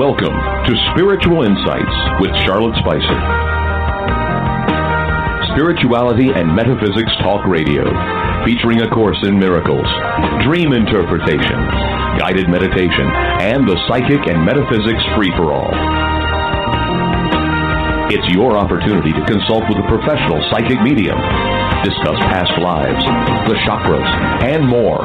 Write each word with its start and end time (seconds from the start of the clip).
Welcome 0.00 0.32
to 0.32 0.72
Spiritual 0.96 1.44
Insights 1.44 1.96
with 2.24 2.32
Charlotte 2.48 2.72
Spicer. 2.80 3.20
Spirituality 5.52 6.32
and 6.32 6.56
Metaphysics 6.56 7.12
Talk 7.20 7.44
Radio, 7.44 7.84
featuring 8.48 8.80
a 8.80 8.88
course 8.88 9.20
in 9.28 9.38
miracles, 9.38 9.84
dream 10.40 10.72
interpretation, 10.72 11.60
guided 12.16 12.48
meditation, 12.48 13.12
and 13.44 13.68
the 13.68 13.76
psychic 13.92 14.24
and 14.24 14.40
metaphysics 14.40 15.04
free 15.20 15.28
for 15.36 15.52
all. 15.52 15.68
It's 18.08 18.32
your 18.32 18.56
opportunity 18.56 19.12
to 19.12 19.24
consult 19.28 19.68
with 19.68 19.84
a 19.84 19.86
professional 19.86 20.40
psychic 20.48 20.80
medium, 20.80 21.20
discuss 21.84 22.16
past 22.32 22.56
lives, 22.56 23.04
the 23.52 23.60
chakras, 23.68 24.08
and 24.48 24.66
more. 24.66 25.04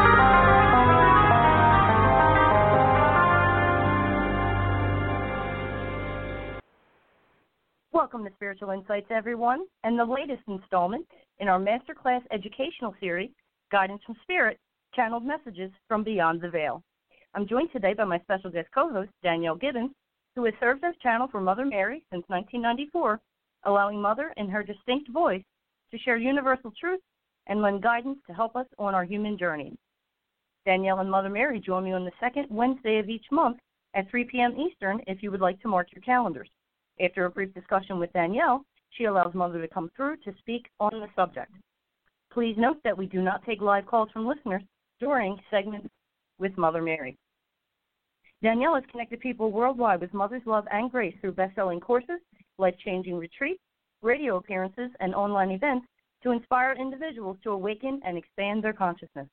Spiritual 8.61 8.79
Insights, 8.79 9.09
everyone, 9.09 9.65
and 9.83 9.97
the 9.97 10.05
latest 10.05 10.43
installment 10.47 11.07
in 11.39 11.47
our 11.47 11.57
Masterclass 11.57 12.21
educational 12.31 12.93
series, 12.99 13.31
Guidance 13.71 14.03
from 14.05 14.15
Spirit 14.21 14.59
Channeled 14.93 15.25
Messages 15.25 15.71
from 15.87 16.03
Beyond 16.03 16.41
the 16.41 16.49
Veil. 16.51 16.83
I'm 17.33 17.47
joined 17.47 17.71
today 17.71 17.95
by 17.95 18.03
my 18.03 18.19
special 18.19 18.51
guest 18.51 18.67
co 18.71 18.91
host, 18.91 19.09
Danielle 19.23 19.55
Gibbons, 19.55 19.89
who 20.35 20.45
has 20.45 20.53
served 20.59 20.83
as 20.83 20.93
channel 21.01 21.27
for 21.31 21.41
Mother 21.41 21.65
Mary 21.65 22.03
since 22.11 22.23
1994, 22.27 23.19
allowing 23.63 23.99
Mother 23.99 24.31
in 24.37 24.47
her 24.47 24.61
distinct 24.61 25.09
voice 25.09 25.43
to 25.89 25.97
share 25.97 26.17
universal 26.17 26.71
truth 26.79 27.01
and 27.47 27.63
lend 27.63 27.81
guidance 27.81 28.19
to 28.27 28.33
help 28.33 28.55
us 28.55 28.67
on 28.77 28.93
our 28.93 29.05
human 29.05 29.39
journey. 29.39 29.75
Danielle 30.67 30.99
and 30.99 31.09
Mother 31.09 31.29
Mary 31.29 31.59
join 31.59 31.83
me 31.83 31.93
on 31.93 32.05
the 32.05 32.11
second 32.19 32.45
Wednesday 32.51 32.99
of 32.99 33.09
each 33.09 33.25
month 33.31 33.57
at 33.95 34.07
3 34.11 34.25
p.m. 34.25 34.55
Eastern 34.59 35.01
if 35.07 35.23
you 35.23 35.31
would 35.31 35.41
like 35.41 35.59
to 35.61 35.67
mark 35.67 35.87
your 35.91 36.03
calendars. 36.03 36.49
After 36.99 37.25
a 37.25 37.29
brief 37.29 37.53
discussion 37.53 37.99
with 37.99 38.13
Danielle, 38.13 38.65
she 38.91 39.05
allows 39.05 39.33
Mother 39.33 39.61
to 39.61 39.67
come 39.67 39.89
through 39.95 40.17
to 40.17 40.33
speak 40.39 40.67
on 40.79 40.91
the 40.93 41.07
subject. 41.15 41.51
Please 42.31 42.55
note 42.57 42.77
that 42.83 42.97
we 42.97 43.05
do 43.05 43.21
not 43.21 43.43
take 43.45 43.61
live 43.61 43.85
calls 43.85 44.09
from 44.11 44.27
listeners 44.27 44.61
during 44.99 45.37
segments 45.49 45.87
with 46.39 46.57
Mother 46.57 46.81
Mary. 46.81 47.17
Danielle 48.43 48.75
has 48.75 48.83
connected 48.91 49.19
people 49.19 49.51
worldwide 49.51 50.01
with 50.01 50.13
Mother's 50.13 50.45
love 50.45 50.65
and 50.71 50.91
grace 50.91 51.15
through 51.21 51.33
best-selling 51.33 51.79
courses, 51.79 52.19
life-changing 52.57 53.15
retreats, 53.17 53.61
radio 54.01 54.37
appearances, 54.37 54.89
and 54.99 55.13
online 55.13 55.51
events 55.51 55.85
to 56.23 56.31
inspire 56.31 56.73
individuals 56.73 57.37
to 57.43 57.51
awaken 57.51 58.01
and 58.05 58.17
expand 58.17 58.63
their 58.63 58.73
consciousness. 58.73 59.27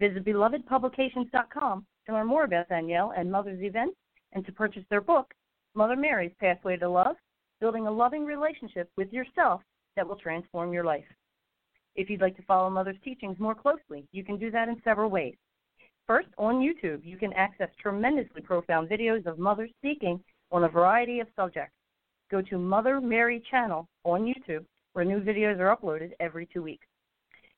Visit 0.00 0.24
belovedpublications.com 0.24 1.86
to 2.06 2.12
learn 2.12 2.26
more 2.26 2.44
about 2.44 2.68
Danielle 2.68 3.12
and 3.16 3.30
Mother's 3.30 3.62
events 3.62 3.96
and 4.32 4.44
to 4.44 4.52
purchase 4.52 4.84
their 4.90 5.00
book, 5.00 5.32
Mother 5.76 5.96
Mary's 5.96 6.32
Pathway 6.38 6.76
to 6.76 6.88
Love 6.88 7.16
Building 7.60 7.88
a 7.88 7.90
Loving 7.90 8.24
Relationship 8.24 8.88
with 8.96 9.12
Yourself 9.12 9.60
That 9.96 10.06
Will 10.06 10.14
Transform 10.14 10.72
Your 10.72 10.84
Life. 10.84 11.04
If 11.96 12.08
you'd 12.08 12.20
like 12.20 12.36
to 12.36 12.42
follow 12.42 12.70
Mother's 12.70 13.00
teachings 13.02 13.40
more 13.40 13.56
closely, 13.56 14.06
you 14.12 14.22
can 14.22 14.38
do 14.38 14.52
that 14.52 14.68
in 14.68 14.80
several 14.84 15.10
ways. 15.10 15.34
First, 16.06 16.28
on 16.38 16.60
YouTube, 16.60 17.00
you 17.04 17.16
can 17.16 17.32
access 17.32 17.70
tremendously 17.80 18.40
profound 18.40 18.88
videos 18.88 19.26
of 19.26 19.40
mothers 19.40 19.70
speaking 19.78 20.20
on 20.52 20.62
a 20.62 20.68
variety 20.68 21.18
of 21.18 21.26
subjects. 21.34 21.74
Go 22.30 22.40
to 22.42 22.56
Mother 22.56 23.00
Mary 23.00 23.42
Channel 23.50 23.88
on 24.04 24.32
YouTube, 24.32 24.64
where 24.92 25.04
new 25.04 25.20
videos 25.20 25.58
are 25.58 25.76
uploaded 25.76 26.12
every 26.20 26.46
two 26.46 26.62
weeks. 26.62 26.86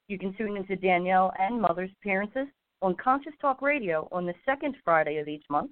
You 0.08 0.18
can 0.18 0.34
tune 0.38 0.56
into 0.56 0.76
Danielle 0.76 1.34
and 1.38 1.60
Mother's 1.60 1.90
appearances 2.00 2.46
on 2.80 2.94
Conscious 2.96 3.34
Talk 3.42 3.60
Radio 3.60 4.08
on 4.10 4.24
the 4.24 4.34
second 4.46 4.74
Friday 4.84 5.18
of 5.18 5.28
each 5.28 5.44
month. 5.50 5.70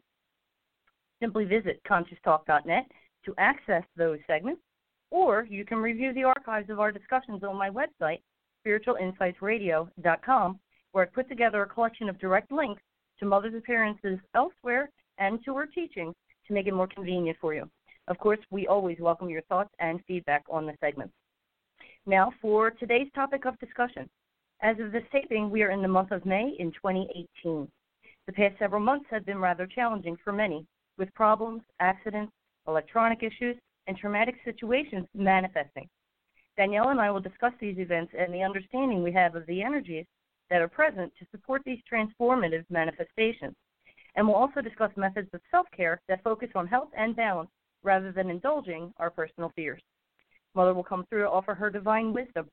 Simply 1.21 1.45
visit 1.45 1.81
conscioustalk.net 1.89 2.87
to 3.25 3.35
access 3.39 3.83
those 3.97 4.19
segments, 4.27 4.61
or 5.11 5.47
you 5.49 5.65
can 5.65 5.79
review 5.79 6.13
the 6.13 6.25
archives 6.25 6.71
of 6.71 6.81
our 6.81 6.93
discussions 6.93 7.43
on 7.45 7.57
my 7.57 7.71
website, 7.71 8.21
spiritualinsightsradio.com, 8.67 10.61
where 10.93 11.05
I 11.05 11.09
put 11.09 11.29
together 11.29 11.63
a 11.63 11.69
collection 11.69 12.09
of 12.09 12.19
direct 12.19 12.53
links 12.53 12.83
to 13.19 13.27
Mother's 13.27 13.55
appearances 13.55 14.19
elsewhere 14.35 14.91
and 15.19 15.43
to 15.45 15.55
her 15.55 15.67
teachings 15.67 16.15
to 16.47 16.53
make 16.53 16.67
it 16.67 16.75
more 16.75 16.89
convenient 16.89 17.39
for 17.41 17.55
you. 17.55 17.69
Of 18.09 18.19
course, 18.19 18.41
we 18.51 18.67
always 18.67 18.99
welcome 19.01 19.31
your 19.31 19.43
thoughts 19.43 19.71
and 19.79 20.01
feedback 20.07 20.45
on 20.51 20.67
the 20.67 20.75
segments. 20.81 21.15
Now, 22.07 22.33
for 22.43 22.71
today's 22.71 23.11
topic 23.15 23.47
of 23.47 23.59
discussion. 23.61 24.09
As 24.61 24.79
of 24.79 24.93
this 24.93 25.05
taping, 25.11 25.51
we 25.51 25.63
are 25.63 25.71
in 25.71 25.83
the 25.83 25.89
month 25.89 26.11
of 26.11 26.27
May 26.27 26.55
in 26.59 26.71
2018. 26.73 27.67
The 28.27 28.33
past 28.33 28.59
several 28.59 28.81
months 28.81 29.07
have 29.11 29.25
been 29.25 29.39
rather 29.39 29.67
challenging 29.67 30.17
for 30.23 30.33
many, 30.33 30.67
with 30.99 31.13
problems, 31.15 31.63
accidents, 31.81 32.33
electronic 32.67 33.23
issues, 33.23 33.57
and 33.87 33.97
traumatic 33.97 34.37
situations 34.45 35.07
manifesting. 35.15 35.89
Danielle 36.57 36.91
and 36.91 37.01
I 37.01 37.11
will 37.11 37.21
discuss 37.21 37.53
these 37.61 37.79
events 37.79 38.13
and 38.17 38.33
the 38.33 38.43
understanding 38.43 39.03
we 39.03 39.13
have 39.13 39.35
of 39.35 39.47
the 39.47 39.63
energies 39.63 40.07
that 40.51 40.63
are 40.63 40.69
present 40.69 41.13
to 41.19 41.27
support 41.31 41.63
these 41.65 41.81
transformative 41.91 42.65
manifestations. 42.71 43.55
And 44.15 44.27
we'll 44.27 44.37
also 44.37 44.61
discuss 44.61 44.91
methods 44.97 45.29
of 45.35 45.41
self 45.51 45.67
care 45.77 46.01
that 46.09 46.23
focus 46.23 46.51
on 46.55 46.67
health 46.67 46.91
and 46.97 47.17
balance 47.17 47.51
rather 47.83 48.13
than 48.13 48.31
indulging 48.31 48.93
our 48.99 49.11
personal 49.11 49.51
fears. 49.57 49.83
Mother 50.55 50.73
will 50.73 50.85
come 50.85 51.05
through 51.09 51.23
to 51.23 51.31
offer 51.31 51.55
her 51.55 51.71
divine 51.71 52.13
wisdom. 52.13 52.49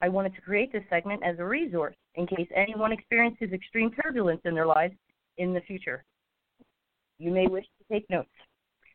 I 0.00 0.08
wanted 0.08 0.34
to 0.34 0.40
create 0.40 0.72
this 0.72 0.82
segment 0.90 1.22
as 1.24 1.38
a 1.38 1.44
resource 1.44 1.94
in 2.16 2.26
case 2.26 2.48
anyone 2.54 2.92
experiences 2.92 3.52
extreme 3.52 3.92
turbulence 3.92 4.40
in 4.44 4.54
their 4.54 4.66
lives 4.66 4.94
in 5.38 5.52
the 5.52 5.60
future. 5.60 6.04
You 7.18 7.32
may 7.32 7.46
wish 7.48 7.64
to 7.64 7.94
take 7.94 8.08
notes. 8.10 8.28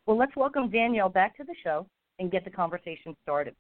Well, 0.06 0.18
let's 0.18 0.36
welcome 0.36 0.70
Danielle 0.70 1.10
back 1.10 1.36
to 1.38 1.44
the 1.44 1.56
show 1.64 1.88
and 2.20 2.32
get 2.32 2.46
the 2.46 2.52
conversation 2.52 3.16
started. 3.22 3.56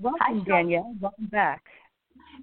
Welcome, 0.00 0.20
Hi, 0.20 0.44
Danielle. 0.44 0.94
Welcome 1.00 1.26
back. 1.26 1.62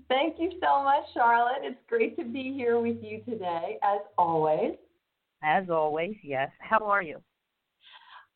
Thank 0.08 0.40
you 0.40 0.52
so 0.62 0.84
much, 0.84 1.04
Charlotte. 1.14 1.62
It's 1.62 1.80
great 1.88 2.18
to 2.18 2.24
be 2.24 2.54
here 2.56 2.80
with 2.80 2.98
you 3.02 3.22
today, 3.28 3.78
as 3.84 4.00
always. 4.18 4.74
As 5.44 5.70
always, 5.70 6.16
yes. 6.24 6.50
How 6.60 6.84
are 6.86 7.04
you? 7.04 7.22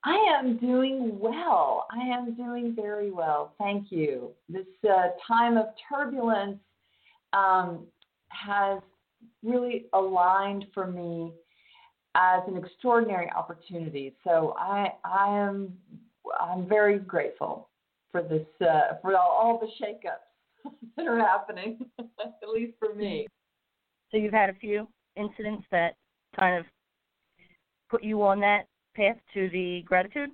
I 0.03 0.17
am 0.37 0.57
doing 0.57 1.17
well. 1.19 1.87
I 1.91 2.05
am 2.07 2.35
doing 2.35 2.75
very 2.75 3.11
well. 3.11 3.53
Thank 3.57 3.91
you. 3.91 4.31
This 4.49 4.65
uh, 4.87 5.09
time 5.27 5.57
of 5.57 5.67
turbulence 5.89 6.59
um, 7.31 7.85
has 8.27 8.79
really 9.43 9.85
aligned 9.93 10.65
for 10.73 10.87
me 10.87 11.31
as 12.15 12.41
an 12.47 12.57
extraordinary 12.57 13.29
opportunity. 13.31 14.15
So 14.23 14.55
I, 14.57 14.93
I 15.03 15.37
am, 15.37 15.73
I'm 16.39 16.67
very 16.67 16.99
grateful 16.99 17.69
for 18.11 18.21
this, 18.21 18.45
uh, 18.61 18.95
for 19.01 19.15
all, 19.17 19.31
all 19.31 19.59
the 19.59 19.85
shakeups 19.85 20.71
that 20.97 21.07
are 21.07 21.19
happening, 21.19 21.85
at 21.99 22.49
least 22.51 22.73
for 22.79 22.93
me. 22.93 23.27
So 24.11 24.17
you've 24.17 24.33
had 24.33 24.49
a 24.49 24.53
few 24.53 24.87
incidents 25.15 25.65
that 25.71 25.95
kind 26.39 26.57
of 26.59 26.65
put 27.89 28.03
you 28.03 28.21
on 28.23 28.39
that 28.41 28.65
path 28.95 29.17
to 29.33 29.49
the 29.49 29.83
gratitude. 29.85 30.29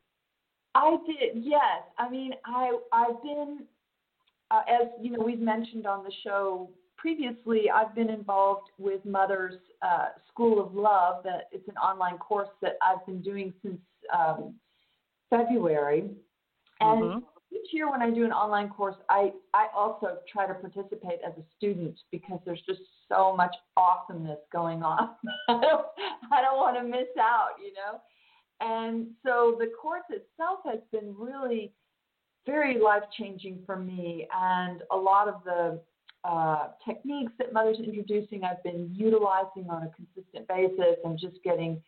I 0.75 0.97
did, 1.06 1.44
yes. 1.44 1.84
I 1.97 2.09
mean, 2.09 2.34
I 2.45 2.77
I've 2.92 3.21
been, 3.24 3.63
uh, 4.51 4.62
as 4.68 4.88
you 5.01 5.12
know, 5.12 5.24
we've 5.24 5.39
mentioned 5.39 5.88
on 5.88 6.03
the 6.03 6.12
show 6.24 6.69
previously. 7.00 7.69
I've 7.69 7.96
been 7.96 8.10
involved 8.10 8.69
with 8.78 9.04
Mother's 9.06 9.56
uh, 9.81 10.10
School 10.28 10.60
of 10.63 10.74
Love. 10.75 11.24
That 11.24 11.48
it's 11.51 11.68
an 11.68 11.78
online 11.78 12.18
course 12.18 12.50
that 12.62 12.74
I've 12.81 13.06
been 13.06 13.22
doing 13.22 13.54
since 13.63 13.80
um, 14.13 14.54
February, 15.30 16.10
and 16.81 17.04
Mhm. 17.04 17.24
each 17.51 17.74
year 17.74 17.90
when 17.90 18.01
I 18.01 18.10
do 18.12 18.25
an 18.25 18.31
online 18.31 18.69
course, 18.69 18.96
I 19.10 19.34
I 19.54 19.68
also 19.75 20.19
try 20.31 20.46
to 20.48 20.54
participate 20.54 21.19
as 21.25 21.34
a 21.38 21.44
student 21.56 21.98
because 22.12 22.40
there's 22.46 22.62
just 22.66 22.81
so 23.07 23.36
much 23.36 23.56
awesomeness 23.78 24.40
going 24.51 24.84
on. 24.84 25.16
I 25.48 25.60
don't 25.62 25.86
I 26.31 26.42
don't 26.42 26.57
want 26.57 26.75
to 26.78 26.84
miss 26.84 27.07
out, 27.19 27.51
you 27.63 27.74
know. 27.74 28.00
And 28.62 29.07
so 29.24 29.56
the 29.57 29.72
course 29.81 30.04
itself 30.10 30.60
has 30.66 30.80
been 30.92 31.16
really 31.18 31.72
very 32.46 32.80
life 32.80 33.04
changing 33.18 33.63
for 33.66 33.78
me, 33.78 34.28
and 34.34 34.84
a 34.92 34.98
lot 34.98 35.28
of 35.28 35.44
the 35.46 35.80
uh, 36.24 36.68
techniques 36.86 37.31
that 37.39 37.54
Mother's 37.54 37.80
introducing, 37.80 38.44
I've 38.44 38.63
been 38.63 38.89
utilizing 38.94 39.69
on 39.69 39.83
a 39.83 39.92
consistent 39.95 40.48
basis 40.48 40.98
and 41.04 41.18
just 41.18 41.42
getting 41.44 41.81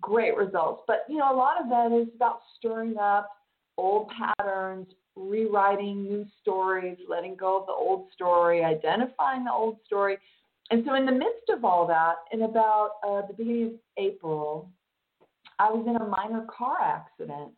great 0.00 0.36
results. 0.36 0.82
But 0.86 1.04
you 1.08 1.18
know, 1.18 1.32
a 1.32 1.36
lot 1.36 1.60
of 1.60 1.68
that 1.68 1.96
is 1.96 2.08
about 2.14 2.40
stirring 2.58 2.96
up 2.98 3.30
old 3.76 4.10
patterns, 4.10 4.88
rewriting 5.16 6.02
new 6.02 6.26
stories, 6.40 6.98
letting 7.08 7.36
go 7.36 7.60
of 7.60 7.66
the 7.66 7.72
old 7.72 8.06
story, 8.12 8.64
identifying 8.64 9.44
the 9.44 9.52
old 9.52 9.78
story. 9.86 10.18
And 10.70 10.84
so, 10.86 10.94
in 10.94 11.04
the 11.04 11.12
midst 11.12 11.48
of 11.48 11.64
all 11.64 11.86
that, 11.88 12.16
in 12.32 12.42
about 12.42 12.90
uh, 13.06 13.26
the 13.26 13.34
beginning 13.34 13.66
of 13.66 13.72
April, 13.96 14.70
I 15.58 15.70
was 15.70 15.84
in 15.86 15.96
a 15.96 16.06
minor 16.06 16.46
car 16.46 16.78
accident. 16.80 17.52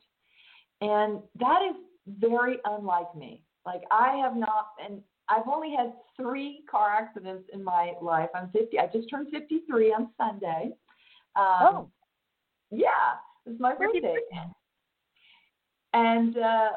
And 0.80 1.20
that 1.38 1.60
is 1.70 1.76
very 2.18 2.56
unlike 2.64 3.14
me. 3.14 3.42
Like, 3.64 3.82
I 3.92 4.16
have 4.16 4.34
not, 4.34 4.70
and 4.84 5.00
I've 5.28 5.48
only 5.48 5.74
had 5.76 5.92
three 6.16 6.62
car 6.70 6.90
accidents 6.90 7.48
in 7.52 7.62
my 7.62 7.92
life. 8.02 8.28
I'm 8.34 8.50
50, 8.50 8.78
I 8.78 8.86
just 8.92 9.08
turned 9.08 9.28
53 9.30 9.88
on 9.92 10.10
Sunday. 10.18 10.70
Um, 11.36 11.44
oh. 11.62 11.88
Yeah, 12.70 12.88
it's 13.46 13.60
my 13.60 13.74
birthday. 13.74 14.16
And 15.94 16.36
uh, 16.38 16.70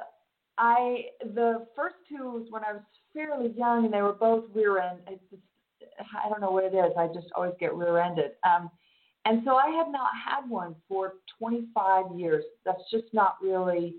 I 0.57 1.05
the 1.21 1.65
first 1.75 1.95
two 2.09 2.31
was 2.31 2.47
when 2.49 2.63
I 2.63 2.73
was 2.73 2.81
fairly 3.13 3.53
young, 3.57 3.85
and 3.85 3.93
they 3.93 4.01
were 4.01 4.13
both 4.13 4.43
rear 4.53 4.79
end. 4.79 4.99
It's 5.07 5.23
just, 5.29 5.41
I 5.99 6.29
don't 6.29 6.41
know 6.41 6.51
what 6.51 6.65
it 6.65 6.75
is. 6.75 6.91
I 6.97 7.07
just 7.07 7.27
always 7.35 7.53
get 7.59 7.73
rear-ended. 7.73 8.31
Um, 8.43 8.69
and 9.23 9.41
so 9.43 9.55
I 9.55 9.69
had 9.69 9.91
not 9.91 10.09
had 10.13 10.49
one 10.49 10.75
for 10.87 11.13
25 11.39 12.05
years. 12.15 12.43
That's 12.65 12.81
just 12.91 13.05
not 13.13 13.37
really, 13.41 13.95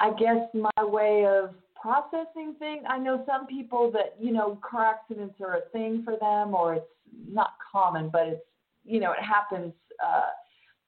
I 0.00 0.12
guess, 0.12 0.48
my 0.54 0.84
way 0.84 1.26
of 1.26 1.54
processing 1.82 2.54
thing. 2.58 2.84
I 2.88 2.98
know 2.98 3.24
some 3.26 3.46
people 3.46 3.90
that 3.92 4.14
you 4.18 4.32
know 4.32 4.58
car 4.68 4.86
accidents 4.86 5.34
are 5.40 5.56
a 5.56 5.68
thing 5.72 6.02
for 6.04 6.16
them, 6.18 6.54
or 6.54 6.74
it's 6.74 6.86
not 7.28 7.54
common, 7.70 8.08
but 8.08 8.28
it's 8.28 8.44
you 8.84 9.00
know 9.00 9.12
it 9.12 9.22
happens 9.22 9.72
uh, 10.04 10.30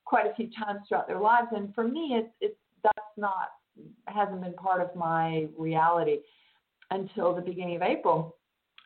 quite 0.05 0.27
a 0.27 0.35
few 0.35 0.49
times 0.59 0.81
throughout 0.89 1.09
their 1.09 1.21
lives. 1.21 1.49
And 1.55 1.75
for 1.75 1.87
me, 1.87 2.17
it's 2.21 2.33
it's 2.41 2.59
that's 2.83 3.17
not 3.17 3.51
hasn't 4.07 4.41
been 4.41 4.55
part 4.55 4.81
of 4.81 4.95
my 4.95 5.49
reality 5.59 6.19
until 6.91 7.35
the 7.35 7.43
beginning 7.43 7.77
of 7.77 7.83
April. 7.83 8.37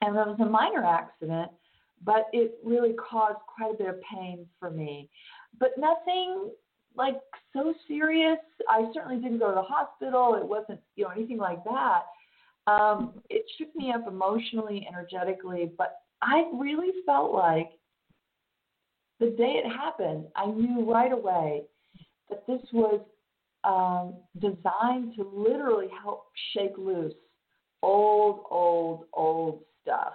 And 0.00 0.16
it 0.16 0.26
was 0.26 0.38
a 0.40 0.46
minor 0.46 0.84
accident, 0.84 1.50
but 2.04 2.28
it 2.32 2.58
really 2.64 2.94
caused 2.94 3.40
quite 3.46 3.74
a 3.74 3.76
bit 3.76 3.88
of 3.88 4.00
pain 4.00 4.46
for 4.58 4.70
me. 4.70 5.10
But 5.58 5.70
nothing 5.76 6.50
like 6.98 7.16
so 7.52 7.72
serious. 7.86 8.38
I 8.68 8.90
certainly 8.92 9.16
didn't 9.16 9.38
go 9.38 9.48
to 9.48 9.54
the 9.54 9.62
hospital. 9.62 10.34
It 10.34 10.46
wasn't, 10.46 10.80
you 10.96 11.04
know, 11.04 11.10
anything 11.10 11.38
like 11.38 11.64
that. 11.64 12.02
Um, 12.66 13.14
it 13.30 13.44
shook 13.56 13.74
me 13.74 13.92
up 13.92 14.06
emotionally, 14.06 14.86
energetically, 14.86 15.72
but 15.78 16.00
I 16.20 16.44
really 16.52 16.92
felt 17.06 17.32
like 17.32 17.70
the 19.20 19.30
day 19.30 19.62
it 19.64 19.68
happened, 19.68 20.26
I 20.36 20.46
knew 20.46 20.90
right 20.90 21.12
away 21.12 21.62
that 22.28 22.46
this 22.46 22.60
was 22.72 23.00
um, 23.64 24.14
designed 24.38 25.14
to 25.16 25.28
literally 25.34 25.88
help 26.02 26.26
shake 26.52 26.76
loose 26.76 27.14
old, 27.82 28.40
old, 28.50 29.04
old 29.12 29.62
stuff. 29.82 30.12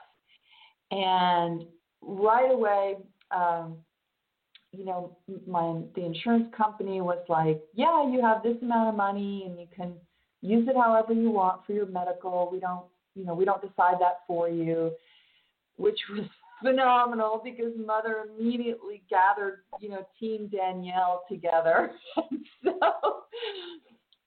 And 0.92 1.66
right 2.02 2.52
away, 2.52 2.98
um, 3.32 3.78
you 4.74 4.86
know, 4.86 5.16
my 5.48 5.82
the 5.96 6.04
insurance 6.04 6.54
company 6.56 7.00
was 7.02 7.24
like, 7.30 7.62
"Yeah, 7.74 8.10
you 8.10 8.22
have 8.22 8.44
this 8.44 8.58
amount 8.62 8.90
of 8.90 8.96
money, 8.96 9.44
and 9.46 9.60
you 9.60 9.68
can 9.76 9.94
use 10.42 10.68
it 10.68 10.76
however 10.76 11.14
you 11.14 11.30
want 11.30 11.66
for 11.66 11.74
your 11.74 11.86
medical. 11.86 12.50
We 12.52 12.60
don't, 12.60 12.86
you 13.16 13.24
know, 13.24 13.36
we 13.36 13.46
don't 13.46 13.62
decide 13.62 13.96
that 14.00 14.22
for 14.28 14.50
you," 14.50 14.92
which 15.78 16.00
was 16.12 16.26
phenomenal 16.62 17.42
because 17.44 17.74
mother 17.78 18.26
immediately 18.38 19.04
gathered, 19.10 19.60
you 19.80 19.90
know, 19.90 20.08
Team 20.20 20.50
Danielle 20.52 21.24
together. 21.30 21.92
so 22.64 23.24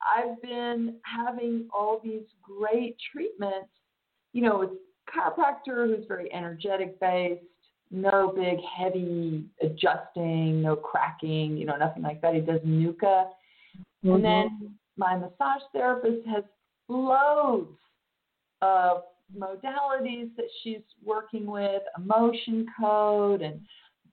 I've 0.02 0.40
been 0.42 0.96
having 1.02 1.68
all 1.74 2.00
these 2.02 2.26
great 2.42 2.96
treatments, 3.12 3.70
you 4.32 4.42
know, 4.42 4.58
with 4.58 4.70
chiropractor 5.12 5.86
who's 5.86 6.06
very 6.06 6.32
energetic 6.32 7.00
based, 7.00 7.42
no 7.90 8.32
big 8.34 8.58
heavy 8.76 9.44
adjusting, 9.62 10.62
no 10.62 10.76
cracking, 10.76 11.56
you 11.56 11.64
know, 11.64 11.76
nothing 11.76 12.02
like 12.02 12.20
that. 12.20 12.34
He 12.34 12.40
does 12.40 12.60
NUCCA. 12.60 13.02
Mm-hmm. 13.02 14.10
And 14.10 14.24
then 14.24 14.74
my 14.96 15.16
massage 15.16 15.62
therapist 15.72 16.26
has 16.26 16.44
loads 16.88 17.78
of 18.62 19.02
modalities 19.36 20.34
that 20.36 20.46
she's 20.62 20.82
working 21.04 21.46
with, 21.46 21.82
emotion 21.96 22.66
code 22.78 23.42
and 23.42 23.60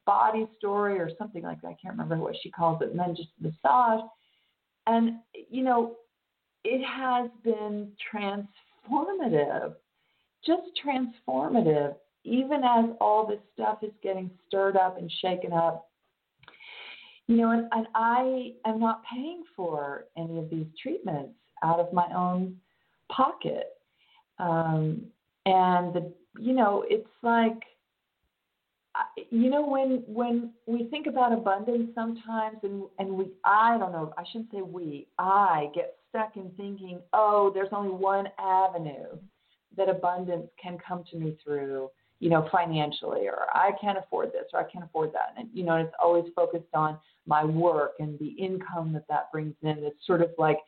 body 0.06 0.48
story 0.58 1.00
or 1.00 1.10
something 1.18 1.44
like 1.44 1.62
that. 1.62 1.70
I 1.70 1.78
can't 1.82 1.94
remember 1.94 2.18
what 2.18 2.36
she 2.42 2.52
calls 2.52 2.82
it, 2.82 2.90
and 2.90 3.00
then 3.00 3.16
just 3.16 3.30
massage. 3.40 4.02
And, 4.86 5.20
you 5.50 5.64
know, 5.64 5.96
it 6.66 6.84
has 6.86 7.30
been 7.44 7.92
transformative, 8.14 9.76
just 10.46 10.64
transformative, 10.86 11.96
even 12.24 12.64
as 12.64 12.86
all 13.02 13.28
this 13.28 13.40
stuff 13.54 13.80
is 13.82 13.92
getting 14.02 14.30
stirred 14.48 14.78
up 14.78 14.98
and 14.98 15.12
shaken 15.22 15.54
up. 15.54 15.90
You 17.28 17.38
know, 17.38 17.52
and, 17.52 17.68
and 17.72 17.88
I 17.96 18.54
am 18.66 18.80
not 18.80 19.02
paying 19.12 19.44
for 19.56 20.06
any 20.18 20.40
of 20.40 20.50
these 20.50 20.68
treatments 20.82 21.36
out 21.64 21.80
of 21.80 21.94
my 21.94 22.08
own 22.14 22.58
pocket. 23.10 23.78
Um, 24.40 25.04
and 25.46 25.94
the, 25.94 26.12
you 26.38 26.54
know, 26.54 26.84
it's 26.88 27.08
like, 27.22 27.60
you 29.32 29.50
know, 29.50 29.66
when 29.66 30.04
when 30.06 30.52
we 30.68 30.88
think 30.90 31.08
about 31.08 31.34
abundance 31.34 31.90
sometimes, 31.96 32.58
and 32.62 32.84
and 33.00 33.10
we, 33.10 33.32
I 33.44 33.78
don't 33.78 33.92
know, 33.92 34.14
I 34.18 34.24
shouldn't 34.32 34.52
say 34.52 34.62
we, 34.62 35.08
I 35.18 35.70
get 35.74 35.96
stuck 36.10 36.36
in 36.36 36.52
thinking, 36.58 37.00
oh, 37.14 37.52
there's 37.54 37.70
only 37.72 37.94
one 37.94 38.28
avenue 38.38 39.18
that 39.78 39.90
abundance 39.90 40.48
can 40.62 40.78
come 40.78 41.04
to 41.10 41.18
me 41.18 41.36
through, 41.44 41.90
you 42.24 42.30
know, 42.30 42.48
financially, 42.54 43.28
or 43.28 43.48
I 43.54 43.72
can't 43.82 43.98
afford 43.98 44.30
this, 44.30 44.46
or 44.54 44.62
I 44.62 44.72
can't 44.72 44.86
afford 44.86 45.12
that, 45.12 45.34
and 45.38 45.50
you 45.54 45.66
know, 45.66 45.76
it's 45.76 45.94
always 46.02 46.24
focused 46.34 46.74
on 46.74 46.98
my 47.28 47.44
work 47.44 47.96
and 48.00 48.18
the 48.18 48.30
income 48.30 48.94
that 48.94 49.06
that 49.10 49.30
brings 49.30 49.56
in. 49.62 49.80
It's 49.80 50.08
sort 50.08 50.22
of 50.22 50.30
like 50.38 50.60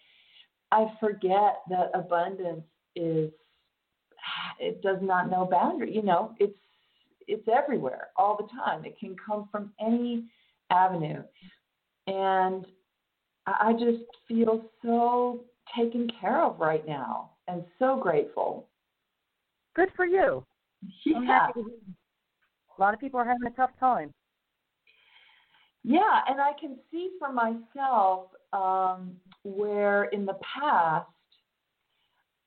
I 0.74 0.92
forget 1.00 1.62
that 1.70 1.92
abundance 1.94 2.66
is 2.98 3.32
it 4.60 4.82
does 4.82 4.98
not 5.02 5.32
know 5.32 5.48
boundary. 5.50 5.96
You 5.96 6.04
know, 6.04 6.36
it's 6.40 6.58
it's 7.26 7.48
everywhere 7.48 8.10
all 8.18 8.36
the 8.36 8.50
time. 8.62 8.84
It 8.84 9.00
can 9.00 9.16
come 9.26 9.48
from 9.50 9.72
any 9.80 10.26
avenue, 10.72 11.24
and 12.08 12.66
I 13.48 13.72
just 13.80 14.04
feel 14.28 14.62
so 14.82 15.40
taken 15.74 16.12
care 16.20 16.44
of 16.44 16.60
right 16.60 16.86
now, 16.86 17.30
and 17.48 17.64
so 17.80 17.98
grateful. 17.98 18.68
Good 19.74 19.90
for 19.96 20.06
you. 20.06 20.46
Yeah. 21.06 21.48
A 22.78 22.82
lot 22.82 22.94
of 22.94 23.00
people 23.00 23.20
are 23.20 23.26
having 23.26 23.48
a 23.48 23.56
tough 23.56 23.72
time. 23.80 24.14
Yeah, 25.84 26.22
and 26.28 26.42
I 26.42 26.52
can 26.60 26.78
see 26.92 27.12
for 27.20 27.32
myself 27.32 28.28
um, 28.54 29.12
where 29.44 30.06
in 30.06 30.26
the 30.26 30.38
past 30.60 31.08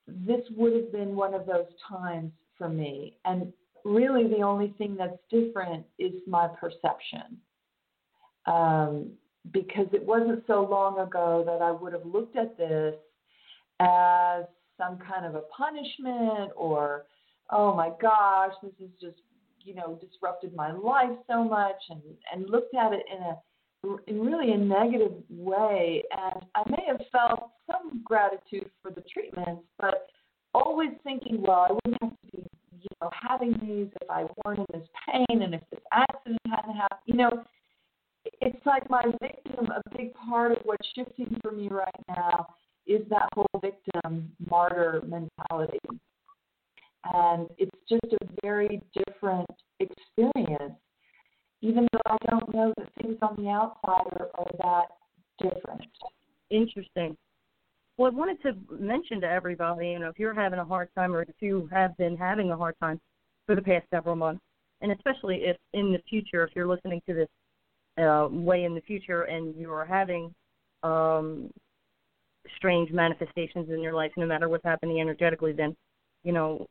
this 0.07 0.41
would 0.57 0.73
have 0.73 0.91
been 0.91 1.15
one 1.15 1.33
of 1.33 1.45
those 1.45 1.67
times 1.87 2.31
for 2.57 2.67
me. 2.67 3.15
And 3.25 3.53
really, 3.85 4.27
the 4.27 4.41
only 4.41 4.73
thing 4.77 4.95
that's 4.97 5.17
different 5.29 5.85
is 5.97 6.13
my 6.27 6.47
perception. 6.47 7.37
Um, 8.45 9.11
because 9.51 9.87
it 9.93 10.05
wasn't 10.05 10.43
so 10.47 10.67
long 10.69 10.99
ago 10.99 11.43
that 11.45 11.61
I 11.63 11.71
would 11.71 11.93
have 11.93 12.05
looked 12.05 12.35
at 12.35 12.57
this 12.57 12.95
as 13.79 14.43
some 14.77 14.97
kind 14.97 15.25
of 15.25 15.35
a 15.35 15.41
punishment 15.55 16.51
or, 16.55 17.05
oh 17.51 17.73
my 17.73 17.91
gosh, 18.01 18.53
this 18.61 18.71
has 18.79 18.89
just, 19.01 19.21
you 19.61 19.75
know, 19.75 19.99
disrupted 20.01 20.55
my 20.55 20.71
life 20.71 21.17
so 21.27 21.43
much 21.43 21.81
and, 21.89 22.01
and 22.33 22.49
looked 22.49 22.75
at 22.75 22.93
it 22.93 23.03
in 23.11 23.23
a 23.23 23.37
in 24.07 24.19
really 24.19 24.51
a 24.51 24.57
negative 24.57 25.13
way. 25.29 26.03
And 26.11 26.43
I 26.55 26.69
may 26.69 26.83
have 26.87 26.99
felt 27.11 27.51
some 27.65 28.01
gratitude 28.03 28.69
for 28.81 28.91
the 28.91 29.03
treatments, 29.11 29.63
but 29.79 30.07
always 30.53 30.89
thinking, 31.03 31.41
well, 31.41 31.67
I 31.69 31.71
wouldn't 31.71 32.01
have 32.01 32.11
to 32.11 32.37
be, 32.37 32.43
you 32.81 32.89
know, 33.01 33.09
having 33.13 33.53
these 33.61 33.87
if 34.01 34.09
I 34.09 34.25
weren't 34.43 34.59
in 34.59 34.65
this 34.73 34.87
pain 35.07 35.43
and 35.43 35.55
if 35.55 35.61
this 35.71 35.79
accident 35.93 36.39
hadn't 36.49 36.75
happened. 36.75 36.99
You 37.05 37.15
know, 37.15 37.43
it's 38.41 38.65
like 38.65 38.89
my 38.89 39.05
victim, 39.21 39.67
a 39.67 39.97
big 39.97 40.13
part 40.13 40.51
of 40.51 40.57
what's 40.63 40.87
shifting 40.93 41.37
for 41.41 41.51
me 41.51 41.69
right 41.69 41.89
now 42.09 42.47
is 42.85 43.01
that 43.09 43.29
whole 43.33 43.61
victim 43.61 44.31
martyr 44.49 45.01
mentality. 45.05 45.79
And 47.05 47.47
it's 47.57 47.71
just 47.87 48.13
a 48.13 48.27
very 48.41 48.81
different 48.93 49.49
experience 49.79 50.75
even 51.61 51.87
though 51.91 51.99
I 52.05 52.17
don't 52.29 52.53
know 52.53 52.73
that 52.77 52.87
things 53.01 53.17
on 53.21 53.35
the 53.37 53.49
outside 53.49 54.07
are, 54.19 54.29
are 54.35 54.51
that 54.59 54.85
different. 55.39 55.85
Interesting. 56.49 57.17
Well, 57.97 58.11
I 58.11 58.15
wanted 58.15 58.41
to 58.43 58.53
mention 58.79 59.19
to 59.21 59.27
everybody, 59.27 59.89
you 59.89 59.99
know, 59.99 60.09
if 60.09 60.17
you're 60.17 60.33
having 60.33 60.59
a 60.59 60.65
hard 60.65 60.89
time 60.95 61.13
or 61.13 61.23
if 61.23 61.35
you 61.41 61.67
have 61.71 61.95
been 61.97 62.15
having 62.15 62.51
a 62.51 62.57
hard 62.57 62.75
time 62.79 62.99
for 63.45 63.55
the 63.55 63.61
past 63.61 63.85
several 63.91 64.15
months, 64.15 64.41
and 64.81 64.91
especially 64.91 65.41
if 65.43 65.57
in 65.73 65.91
the 65.91 65.99
future, 66.09 66.43
if 66.45 66.51
you're 66.55 66.67
listening 66.67 67.01
to 67.07 67.13
this 67.13 67.27
uh, 68.01 68.27
way 68.31 68.63
in 68.63 68.73
the 68.73 68.81
future 68.81 69.23
and 69.23 69.53
you 69.55 69.69
are 69.71 69.85
having 69.85 70.33
um, 70.83 71.51
strange 72.55 72.89
manifestations 72.91 73.69
in 73.69 73.81
your 73.81 73.93
life, 73.93 74.11
no 74.15 74.25
matter 74.25 74.47
what's 74.47 74.63
happening 74.63 75.01
energetically, 75.01 75.51
then, 75.51 75.75
you 76.23 76.31
know, 76.31 76.67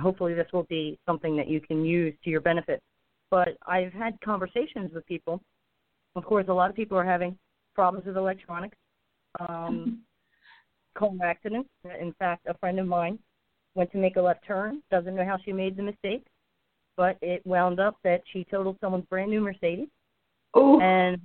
hopefully 0.00 0.34
this 0.34 0.46
will 0.52 0.64
be 0.64 0.98
something 1.06 1.36
that 1.36 1.48
you 1.48 1.60
can 1.60 1.84
use 1.84 2.14
to 2.24 2.30
your 2.30 2.40
benefit. 2.40 2.82
But 3.30 3.58
I've 3.66 3.92
had 3.92 4.20
conversations 4.20 4.90
with 4.94 5.06
people. 5.06 5.40
Of 6.16 6.24
course, 6.24 6.46
a 6.48 6.52
lot 6.52 6.70
of 6.70 6.76
people 6.76 6.96
are 6.96 7.04
having 7.04 7.36
problems 7.74 8.06
with 8.06 8.16
electronics, 8.16 8.76
um, 9.40 10.00
car 10.96 11.10
accidents. 11.22 11.68
In 12.00 12.14
fact, 12.18 12.46
a 12.48 12.54
friend 12.58 12.78
of 12.78 12.86
mine 12.86 13.18
went 13.74 13.92
to 13.92 13.98
make 13.98 14.16
a 14.16 14.20
left 14.20 14.44
turn, 14.46 14.82
doesn't 14.90 15.14
know 15.14 15.24
how 15.24 15.38
she 15.44 15.52
made 15.52 15.76
the 15.76 15.82
mistake, 15.82 16.26
but 16.96 17.16
it 17.22 17.46
wound 17.46 17.78
up 17.78 17.96
that 18.02 18.22
she 18.32 18.44
totaled 18.50 18.76
someone's 18.80 19.04
brand 19.06 19.30
new 19.30 19.40
Mercedes. 19.40 19.88
Oh. 20.54 20.80
And 20.80 21.20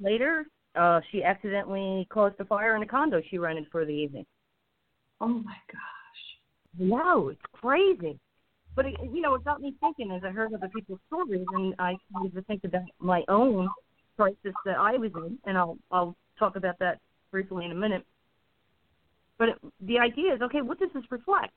later, 0.00 0.46
uh, 0.74 1.00
she 1.10 1.22
accidentally 1.22 2.06
caused 2.10 2.36
a 2.40 2.44
fire 2.44 2.76
in 2.76 2.82
a 2.82 2.86
condo 2.86 3.20
she 3.28 3.38
rented 3.38 3.66
for 3.70 3.84
the 3.84 3.92
evening. 3.92 4.24
Oh 5.20 5.28
my 5.28 5.56
gosh. 5.70 5.97
Wow, 6.76 7.28
it's 7.30 7.40
crazy. 7.52 8.18
But 8.76 8.86
it, 8.86 8.94
you 9.12 9.20
know, 9.20 9.34
it 9.34 9.44
got 9.44 9.60
me 9.60 9.74
thinking 9.80 10.10
as 10.12 10.22
I 10.24 10.30
heard 10.30 10.54
other 10.54 10.68
people's 10.68 11.00
stories, 11.06 11.46
and 11.52 11.74
I 11.78 11.96
started 12.10 12.34
to 12.34 12.42
think 12.42 12.64
about 12.64 12.82
my 12.98 13.24
own 13.28 13.68
crisis 14.16 14.54
that 14.64 14.76
I 14.78 14.96
was 14.96 15.10
in, 15.16 15.38
and 15.46 15.56
I'll 15.56 15.78
I'll 15.90 16.14
talk 16.38 16.56
about 16.56 16.78
that 16.78 16.98
briefly 17.30 17.64
in 17.64 17.72
a 17.72 17.74
minute. 17.74 18.04
But 19.38 19.50
it, 19.50 19.58
the 19.80 19.98
idea 19.98 20.34
is, 20.34 20.42
okay, 20.42 20.62
what 20.62 20.78
does 20.78 20.90
this 20.94 21.04
reflect? 21.10 21.52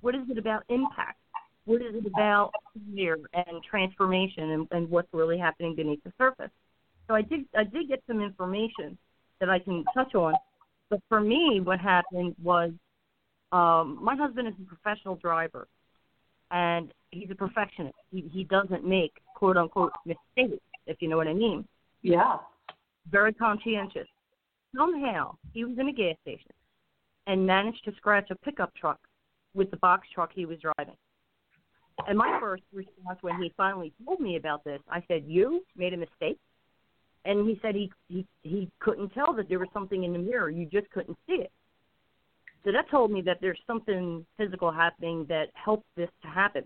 What 0.00 0.14
is 0.14 0.22
it 0.30 0.38
about 0.38 0.64
impact? 0.68 1.18
What 1.64 1.82
is 1.82 1.94
it 1.94 2.06
about 2.06 2.52
fear 2.94 3.18
and 3.34 3.62
transformation 3.62 4.50
and, 4.50 4.68
and 4.70 4.90
what's 4.90 5.08
really 5.12 5.38
happening 5.38 5.74
beneath 5.74 6.02
the 6.04 6.12
surface? 6.16 6.50
So 7.06 7.14
I 7.14 7.22
did 7.22 7.46
I 7.56 7.64
did 7.64 7.88
get 7.88 8.02
some 8.06 8.20
information 8.20 8.96
that 9.40 9.48
I 9.48 9.58
can 9.58 9.84
touch 9.94 10.14
on. 10.14 10.34
But 10.90 11.00
for 11.08 11.20
me, 11.20 11.60
what 11.62 11.80
happened 11.80 12.34
was 12.42 12.72
um, 13.52 13.98
my 14.02 14.14
husband 14.14 14.48
is 14.48 14.54
a 14.60 14.66
professional 14.66 15.16
driver, 15.16 15.68
and 16.50 16.92
he's 17.10 17.30
a 17.30 17.34
perfectionist. 17.34 17.96
He 18.10 18.28
he 18.32 18.44
doesn't 18.44 18.84
make 18.84 19.12
quote 19.34 19.56
unquote 19.56 19.92
mistakes, 20.04 20.62
if 20.86 21.00
you 21.00 21.08
know 21.08 21.16
what 21.16 21.28
I 21.28 21.34
mean. 21.34 21.66
Yeah. 22.02 22.38
Very 23.10 23.32
conscientious. 23.32 24.06
Somehow 24.76 25.36
he 25.52 25.64
was 25.64 25.78
in 25.78 25.88
a 25.88 25.92
gas 25.92 26.16
station 26.22 26.52
and 27.26 27.46
managed 27.46 27.84
to 27.84 27.94
scratch 27.96 28.30
a 28.30 28.36
pickup 28.36 28.74
truck 28.74 28.98
with 29.54 29.70
the 29.70 29.76
box 29.78 30.06
truck 30.14 30.30
he 30.34 30.44
was 30.44 30.58
driving. 30.58 30.96
And 32.06 32.16
my 32.16 32.38
first 32.40 32.62
response 32.72 33.18
when 33.22 33.40
he 33.42 33.52
finally 33.56 33.92
told 34.04 34.20
me 34.20 34.36
about 34.36 34.62
this, 34.64 34.80
I 34.88 35.02
said, 35.08 35.24
"You 35.26 35.64
made 35.76 35.94
a 35.94 35.96
mistake." 35.96 36.38
And 37.24 37.48
he 37.48 37.58
said 37.60 37.74
he 37.74 37.90
he 38.08 38.26
he 38.42 38.70
couldn't 38.78 39.10
tell 39.10 39.32
that 39.34 39.48
there 39.48 39.58
was 39.58 39.68
something 39.72 40.04
in 40.04 40.12
the 40.12 40.18
mirror. 40.18 40.50
You 40.50 40.66
just 40.66 40.88
couldn't 40.90 41.18
see 41.26 41.36
it. 41.36 41.52
So 42.68 42.72
that 42.72 42.90
told 42.90 43.10
me 43.10 43.22
that 43.22 43.38
there's 43.40 43.58
something 43.66 44.26
physical 44.36 44.70
happening 44.70 45.24
that 45.30 45.46
helped 45.54 45.86
this 45.96 46.10
to 46.20 46.28
happen. 46.28 46.64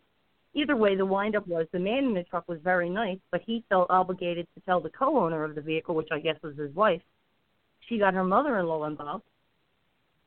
Either 0.53 0.75
way, 0.75 0.97
the 0.97 1.07
windup 1.07 1.47
was 1.47 1.69
the 1.71 1.79
man 1.79 2.07
in 2.07 2.13
the 2.13 2.25
truck 2.25 2.43
was 2.49 2.59
very 2.65 2.91
nice, 2.91 3.19
but 3.31 3.41
he 3.47 3.63
felt 3.69 3.89
obligated 3.89 4.49
to 4.53 4.61
tell 4.63 4.81
the 4.81 4.91
co-owner 4.91 5.45
of 5.45 5.55
the 5.55 5.61
vehicle, 5.61 5.95
which 5.95 6.09
I 6.11 6.19
guess 6.19 6.35
was 6.43 6.59
his 6.59 6.75
wife. 6.75 7.03
She 7.89 7.99
got 7.99 8.15
her 8.15 8.25
mother-in-law 8.25 8.85
involved, 8.87 9.23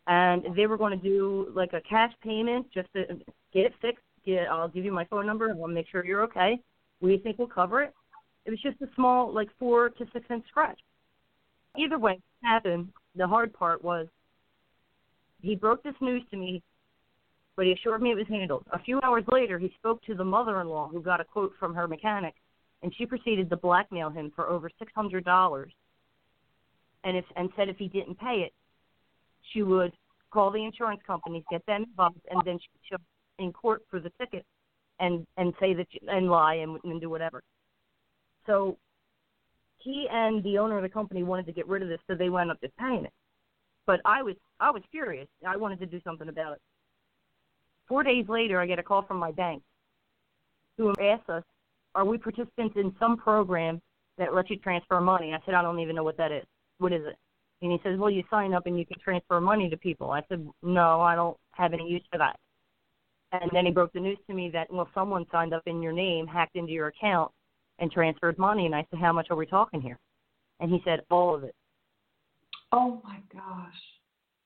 and 0.08 0.46
they 0.55 0.65
were 0.65 0.77
going 0.77 0.98
to 0.98 1.03
do 1.03 1.51
like 1.53 1.74
a 1.74 1.82
cash 1.82 2.13
payment 2.24 2.67
just 2.74 2.88
to 2.94 3.03
get 3.53 3.65
it 3.65 3.74
fixed. 3.82 4.05
Get, 4.25 4.48
I'll 4.48 4.70
give 4.70 4.86
you 4.86 4.94
my 4.94 5.03
phone 5.03 5.25
number 5.25 5.50
and 5.50 5.60
we'll 5.60 5.67
make 5.67 5.89
sure 5.91 6.05
you're 6.05 6.24
okay. 6.24 6.58
We 7.01 7.17
think 7.17 7.38
we'll 7.38 7.50
cover 7.50 7.84
it. 7.84 7.94
It 8.46 8.50
was 8.50 8.62
just 8.62 8.82
a 8.82 8.88
small, 8.96 9.34
like 9.34 9.50
four 9.60 9.89
to 9.89 10.05
six 10.13 10.25
inch 10.29 10.46
scratch. 10.48 10.79
Either 11.77 12.00
way, 12.00 12.22
happened. 12.41 12.94
The 13.17 13.27
hard 13.27 13.51
part 13.53 13.84
was 13.84 14.08
he 15.45 15.55
broke 15.55 15.83
this 15.83 15.95
news 16.01 16.23
to 16.31 16.37
me, 16.37 16.61
but 17.55 17.65
he 17.65 17.71
assured 17.71 18.01
me 18.01 18.11
it 18.11 18.15
was 18.15 18.27
handled. 18.27 18.63
A 18.73 18.79
few 18.79 18.99
hours 19.01 19.23
later, 19.31 19.59
he 19.59 19.71
spoke 19.77 20.01
to 20.03 20.15
the 20.15 20.23
mother-in-law 20.23 20.89
who 20.89 21.01
got 21.01 21.21
a 21.21 21.23
quote 21.23 21.53
from 21.59 21.73
her 21.73 21.87
mechanic, 21.87 22.33
and 22.81 22.93
she 22.95 23.05
proceeded 23.05 23.49
to 23.49 23.57
blackmail 23.57 24.09
him 24.09 24.31
for 24.35 24.49
over 24.49 24.69
six 24.79 24.91
hundred 24.95 25.23
dollars, 25.23 25.71
and 27.03 27.15
if 27.15 27.25
and 27.35 27.49
said 27.55 27.69
if 27.69 27.77
he 27.77 27.87
didn't 27.87 28.19
pay 28.19 28.43
it, 28.45 28.53
she 29.53 29.63
would 29.63 29.93
call 30.31 30.51
the 30.51 30.63
insurance 30.63 31.01
companies, 31.07 31.43
get 31.49 31.65
them 31.65 31.83
involved, 31.83 32.19
and 32.29 32.41
then 32.45 32.59
she'd 32.59 32.89
show 32.89 32.97
in 33.39 33.53
court 33.53 33.83
for 33.89 33.99
the 33.99 34.11
ticket, 34.19 34.45
and 34.99 35.25
and 35.37 35.53
say 35.59 35.73
that 35.73 35.87
and 36.07 36.29
lie 36.29 36.55
and, 36.55 36.79
and 36.83 36.99
do 36.99 37.09
whatever. 37.09 37.41
So 38.47 38.77
he 39.77 40.07
and 40.11 40.43
the 40.43 40.57
owner 40.57 40.77
of 40.77 40.83
the 40.83 40.89
company 40.89 41.23
wanted 41.23 41.45
to 41.45 41.51
get 41.51 41.67
rid 41.67 41.83
of 41.83 41.89
this, 41.89 41.99
so 42.07 42.15
they 42.15 42.29
wound 42.29 42.51
up 42.51 42.59
just 42.61 42.75
paying 42.77 43.05
it. 43.05 43.13
But 43.85 44.01
I 44.05 44.23
was 44.23 44.35
I 44.59 44.71
was 44.71 44.81
furious. 44.91 45.27
I 45.45 45.57
wanted 45.57 45.79
to 45.79 45.85
do 45.85 46.01
something 46.03 46.27
about 46.27 46.53
it. 46.53 46.61
Four 47.87 48.03
days 48.03 48.27
later, 48.27 48.59
I 48.59 48.65
get 48.65 48.79
a 48.79 48.83
call 48.83 49.03
from 49.03 49.17
my 49.17 49.31
bank, 49.31 49.61
who 50.77 50.93
asks 50.99 51.29
us, 51.29 51.43
"Are 51.93 52.05
we 52.05 52.17
participants 52.17 52.75
in 52.77 52.95
some 52.99 53.15
program 53.17 53.81
that 54.17 54.33
lets 54.33 54.49
you 54.49 54.57
transfer 54.57 54.99
money?" 54.99 55.33
I 55.33 55.39
said, 55.45 55.53
"I 55.53 55.61
don't 55.61 55.79
even 55.79 55.95
know 55.95 56.03
what 56.03 56.17
that 56.17 56.31
is. 56.31 56.45
What 56.79 56.93
is 56.93 57.05
it?" 57.05 57.17
And 57.61 57.71
he 57.71 57.79
says, 57.83 57.99
"Well, 57.99 58.09
you 58.09 58.23
sign 58.29 58.53
up 58.53 58.65
and 58.65 58.77
you 58.77 58.85
can 58.85 58.99
transfer 58.99 59.39
money 59.39 59.69
to 59.69 59.77
people." 59.77 60.11
I 60.11 60.23
said, 60.29 60.47
"No, 60.63 61.01
I 61.01 61.15
don't 61.15 61.37
have 61.51 61.73
any 61.73 61.87
use 61.87 62.03
for 62.11 62.17
that." 62.17 62.39
And 63.31 63.51
then 63.51 63.65
he 63.65 63.71
broke 63.71 63.93
the 63.93 63.99
news 63.99 64.17
to 64.27 64.33
me 64.33 64.49
that 64.49 64.71
well, 64.71 64.89
someone 64.93 65.27
signed 65.31 65.53
up 65.53 65.63
in 65.67 65.81
your 65.81 65.93
name, 65.93 66.25
hacked 66.25 66.55
into 66.55 66.71
your 66.71 66.87
account, 66.87 67.31
and 67.79 67.91
transferred 67.91 68.37
money. 68.37 68.65
And 68.65 68.75
I 68.75 68.85
said, 68.89 68.99
"How 68.99 69.13
much 69.13 69.29
are 69.29 69.35
we 69.35 69.45
talking 69.45 69.81
here?" 69.81 69.99
And 70.59 70.71
he 70.71 70.81
said, 70.83 71.05
"All 71.11 71.35
of 71.35 71.43
it." 71.43 71.55
Oh 72.77 73.01
my 73.05 73.20
gosh. 73.34 73.74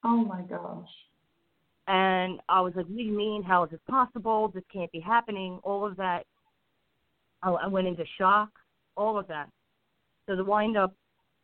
Oh 0.03 0.17
my 0.17 0.43
gosh. 0.43 0.87
And 1.87 2.39
I 2.47 2.61
was 2.61 2.73
like, 2.75 2.85
"What 2.85 2.97
do 2.97 3.01
you 3.01 3.17
mean? 3.17 3.41
How 3.41 3.63
is 3.63 3.71
this 3.71 3.79
possible? 3.89 4.49
This 4.49 4.63
can't 4.71 4.91
be 4.91 4.99
happening." 4.99 5.59
All 5.63 5.83
of 5.83 5.97
that. 5.97 6.27
I, 7.41 7.49
I 7.49 7.65
went 7.65 7.87
into 7.87 8.05
shock. 8.19 8.49
All 8.95 9.17
of 9.17 9.27
that. 9.29 9.49
So 10.27 10.35
the 10.35 10.43
wind 10.43 10.77
up 10.77 10.93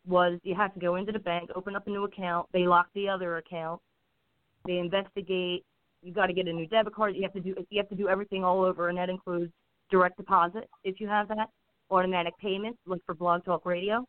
was 0.06 0.39
you 0.44 0.54
have 0.54 0.75
to 0.75 0.80
go 0.80 0.98
into 0.98 1.12
the 1.12 1.18
bank, 1.18 1.50
open 1.56 1.75
up 1.75 1.88
a 1.88 1.89
new 1.89 2.04
account. 2.04 2.48
They 2.54 2.68
lock 2.68 2.86
the 2.94 3.10
other 3.10 3.38
account. 3.38 3.82
They 4.68 4.77
investigate. 4.77 5.65
You 6.04 6.13
got 6.13 6.27
to 6.27 6.34
get 6.34 6.48
a 6.48 6.54
new 6.54 6.68
debit 6.68 6.94
card. 6.94 7.15
You 7.15 7.24
have 7.24 7.34
to 7.34 7.39
do 7.39 7.56
you 7.72 7.80
have 7.80 7.89
to 7.89 7.96
do 7.96 8.08
everything 8.08 8.44
all 8.44 8.62
over, 8.62 8.89
and 8.89 8.98
that 9.00 9.10
includes 9.10 9.51
direct 9.89 10.18
deposit 10.18 10.70
if 10.84 11.01
you 11.01 11.08
have 11.08 11.30
that, 11.30 11.50
automatic 11.89 12.38
payments 12.38 12.77
like 12.86 13.01
for 13.08 13.15
Blog 13.15 13.44
Talk 13.44 13.65
Radio, 13.65 14.06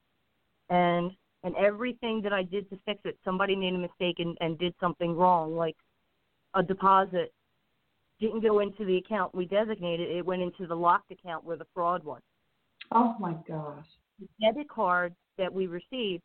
and 0.68 1.12
and 1.46 1.54
everything 1.54 2.20
that 2.22 2.32
I 2.32 2.42
did 2.42 2.68
to 2.70 2.78
fix 2.84 3.00
it. 3.04 3.16
Somebody 3.24 3.54
made 3.54 3.72
a 3.72 3.78
mistake 3.78 4.16
and, 4.18 4.36
and 4.40 4.58
did 4.58 4.74
something 4.80 5.16
wrong, 5.16 5.54
like 5.54 5.76
a 6.54 6.62
deposit 6.62 7.32
didn't 8.20 8.40
go 8.40 8.58
into 8.58 8.84
the 8.84 8.96
account 8.96 9.32
we 9.32 9.44
designated. 9.44 10.10
It 10.10 10.26
went 10.26 10.42
into 10.42 10.66
the 10.66 10.74
locked 10.74 11.12
account 11.12 11.44
where 11.44 11.56
the 11.56 11.66
fraud 11.72 12.02
was. 12.02 12.20
Oh 12.92 13.14
my 13.20 13.34
gosh. 13.46 13.84
The 14.18 14.26
debit 14.40 14.68
card 14.68 15.14
that 15.38 15.52
we 15.52 15.68
received 15.68 16.22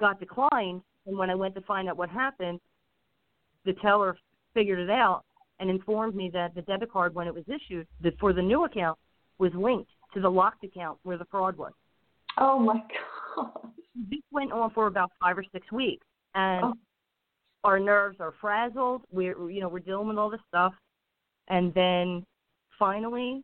got 0.00 0.18
declined, 0.18 0.82
and 1.06 1.16
when 1.16 1.30
I 1.30 1.36
went 1.36 1.54
to 1.54 1.60
find 1.60 1.88
out 1.88 1.96
what 1.96 2.10
happened, 2.10 2.58
the 3.64 3.74
teller 3.74 4.16
figured 4.52 4.80
it 4.80 4.90
out 4.90 5.22
and 5.60 5.70
informed 5.70 6.16
me 6.16 6.28
that 6.32 6.56
the 6.56 6.62
debit 6.62 6.90
card, 6.90 7.14
when 7.14 7.28
it 7.28 7.34
was 7.34 7.44
issued 7.46 7.86
for 8.18 8.32
the 8.32 8.42
new 8.42 8.64
account, 8.64 8.98
was 9.38 9.52
linked 9.54 9.90
to 10.14 10.20
the 10.20 10.30
locked 10.30 10.64
account 10.64 10.98
where 11.04 11.18
the 11.18 11.26
fraud 11.26 11.56
was. 11.56 11.72
Oh 12.36 12.58
my 12.58 12.74
gosh. 12.78 13.09
This 14.08 14.20
went 14.30 14.52
on 14.52 14.70
for 14.70 14.86
about 14.86 15.10
five 15.20 15.36
or 15.36 15.44
six 15.52 15.70
weeks, 15.72 16.06
and 16.34 16.64
Oh. 16.64 16.74
our 17.64 17.78
nerves 17.78 18.18
are 18.20 18.32
frazzled. 18.40 19.02
We're 19.10 19.50
you 19.50 19.60
know 19.60 19.68
we're 19.68 19.80
dealing 19.80 20.08
with 20.08 20.16
all 20.16 20.30
this 20.30 20.40
stuff, 20.48 20.72
and 21.48 21.74
then 21.74 22.24
finally, 22.78 23.42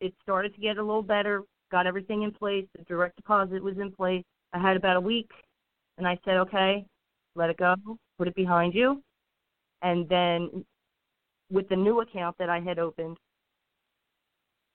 it 0.00 0.14
started 0.22 0.54
to 0.54 0.60
get 0.60 0.76
a 0.76 0.82
little 0.82 1.02
better. 1.02 1.42
Got 1.72 1.86
everything 1.86 2.22
in 2.22 2.30
place. 2.30 2.66
The 2.76 2.84
direct 2.84 3.16
deposit 3.16 3.62
was 3.62 3.78
in 3.78 3.90
place. 3.90 4.22
I 4.52 4.58
had 4.58 4.76
about 4.76 4.96
a 4.96 5.00
week, 5.00 5.30
and 5.98 6.06
I 6.06 6.18
said, 6.24 6.36
okay, 6.36 6.84
let 7.34 7.50
it 7.50 7.56
go, 7.56 7.74
put 8.18 8.28
it 8.28 8.34
behind 8.34 8.74
you, 8.74 9.02
and 9.82 10.08
then 10.08 10.64
with 11.50 11.68
the 11.68 11.76
new 11.76 12.00
account 12.00 12.36
that 12.38 12.50
I 12.50 12.60
had 12.60 12.78
opened, 12.78 13.16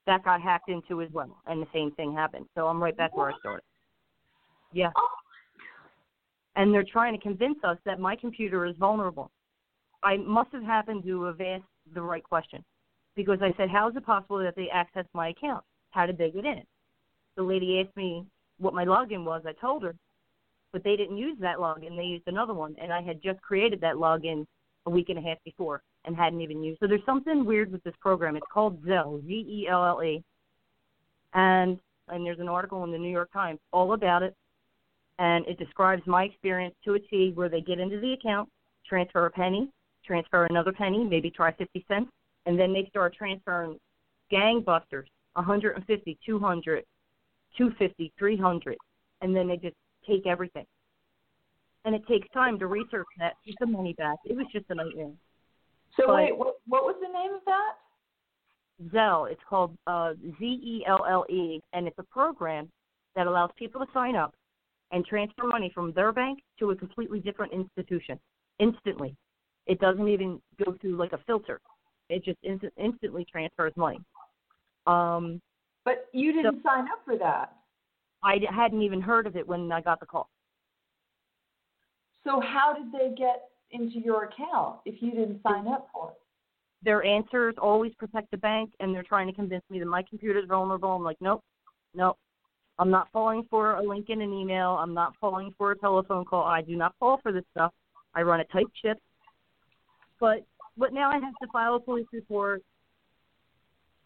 that 0.07 0.23
got 0.23 0.41
hacked 0.41 0.69
into 0.69 1.01
as 1.01 1.11
well, 1.11 1.37
and 1.45 1.61
the 1.61 1.67
same 1.73 1.91
thing 1.91 2.13
happened. 2.13 2.47
So 2.55 2.67
I'm 2.67 2.81
right 2.81 2.97
back 2.97 3.15
where 3.15 3.29
I 3.29 3.37
started. 3.39 3.63
Yeah. 4.73 4.91
Oh 4.95 5.07
And 6.55 6.73
they're 6.73 6.83
trying 6.83 7.15
to 7.15 7.21
convince 7.21 7.57
us 7.63 7.77
that 7.85 7.99
my 7.99 8.15
computer 8.15 8.65
is 8.65 8.75
vulnerable. 8.77 9.31
I 10.03 10.17
must 10.17 10.51
have 10.53 10.63
happened 10.63 11.03
to 11.03 11.23
have 11.23 11.41
asked 11.41 11.63
the 11.93 12.01
right 12.01 12.23
question 12.23 12.63
because 13.15 13.39
I 13.41 13.53
said, 13.57 13.69
How 13.69 13.89
is 13.89 13.95
it 13.95 14.05
possible 14.05 14.39
that 14.39 14.55
they 14.55 14.67
accessed 14.73 15.09
my 15.13 15.29
account? 15.29 15.63
How 15.91 16.05
did 16.05 16.17
they 16.17 16.31
get 16.31 16.45
in? 16.45 16.63
The 17.35 17.43
lady 17.43 17.79
asked 17.79 17.95
me 17.95 18.25
what 18.57 18.73
my 18.73 18.85
login 18.85 19.23
was. 19.23 19.43
I 19.45 19.53
told 19.53 19.83
her, 19.83 19.95
but 20.71 20.83
they 20.83 20.95
didn't 20.95 21.17
use 21.17 21.37
that 21.41 21.57
login. 21.57 21.95
They 21.95 22.03
used 22.03 22.27
another 22.27 22.53
one, 22.53 22.75
and 22.81 22.91
I 22.91 23.01
had 23.01 23.21
just 23.21 23.41
created 23.41 23.81
that 23.81 23.95
login 23.95 24.45
a 24.85 24.89
week 24.89 25.09
and 25.09 25.19
a 25.19 25.21
half 25.21 25.37
before 25.43 25.81
and 26.05 26.15
hadn't 26.15 26.41
even 26.41 26.63
used. 26.63 26.79
So 26.79 26.87
there's 26.87 27.05
something 27.05 27.45
weird 27.45 27.71
with 27.71 27.83
this 27.83 27.93
program. 27.99 28.35
It's 28.35 28.45
called 28.51 28.83
Zelle, 28.83 29.25
Z 29.25 29.31
E 29.31 29.67
L 29.69 29.85
L 29.85 30.03
E, 30.03 30.23
and 31.33 31.77
and 32.07 32.25
there's 32.25 32.39
an 32.39 32.49
article 32.49 32.83
in 32.83 32.91
the 32.91 32.97
New 32.97 33.11
York 33.11 33.31
Times 33.31 33.59
all 33.71 33.93
about 33.93 34.23
it. 34.23 34.35
And 35.19 35.45
it 35.47 35.57
describes 35.57 36.01
my 36.05 36.23
experience 36.23 36.75
to 36.85 36.93
a 36.93 36.99
T 36.99 37.31
where 37.35 37.49
they 37.49 37.61
get 37.61 37.79
into 37.79 37.99
the 37.99 38.13
account, 38.13 38.49
transfer 38.87 39.25
a 39.25 39.31
penny, 39.31 39.69
transfer 40.05 40.45
another 40.45 40.71
penny, 40.71 41.03
maybe 41.03 41.29
try 41.29 41.51
50 41.53 41.85
cents, 41.87 42.11
and 42.45 42.59
then 42.59 42.73
they 42.73 42.87
start 42.89 43.13
transferring 43.15 43.77
gangbusters 44.31 45.05
150, 45.33 46.17
200, 46.25 46.83
250, 47.57 48.13
300, 48.17 48.77
and 49.21 49.35
then 49.35 49.47
they 49.47 49.57
just 49.57 49.75
take 50.07 50.25
everything. 50.25 50.65
And 51.85 51.95
it 51.95 52.05
takes 52.07 52.27
time 52.33 52.59
to 52.59 52.67
research 52.67 53.07
that, 53.17 53.33
get 53.45 53.55
the 53.59 53.65
money 53.65 53.93
back. 53.93 54.17
It 54.25 54.35
was 54.35 54.45
just 54.51 54.65
a 54.69 54.75
nightmare. 54.75 55.11
So 55.97 56.07
But- 56.07 56.15
wait, 56.15 56.37
what, 56.37 56.55
what 56.67 56.83
was 56.83 56.95
the 57.01 57.07
name 57.07 57.33
of 57.33 57.41
that? 57.45 57.75
Zelle. 58.89 59.31
It's 59.31 59.41
called 59.47 59.77
uh, 59.85 60.13
Z 60.39 60.45
E 60.45 60.83
L 60.87 61.05
L 61.07 61.25
E, 61.29 61.61
and 61.73 61.87
it's 61.87 61.99
a 61.99 62.03
program 62.03 62.69
that 63.15 63.27
allows 63.27 63.51
people 63.57 63.85
to 63.85 63.91
sign 63.93 64.15
up 64.15 64.33
and 64.91 65.05
transfer 65.05 65.45
money 65.47 65.71
from 65.73 65.93
their 65.93 66.11
bank 66.11 66.39
to 66.59 66.71
a 66.71 66.75
completely 66.75 67.19
different 67.19 67.53
institution 67.53 68.19
instantly. 68.59 69.15
It 69.67 69.79
doesn't 69.79 70.07
even 70.07 70.41
go 70.63 70.75
through 70.81 70.97
like 70.97 71.13
a 71.13 71.19
filter. 71.27 71.59
It 72.09 72.23
just 72.23 72.37
instant, 72.43 72.73
instantly 72.77 73.25
transfers 73.31 73.73
money. 73.75 74.01
Um, 74.85 75.41
But 75.85 76.07
you 76.13 76.33
didn't 76.33 76.61
sign 76.63 76.85
up 76.85 77.01
for 77.05 77.17
that. 77.17 77.55
I 78.23 78.37
d- 78.37 78.47
hadn't 78.53 78.81
even 78.81 79.01
heard 79.01 79.27
of 79.27 79.35
it 79.35 79.47
when 79.47 79.71
I 79.71 79.81
got 79.81 79.99
the 79.99 80.05
call. 80.05 80.29
So 82.23 82.39
how 82.39 82.73
did 82.73 82.91
they 82.91 83.15
get 83.15 83.49
into 83.71 83.99
your 83.99 84.25
account 84.25 84.79
if 84.85 85.01
you 85.01 85.11
didn't 85.11 85.41
sign 85.41 85.67
up 85.67 85.87
for 85.93 86.11
it? 86.11 86.17
Their 86.83 87.03
answers 87.03 87.55
always 87.61 87.93
protect 87.95 88.29
the 88.31 88.37
bank, 88.37 88.71
and 88.79 88.93
they're 88.93 89.03
trying 89.03 89.27
to 89.27 89.33
convince 89.33 89.63
me 89.69 89.79
that 89.79 89.85
my 89.85 90.03
computer's 90.03 90.47
vulnerable. 90.47 90.91
I'm 90.91 91.03
like, 91.03 91.17
nope, 91.21 91.41
nope. 91.95 92.17
I'm 92.79 92.89
not 92.89 93.07
falling 93.13 93.45
for 93.49 93.75
a 93.75 93.83
link 93.83 94.09
in 94.09 94.21
an 94.21 94.33
email. 94.33 94.71
I'm 94.71 94.93
not 94.93 95.13
falling 95.19 95.53
for 95.57 95.71
a 95.71 95.77
telephone 95.77 96.25
call. 96.25 96.43
I 96.43 96.61
do 96.61 96.75
not 96.75 96.95
fall 96.99 97.19
for 97.21 97.31
this 97.31 97.43
stuff. 97.51 97.73
I 98.15 98.21
run 98.21 98.39
a 98.39 98.45
tight 98.45 98.67
ship. 98.81 98.97
But 100.19 100.45
but 100.77 100.93
now 100.93 101.09
I 101.09 101.15
have 101.15 101.33
to 101.41 101.47
file 101.51 101.75
a 101.75 101.79
police 101.79 102.07
report. 102.11 102.63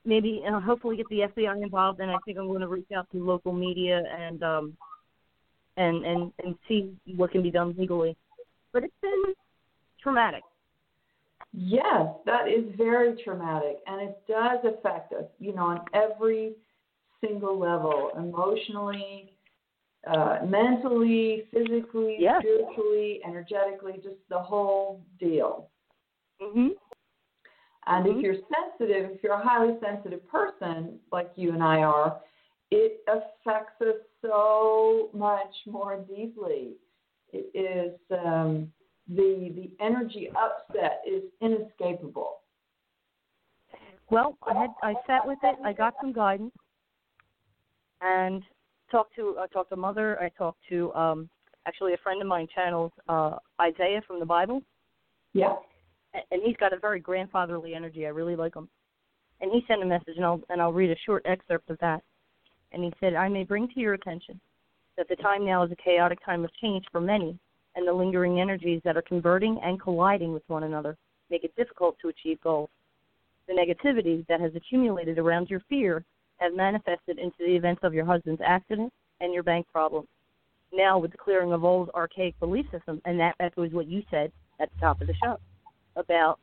Maybe 0.03 0.43
uh, 0.47 0.59
hopefully 0.59 0.97
get 0.97 1.07
the 1.09 1.21
FBI 1.21 1.63
involved, 1.63 1.99
and 1.99 2.11
I 2.11 2.17
think 2.25 2.37
I'm 2.37 2.47
going 2.47 2.61
to 2.61 2.67
reach 2.67 2.87
out 2.95 3.07
to 3.11 3.23
local 3.23 3.53
media 3.53 4.03
and 4.17 4.43
um 4.43 4.77
and 5.77 6.05
and 6.05 6.31
and 6.43 6.55
see 6.67 6.93
what 7.15 7.31
can 7.31 7.41
be 7.41 7.51
done 7.51 7.75
legally. 7.77 8.15
But 8.71 8.83
it's 8.83 8.93
been 9.01 9.33
traumatic. 10.01 10.43
Yes, 11.53 12.07
that 12.25 12.49
is 12.49 12.65
very 12.75 13.15
traumatic, 13.23 13.77
and 13.87 14.01
it 14.01 14.17
does 14.27 14.59
affect 14.65 15.13
us, 15.13 15.23
you 15.39 15.53
know, 15.53 15.63
on 15.63 15.81
every 15.93 16.53
single 17.25 17.57
level 17.57 18.11
emotionally, 18.17 19.37
uh, 20.07 20.39
mentally, 20.45 21.47
physically, 21.51 22.17
Yeah. 22.19 22.39
spiritually, 22.39 23.21
energetically, 23.25 23.93
just 24.03 24.17
the 24.29 24.39
whole 24.39 25.05
deal. 25.19 25.69
Mhm. 26.41 26.77
And 27.87 28.05
Mhm. 28.05 28.17
if 28.17 28.23
you're 28.23 28.35
sensitive, 28.35 29.11
if 29.11 29.23
you're 29.23 29.33
a 29.33 29.43
highly 29.43 29.79
sensitive 29.79 30.27
person 30.27 30.99
like 31.11 31.31
you 31.35 31.51
and 31.53 31.63
I 31.63 31.83
are, 31.83 32.21
it 32.71 33.03
affects 33.07 33.79
us 33.81 34.01
so 34.21 35.09
much 35.13 35.55
more 35.67 35.97
deeply. 35.97 36.77
It 37.31 37.51
is 37.53 37.99
um, 38.11 38.73
the 39.07 39.51
the 39.55 39.71
energy 39.79 40.29
upset 40.35 41.01
is 41.05 41.23
inescapable. 41.41 42.41
Well, 44.09 44.37
I 44.43 44.53
had 44.53 44.69
I 44.81 44.95
sat 45.07 45.25
with 45.25 45.39
it. 45.43 45.55
I 45.63 45.73
got 45.73 45.95
some 46.01 46.11
guidance, 46.11 46.53
and 48.01 48.43
talked 48.91 49.15
to 49.15 49.37
I 49.39 49.47
talked 49.47 49.69
to 49.69 49.75
mother. 49.75 50.19
I 50.21 50.29
talked 50.29 50.59
to 50.69 50.93
um 50.93 51.29
actually 51.67 51.93
a 51.93 51.97
friend 51.97 52.21
of 52.21 52.27
mine 52.27 52.47
channels 52.53 52.91
uh 53.07 53.37
Isaiah 53.61 54.01
from 54.05 54.19
the 54.19 54.25
Bible, 54.25 54.61
Yeah. 55.33 55.55
and 56.13 56.41
he's 56.43 56.57
got 56.57 56.73
a 56.73 56.79
very 56.79 56.99
grandfatherly 56.99 57.73
energy. 57.73 58.05
I 58.05 58.09
really 58.09 58.35
like 58.35 58.55
him. 58.55 58.69
And 59.41 59.51
he 59.51 59.63
sent 59.67 59.83
a 59.83 59.85
message, 59.85 60.15
and 60.15 60.25
I'll 60.25 60.41
and 60.49 60.61
I'll 60.61 60.73
read 60.73 60.91
a 60.91 60.95
short 61.05 61.23
excerpt 61.25 61.69
of 61.69 61.77
that. 61.79 62.01
And 62.71 62.83
he 62.83 62.93
said, 62.99 63.15
"I 63.15 63.27
may 63.29 63.43
bring 63.43 63.67
to 63.69 63.79
your 63.79 63.93
attention 63.93 64.39
that 64.97 65.07
the 65.09 65.15
time 65.17 65.45
now 65.45 65.63
is 65.63 65.71
a 65.71 65.75
chaotic 65.75 66.23
time 66.23 66.43
of 66.45 66.53
change 66.55 66.85
for 66.91 67.01
many, 67.01 67.37
and 67.75 67.87
the 67.87 67.93
lingering 67.93 68.39
energies 68.39 68.81
that 68.83 68.95
are 68.95 69.01
converting 69.01 69.59
and 69.61 69.81
colliding 69.81 70.31
with 70.33 70.43
one 70.47 70.63
another 70.63 70.97
make 71.29 71.43
it 71.43 71.55
difficult 71.55 71.97
to 71.99 72.09
achieve 72.09 72.39
goals. 72.41 72.69
The 73.47 73.53
negativity 73.53 74.25
that 74.27 74.39
has 74.39 74.55
accumulated 74.55 75.17
around 75.19 75.49
your 75.49 75.59
fear 75.61 76.05
has 76.37 76.51
manifested 76.55 77.19
into 77.19 77.37
the 77.39 77.55
events 77.55 77.81
of 77.83 77.93
your 77.93 78.05
husband's 78.05 78.41
accident 78.45 78.91
and 79.21 79.33
your 79.33 79.43
bank 79.43 79.65
problem. 79.71 80.07
Now, 80.73 80.97
with 80.97 81.11
the 81.11 81.17
clearing 81.17 81.53
of 81.53 81.63
old 81.63 81.89
archaic 81.95 82.37
belief 82.39 82.65
systems, 82.71 83.01
and 83.05 83.19
that 83.19 83.35
echoes 83.39 83.71
what 83.71 83.87
you 83.87 84.03
said 84.11 84.31
at 84.59 84.69
the 84.73 84.79
top 84.79 85.01
of 85.01 85.07
the 85.07 85.13
show 85.23 85.39
about 85.95 86.39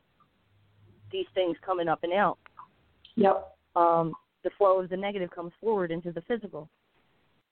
these 1.10 1.26
things 1.34 1.56
coming 1.64 1.88
up 1.88 2.00
and 2.02 2.12
out. 2.12 2.38
Yep. 3.16 3.54
Um, 3.76 4.14
the 4.44 4.50
flow 4.56 4.80
of 4.80 4.88
the 4.88 4.96
negative 4.96 5.30
comes 5.30 5.52
forward 5.60 5.90
into 5.90 6.12
the 6.12 6.22
physical. 6.22 6.68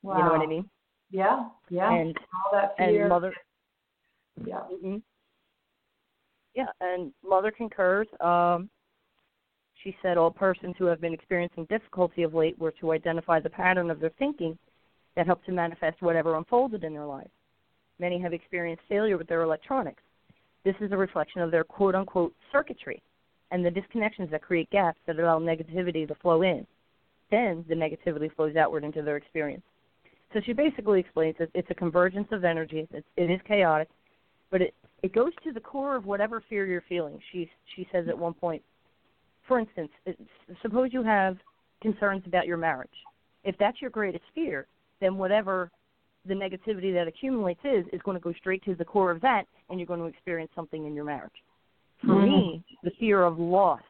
Wow. 0.03 0.17
You 0.17 0.25
know 0.25 0.31
what 0.31 0.41
I 0.41 0.47
mean? 0.47 0.71
Yeah. 1.11 1.49
Yeah. 1.69 1.93
And 1.93 2.17
All 2.47 2.53
that 2.53 2.77
fear. 2.79 3.03
and 3.03 3.09
mother, 3.11 3.35
yeah. 4.47 4.61
hmm 4.61 4.97
yeah, 6.55 6.67
and 6.81 7.13
mother 7.27 7.51
concurs. 7.51 8.09
Um, 8.21 8.69
she 9.83 9.97
said 10.03 10.19
all 10.19 10.31
persons 10.31 10.75
who 10.79 10.85
have 10.87 11.01
been 11.01 11.15
experiencing 11.15 11.65
difficulty 11.67 12.23
of 12.23 12.35
late 12.35 12.59
were 12.59 12.73
to 12.73 12.93
identify 12.93 13.41
the 13.41 13.51
pattern 13.51 13.91
of 13.91 14.01
their 14.01 14.13
thinking 14.19 14.59
that 15.17 15.27
helped 15.27 15.47
to 15.47 15.53
manifest 15.53 16.03
whatever 16.03 16.37
unfolded 16.37 16.85
in 16.85 16.93
their 16.93 17.07
lives. 17.07 17.31
Many 17.99 18.21
have 18.21 18.33
experienced 18.33 18.85
failure 18.89 19.19
with 19.19 19.29
their 19.29 19.43
electronics. 19.43 20.03
This 20.65 20.77
is 20.81 20.93
a 20.93 20.97
reflection 20.97 21.41
of 21.41 21.51
their 21.51 21.65
quote 21.65 21.95
unquote 21.95 22.35
circuitry 22.53 23.03
and 23.51 23.65
the 23.65 23.71
disconnections 23.71 24.31
that 24.31 24.43
create 24.43 24.71
gaps 24.71 25.01
that 25.07 25.19
allow 25.19 25.39
negativity 25.39 26.07
to 26.07 26.15
flow 26.17 26.43
in. 26.43 26.67
Then 27.31 27.65
the 27.69 27.75
negativity 27.75 28.35
flows 28.35 28.57
outward 28.57 28.85
into 28.85 29.03
their 29.03 29.17
experience. 29.17 29.63
So 30.33 30.41
she 30.45 30.53
basically 30.53 31.01
explains 31.01 31.37
that 31.39 31.51
it's 31.55 31.71
a 31.71 31.75
convergence 31.75 32.29
of 32.31 32.45
energies. 32.45 32.87
It's, 32.93 33.07
it 33.17 33.31
is 33.31 33.41
chaotic, 33.47 33.89
but 34.51 34.63
it, 34.63 34.75
it 35.03 35.13
goes 35.13 35.33
to 35.45 35.53
the 35.53 35.61
core 35.61 35.97
of 35.97 36.07
whatever 36.07 36.43
fear 36.49 36.67
you're 36.67 36.85
feeling. 36.89 37.19
She 37.33 37.51
she 37.75 37.89
says 37.91 38.07
at 38.09 38.17
one 38.17 38.35
point, 38.35 38.63
for 39.51 39.59
instance, 39.59 39.91
suppose 40.63 40.91
you 40.93 41.03
have 41.03 41.37
concerns 41.83 42.23
about 42.25 42.47
your 42.47 42.57
marriage. 42.57 42.89
If 43.43 43.59
that's 43.59 43.83
your 43.83 43.91
greatest 43.91 44.23
fear, 44.33 44.69
then 45.01 45.19
whatever 45.19 45.73
the 46.25 46.35
negativity 46.35 46.95
that 46.95 47.09
accumulates 47.09 47.59
is 47.65 47.85
is 47.93 48.01
going 48.03 48.17
to 48.17 48.23
go 48.23 48.33
straight 48.35 48.63
to 48.67 48.77
the 48.77 48.85
core 48.85 49.11
of 49.11 49.21
that, 49.23 49.47
and 49.69 49.81
you're 49.81 49.89
going 49.89 49.99
to 49.99 50.07
experience 50.07 50.53
something 50.55 50.87
in 50.87 50.95
your 50.95 51.03
marriage. 51.05 51.43
For 52.03 52.15
Mhm. 52.15 52.29
me, 52.29 52.65
the 52.85 52.93
fear 52.93 53.25
of 53.25 53.41
loss 53.41 53.83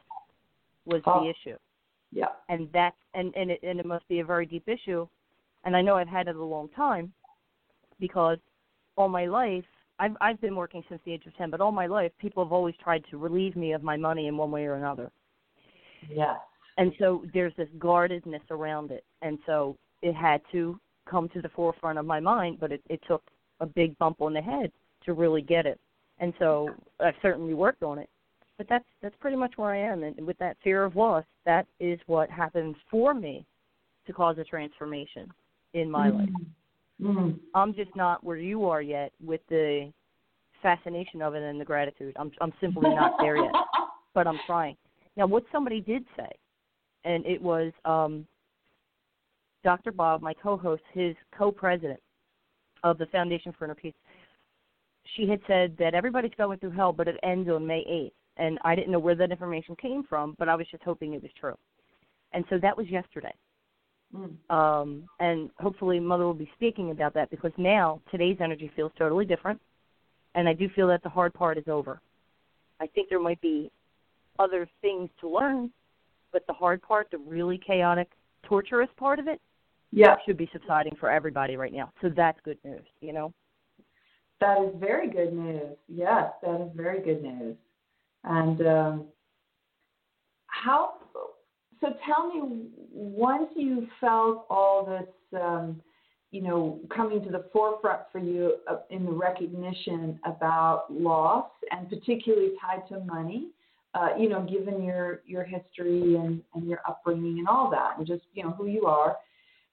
was 0.85 1.03
Oh. 1.05 1.19
the 1.19 1.29
issue 1.29 1.57
Yeah. 2.11 2.29
and 2.49 2.71
that's 2.71 2.97
and 3.13 3.31
and 3.35 3.51
it 3.51 3.61
and 3.61 3.79
it 3.79 3.85
must 3.85 4.07
be 4.07 4.19
a 4.19 4.25
very 4.25 4.47
deep 4.47 4.67
issue 4.67 5.07
and 5.63 5.77
i 5.77 5.81
know 5.81 5.95
i've 5.95 6.07
had 6.07 6.27
it 6.27 6.35
a 6.35 6.43
long 6.43 6.67
time 6.69 7.13
because 7.99 8.39
all 8.97 9.07
my 9.07 9.27
life 9.27 9.63
i've 9.99 10.17
i've 10.21 10.41
been 10.41 10.55
working 10.55 10.83
since 10.89 11.01
the 11.03 11.13
age 11.13 11.25
of 11.27 11.35
10 11.35 11.51
but 11.51 11.61
all 11.61 11.71
my 11.71 11.85
life 11.85 12.11
people 12.17 12.43
have 12.43 12.51
always 12.51 12.75
tried 12.77 13.05
to 13.05 13.17
relieve 13.19 13.55
me 13.55 13.73
of 13.73 13.83
my 13.83 13.95
money 13.95 14.25
in 14.27 14.35
one 14.35 14.49
way 14.49 14.65
or 14.65 14.73
another 14.73 15.11
Yeah. 16.09 16.35
and 16.77 16.93
so 16.99 17.23
there's 17.33 17.53
this 17.57 17.67
guardedness 17.79 18.41
around 18.49 18.91
it. 18.91 19.03
And 19.21 19.37
so 19.45 19.77
it 20.01 20.13
had 20.13 20.41
to 20.51 20.79
come 21.09 21.29
to 21.29 21.41
the 21.41 21.49
forefront 21.49 21.99
of 21.99 22.05
my 22.05 22.19
mind 22.19 22.59
but 22.59 22.71
it 22.71 22.81
it 22.89 23.01
took 23.07 23.23
a 23.59 23.65
big 23.65 23.97
bump 23.97 24.21
on 24.21 24.33
the 24.33 24.41
head 24.41 24.71
to 25.05 25.13
really 25.13 25.41
get 25.41 25.65
it. 25.65 25.79
And 26.19 26.33
so 26.39 26.69
i've 26.99 27.15
certainly 27.21 27.53
worked 27.53 27.83
on 27.83 27.99
it. 27.99 28.09
But 28.57 28.67
that's 28.69 28.85
that's 29.01 29.15
pretty 29.19 29.37
much 29.37 29.53
where 29.57 29.71
i 29.71 29.77
am. 29.77 30.03
And 30.03 30.25
with 30.25 30.37
that 30.39 30.57
fear 30.63 30.83
of 30.83 30.95
loss 30.95 31.25
that 31.45 31.65
is 31.79 31.99
what 32.07 32.29
happens 32.29 32.75
for 32.89 33.13
me 33.13 33.45
to 34.07 34.13
cause 34.13 34.37
a 34.37 34.43
transformation 34.43 35.29
in 35.73 35.89
my 35.89 36.09
life. 36.09 36.29
Mm. 37.01 37.39
i'm 37.55 37.73
just 37.73 37.95
not 37.95 38.23
where 38.23 38.37
you 38.37 38.65
are 38.65 38.81
yet 38.81 39.11
with 39.23 39.41
the 39.49 39.91
fascination 40.61 41.19
of 41.23 41.33
it 41.33 41.41
and 41.41 41.59
the 41.59 41.65
gratitude. 41.65 42.15
I'm 42.15 42.31
i'm 42.41 42.53
simply 42.61 42.89
not 42.93 43.13
there 43.19 43.37
yet 43.37 43.53
but 44.13 44.27
I'm 44.27 44.39
trying. 44.45 44.75
Now, 45.17 45.27
what 45.27 45.43
somebody 45.51 45.81
did 45.81 46.05
say, 46.15 46.29
and 47.03 47.25
it 47.25 47.41
was 47.41 47.71
um, 47.85 48.25
Dr. 49.63 49.91
Bob, 49.91 50.21
my 50.21 50.33
co-host, 50.33 50.83
his 50.93 51.15
co-president 51.37 51.99
of 52.83 52.97
the 52.97 53.05
Foundation 53.07 53.53
for 53.57 53.65
Inner 53.65 53.75
Peace. 53.75 53.93
She 55.15 55.27
had 55.27 55.39
said 55.47 55.75
that 55.77 55.93
everybody's 55.93 56.31
going 56.37 56.59
through 56.59 56.71
hell, 56.71 56.93
but 56.93 57.07
it 57.07 57.17
ends 57.23 57.49
on 57.49 57.65
May 57.65 57.83
8th, 57.83 58.11
and 58.37 58.59
I 58.63 58.75
didn't 58.75 58.91
know 58.91 58.99
where 58.99 59.15
that 59.15 59.31
information 59.31 59.75
came 59.75 60.03
from, 60.03 60.35
but 60.39 60.47
I 60.47 60.55
was 60.55 60.67
just 60.71 60.83
hoping 60.83 61.13
it 61.13 61.21
was 61.21 61.31
true. 61.39 61.57
And 62.33 62.45
so 62.49 62.57
that 62.59 62.77
was 62.77 62.87
yesterday. 62.87 63.33
Mm. 64.15 64.35
Um, 64.49 65.03
and 65.19 65.49
hopefully, 65.59 65.99
Mother 65.99 66.25
will 66.25 66.33
be 66.33 66.49
speaking 66.55 66.91
about 66.91 67.13
that 67.13 67.29
because 67.29 67.51
now 67.57 68.01
today's 68.09 68.37
energy 68.41 68.71
feels 68.75 68.91
totally 68.97 69.25
different, 69.25 69.59
and 70.35 70.47
I 70.47 70.53
do 70.53 70.69
feel 70.69 70.87
that 70.87 71.03
the 71.03 71.09
hard 71.09 71.33
part 71.33 71.57
is 71.57 71.67
over. 71.67 72.01
I 72.79 72.87
think 72.87 73.09
there 73.09 73.19
might 73.19 73.39
be 73.41 73.71
other 74.41 74.67
things 74.81 75.09
to 75.19 75.29
learn, 75.29 75.71
but 76.31 76.45
the 76.47 76.53
hard 76.53 76.81
part, 76.81 77.09
the 77.11 77.17
really 77.17 77.57
chaotic, 77.57 78.09
torturous 78.43 78.89
part 78.97 79.19
of 79.19 79.27
it, 79.27 79.39
yeah. 79.91 80.15
should 80.25 80.37
be 80.37 80.49
subsiding 80.53 80.95
for 80.99 81.09
everybody 81.09 81.55
right 81.57 81.73
now. 81.73 81.91
So 82.01 82.09
that's 82.15 82.39
good 82.43 82.57
news, 82.63 82.85
you 83.01 83.13
know. 83.13 83.33
That 84.39 84.57
is 84.63 84.73
very 84.79 85.09
good 85.09 85.33
news. 85.33 85.77
Yes, 85.87 86.31
that 86.41 86.61
is 86.61 86.69
very 86.75 87.01
good 87.01 87.21
news. 87.21 87.55
And 88.23 88.65
um, 88.67 89.05
how? 90.47 90.93
So 91.79 91.87
tell 92.05 92.27
me, 92.33 92.67
once 92.91 93.49
you 93.55 93.87
felt 93.99 94.45
all 94.49 94.85
this, 94.85 95.39
um, 95.39 95.81
you 96.31 96.41
know, 96.41 96.79
coming 96.95 97.23
to 97.23 97.29
the 97.29 97.45
forefront 97.51 98.01
for 98.11 98.19
you 98.19 98.57
uh, 98.67 98.77
in 98.89 99.05
the 99.05 99.11
recognition 99.11 100.19
about 100.25 100.85
loss, 100.89 101.49
and 101.71 101.89
particularly 101.89 102.51
tied 102.61 102.87
to 102.89 102.99
money, 103.01 103.49
uh, 103.93 104.09
you 104.17 104.29
know, 104.29 104.41
given 104.41 104.83
your 104.83 105.21
your 105.25 105.43
history 105.43 106.15
and 106.15 106.41
and 106.55 106.67
your 106.67 106.79
upbringing 106.87 107.39
and 107.39 107.47
all 107.47 107.69
that, 107.69 107.97
and 107.97 108.07
just 108.07 108.23
you 108.33 108.43
know 108.43 108.51
who 108.51 108.67
you 108.67 108.85
are. 108.85 109.17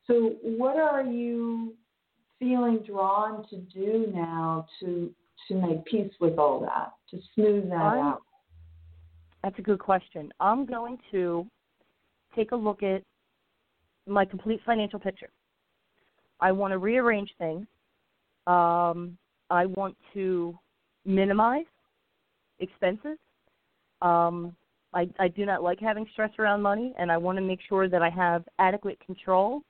So, 0.06 0.36
what 0.42 0.76
are 0.76 1.04
you 1.04 1.74
feeling 2.38 2.80
drawn 2.86 3.46
to 3.48 3.56
do 3.56 4.10
now 4.12 4.66
to 4.80 5.12
to 5.46 5.54
make 5.54 5.84
peace 5.84 6.12
with 6.20 6.38
all 6.38 6.60
that, 6.60 6.92
to 7.10 7.22
smooth 7.34 7.68
that 7.68 7.76
I'm, 7.76 8.06
out? 8.06 8.22
That's 9.42 9.58
a 9.58 9.62
good 9.62 9.78
question. 9.78 10.32
I'm 10.40 10.66
going 10.66 10.98
to 11.12 11.46
take 12.34 12.52
a 12.52 12.56
look 12.56 12.82
at 12.82 13.02
my 14.06 14.24
complete 14.24 14.60
financial 14.66 14.98
picture. 14.98 15.28
I 16.40 16.52
want 16.52 16.72
to 16.72 16.78
rearrange 16.78 17.30
things. 17.38 17.66
Um, 18.46 19.16
I 19.50 19.66
want 19.66 19.96
to 20.14 20.58
minimize 21.04 21.66
expenses. 22.60 23.18
Um, 24.02 24.54
I, 24.94 25.08
I 25.18 25.28
do 25.28 25.44
not 25.44 25.62
like 25.62 25.80
having 25.80 26.06
stress 26.12 26.30
around 26.38 26.62
money, 26.62 26.94
and 26.98 27.12
I 27.12 27.16
want 27.16 27.36
to 27.36 27.42
make 27.42 27.60
sure 27.68 27.88
that 27.88 28.02
I 28.02 28.10
have 28.10 28.44
adequate 28.58 28.98
control 29.04 29.62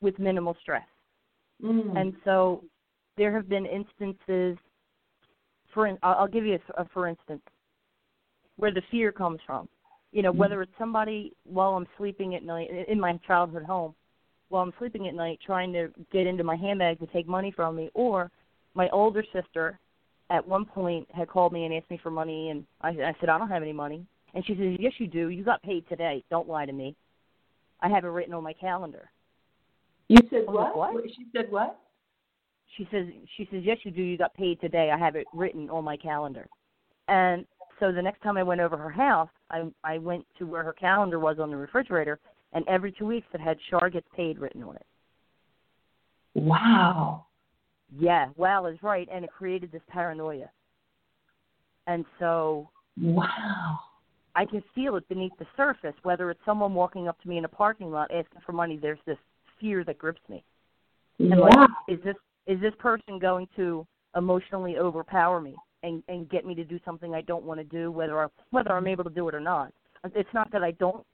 with 0.00 0.18
minimal 0.18 0.56
stress. 0.60 0.86
Mm. 1.62 1.98
And 1.98 2.14
so 2.24 2.64
there 3.16 3.34
have 3.34 3.48
been 3.48 3.66
instances, 3.66 4.56
for 5.74 5.98
I'll 6.02 6.28
give 6.28 6.46
you 6.46 6.58
a, 6.76 6.82
a 6.82 6.88
for 6.94 7.08
instance, 7.08 7.42
where 8.56 8.72
the 8.72 8.82
fear 8.90 9.12
comes 9.12 9.40
from. 9.44 9.68
You 10.12 10.22
know, 10.22 10.32
mm. 10.32 10.36
whether 10.36 10.62
it's 10.62 10.72
somebody 10.78 11.32
while 11.44 11.74
I'm 11.74 11.86
sleeping 11.98 12.34
at 12.34 12.42
night 12.42 12.70
in 12.88 12.98
my 12.98 13.18
childhood 13.26 13.64
home, 13.64 13.94
while 14.48 14.62
I'm 14.62 14.72
sleeping 14.78 15.08
at 15.08 15.14
night 15.14 15.40
trying 15.44 15.72
to 15.74 15.90
get 16.10 16.26
into 16.26 16.44
my 16.44 16.56
handbag 16.56 17.00
to 17.00 17.06
take 17.08 17.28
money 17.28 17.52
from 17.54 17.76
me, 17.76 17.90
or 17.92 18.30
my 18.74 18.88
older 18.90 19.24
sister 19.32 19.78
at 20.30 20.46
one 20.46 20.64
point 20.64 21.08
had 21.12 21.28
called 21.28 21.52
me 21.52 21.64
and 21.64 21.74
asked 21.74 21.90
me 21.90 21.98
for 22.02 22.10
money, 22.10 22.50
and 22.50 22.64
I, 22.80 22.88
I 22.88 23.14
said 23.20 23.28
I 23.28 23.38
don't 23.38 23.48
have 23.48 23.62
any 23.62 23.72
money, 23.72 24.04
and 24.34 24.44
she 24.46 24.54
says 24.54 24.76
Yes, 24.78 24.92
you 24.98 25.06
do. 25.06 25.28
You 25.28 25.44
got 25.44 25.62
paid 25.62 25.88
today. 25.88 26.24
Don't 26.30 26.48
lie 26.48 26.66
to 26.66 26.72
me. 26.72 26.96
I 27.80 27.88
have 27.88 28.04
it 28.04 28.08
written 28.08 28.34
on 28.34 28.42
my 28.42 28.52
calendar. 28.52 29.10
You 30.08 30.18
said 30.30 30.42
what? 30.46 30.76
what? 30.76 31.04
She 31.04 31.26
said 31.34 31.50
what? 31.50 31.78
She 32.76 32.86
says 32.90 33.06
she 33.36 33.48
says 33.50 33.62
yes 33.64 33.78
you 33.84 33.90
do. 33.90 34.02
You 34.02 34.18
got 34.18 34.34
paid 34.34 34.60
today. 34.60 34.90
I 34.94 34.98
have 34.98 35.16
it 35.16 35.26
written 35.32 35.70
on 35.70 35.84
my 35.84 35.96
calendar. 35.96 36.48
And 37.08 37.46
so 37.80 37.92
the 37.92 38.02
next 38.02 38.22
time 38.22 38.36
I 38.36 38.42
went 38.42 38.60
over 38.60 38.76
her 38.76 38.90
house, 38.90 39.30
I 39.50 39.64
I 39.84 39.98
went 39.98 40.26
to 40.38 40.46
where 40.46 40.62
her 40.62 40.72
calendar 40.72 41.18
was 41.18 41.38
on 41.38 41.50
the 41.50 41.56
refrigerator, 41.56 42.18
and 42.52 42.66
every 42.68 42.92
two 42.92 43.06
weeks 43.06 43.26
it 43.32 43.40
had 43.40 43.58
Char 43.70 43.90
gets 43.90 44.06
paid 44.14 44.38
written 44.38 44.62
on 44.62 44.76
it. 44.76 44.86
Wow. 46.34 47.26
Yeah, 47.96 48.28
wow 48.36 48.66
is 48.66 48.78
right, 48.82 49.08
and 49.12 49.24
it 49.24 49.30
created 49.30 49.72
this 49.72 49.82
paranoia. 49.88 50.50
And 51.86 52.04
so. 52.18 52.68
Wow. 53.00 53.78
I 54.34 54.44
can 54.44 54.62
feel 54.72 54.94
it 54.96 55.08
beneath 55.08 55.32
the 55.38 55.46
surface, 55.56 55.94
whether 56.04 56.30
it's 56.30 56.40
someone 56.44 56.72
walking 56.74 57.08
up 57.08 57.20
to 57.22 57.28
me 57.28 57.38
in 57.38 57.44
a 57.44 57.48
parking 57.48 57.90
lot 57.90 58.10
asking 58.12 58.40
for 58.46 58.52
money. 58.52 58.78
There's 58.80 59.00
this 59.04 59.18
fear 59.60 59.82
that 59.84 59.98
grips 59.98 60.20
me. 60.28 60.44
And 61.18 61.30
yeah. 61.30 61.36
like, 61.36 61.68
is 61.88 61.98
this 62.04 62.14
is 62.46 62.60
this 62.60 62.74
person 62.78 63.18
going 63.18 63.48
to 63.56 63.84
emotionally 64.16 64.78
overpower 64.78 65.40
me 65.40 65.56
and 65.82 66.04
and 66.08 66.28
get 66.30 66.46
me 66.46 66.54
to 66.54 66.64
do 66.64 66.78
something 66.84 67.14
I 67.14 67.22
don't 67.22 67.44
want 67.44 67.58
to 67.58 67.64
do, 67.64 67.90
whether 67.90 68.22
I, 68.22 68.26
whether 68.50 68.72
I'm 68.72 68.86
able 68.86 69.04
to 69.04 69.10
do 69.10 69.28
it 69.28 69.34
or 69.34 69.40
not? 69.40 69.72
It's 70.14 70.32
not 70.32 70.52
that 70.52 70.62
I 70.62 70.70
don't 70.72 71.04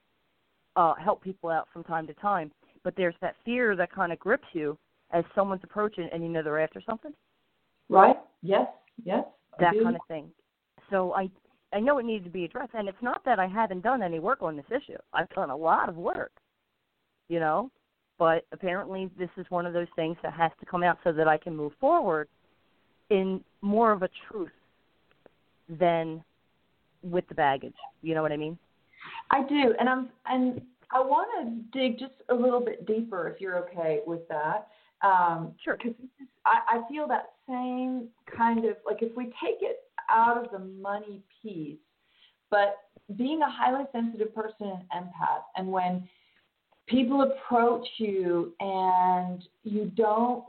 uh, 0.76 0.94
help 0.94 1.22
people 1.22 1.48
out 1.48 1.68
from 1.72 1.82
time 1.84 2.06
to 2.08 2.14
time, 2.14 2.52
but 2.82 2.94
there's 2.94 3.14
that 3.22 3.36
fear 3.44 3.74
that 3.76 3.90
kind 3.90 4.12
of 4.12 4.18
grips 4.18 4.48
you 4.52 4.76
as 5.14 5.24
someone's 5.34 5.62
approaching 5.64 6.08
and 6.12 6.22
you 6.22 6.28
know 6.28 6.42
they're 6.42 6.60
after 6.60 6.82
something. 6.84 7.12
Right. 7.88 8.16
Yes. 8.42 8.66
Yes. 9.04 9.24
That 9.60 9.72
kind 9.82 9.94
of 9.94 10.02
thing. 10.08 10.30
So 10.90 11.14
I 11.14 11.30
I 11.72 11.80
know 11.80 11.98
it 11.98 12.04
needed 12.04 12.24
to 12.24 12.30
be 12.30 12.44
addressed, 12.44 12.74
and 12.74 12.88
it's 12.88 13.02
not 13.02 13.24
that 13.24 13.38
I 13.38 13.46
haven't 13.46 13.82
done 13.82 14.02
any 14.02 14.18
work 14.20 14.42
on 14.42 14.56
this 14.56 14.66
issue. 14.70 14.98
I've 15.12 15.28
done 15.30 15.50
a 15.50 15.56
lot 15.56 15.88
of 15.88 15.96
work. 15.96 16.32
You 17.28 17.40
know, 17.40 17.70
but 18.18 18.44
apparently 18.52 19.10
this 19.18 19.30
is 19.36 19.46
one 19.48 19.64
of 19.64 19.72
those 19.72 19.86
things 19.96 20.16
that 20.22 20.34
has 20.34 20.50
to 20.60 20.66
come 20.66 20.82
out 20.82 20.98
so 21.04 21.12
that 21.12 21.26
I 21.28 21.38
can 21.38 21.56
move 21.56 21.72
forward 21.80 22.28
in 23.10 23.42
more 23.62 23.92
of 23.92 24.02
a 24.02 24.08
truth 24.28 24.50
than 25.68 26.22
with 27.02 27.26
the 27.28 27.34
baggage. 27.34 27.74
You 28.02 28.14
know 28.14 28.22
what 28.22 28.32
I 28.32 28.36
mean? 28.36 28.58
I 29.30 29.42
do, 29.46 29.74
and 29.78 29.88
I'm 29.88 30.10
and 30.26 30.60
I 30.90 31.00
want 31.00 31.28
to 31.40 31.78
dig 31.78 31.98
just 31.98 32.14
a 32.28 32.34
little 32.34 32.60
bit 32.60 32.86
deeper 32.86 33.28
if 33.28 33.40
you're 33.40 33.58
okay 33.58 34.00
with 34.06 34.26
that. 34.28 34.68
Um, 35.04 35.54
sure. 35.62 35.76
Because 35.76 35.94
I, 36.46 36.78
I 36.78 36.88
feel 36.88 37.06
that 37.08 37.32
same 37.48 38.08
kind 38.36 38.64
of 38.64 38.76
like 38.86 39.02
if 39.02 39.14
we 39.16 39.24
take 39.24 39.58
it 39.60 39.80
out 40.10 40.42
of 40.42 40.50
the 40.50 40.58
money 40.58 41.22
piece, 41.42 41.76
but 42.50 42.76
being 43.16 43.42
a 43.42 43.50
highly 43.50 43.84
sensitive 43.92 44.34
person 44.34 44.72
and 44.72 45.04
empath, 45.04 45.44
and 45.56 45.70
when 45.70 46.08
people 46.86 47.22
approach 47.22 47.86
you 47.98 48.54
and 48.60 49.42
you 49.62 49.90
don't 49.96 50.44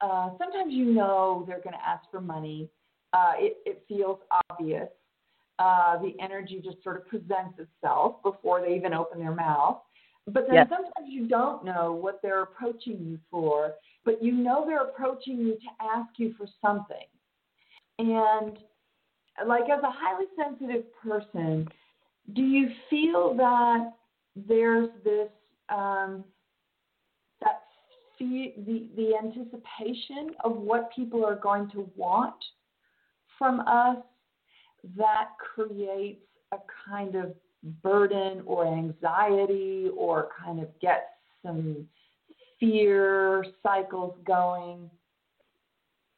uh, 0.00 0.30
sometimes 0.38 0.72
you 0.72 0.86
know 0.86 1.44
they're 1.46 1.60
going 1.60 1.74
to 1.74 1.86
ask 1.86 2.04
for 2.10 2.20
money 2.20 2.68
uh, 3.12 3.32
it, 3.36 3.58
it 3.64 3.84
feels 3.88 4.18
obvious 4.50 4.88
uh, 5.58 5.98
the 5.98 6.14
energy 6.20 6.60
just 6.64 6.82
sort 6.82 6.96
of 6.96 7.06
presents 7.08 7.58
itself 7.58 8.22
before 8.22 8.60
they 8.60 8.74
even 8.74 8.94
open 8.94 9.18
their 9.18 9.34
mouth 9.34 9.78
but 10.26 10.46
then 10.46 10.56
yes. 10.56 10.68
sometimes 10.68 11.08
you 11.08 11.28
don't 11.28 11.64
know 11.64 11.92
what 11.92 12.20
they're 12.22 12.42
approaching 12.42 12.98
you 13.00 13.18
for 13.30 13.74
but 14.04 14.22
you 14.22 14.32
know 14.32 14.64
they're 14.66 14.84
approaching 14.84 15.38
you 15.38 15.54
to 15.54 15.84
ask 15.94 16.08
you 16.18 16.34
for 16.36 16.46
something 16.60 17.06
and 17.98 18.58
like 19.46 19.64
as 19.64 19.82
a 19.82 19.90
highly 19.90 20.26
sensitive 20.36 20.84
person 21.02 21.68
do 22.34 22.42
you 22.42 22.68
feel 22.90 23.34
that 23.36 23.92
there's 24.48 24.90
this 25.04 25.28
um, 25.68 26.24
that 27.40 27.62
the, 28.18 28.52
the 28.96 29.12
anticipation 29.16 30.30
of 30.44 30.56
what 30.56 30.90
people 30.94 31.24
are 31.24 31.36
going 31.36 31.68
to 31.70 31.90
want 31.96 32.34
from 33.38 33.60
us 33.60 33.98
that 34.96 35.28
creates 35.38 36.22
a 36.52 36.56
kind 36.88 37.14
of 37.16 37.34
burden 37.82 38.42
or 38.46 38.66
anxiety 38.66 39.90
or 39.96 40.28
kind 40.44 40.60
of 40.60 40.68
get 40.80 41.10
some 41.44 41.86
fear 42.58 43.44
cycles 43.62 44.14
going 44.26 44.90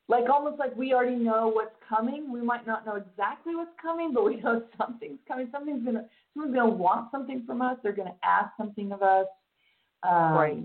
like 0.09 0.25
almost 0.31 0.59
like 0.59 0.75
we 0.75 0.95
already 0.95 1.17
know 1.17 1.49
what's 1.49 1.75
coming. 1.87 2.33
We 2.33 2.41
might 2.41 2.67
not 2.67 2.87
know 2.87 2.97
exactly 2.97 3.55
what's 3.55 3.71
coming, 3.81 4.15
but 4.15 4.25
we 4.25 4.37
know 4.37 4.63
something's 4.79 5.19
coming. 5.29 5.49
Something's 5.53 5.85
gonna 5.85 6.07
someone's 6.33 6.55
gonna 6.55 6.71
want 6.71 7.11
something 7.11 7.45
from 7.47 7.61
us. 7.61 7.77
They're 7.83 7.93
gonna 7.93 8.17
ask 8.25 8.51
something 8.57 8.91
of 8.93 9.03
us. 9.03 9.27
Um, 10.03 10.33
right. 10.33 10.63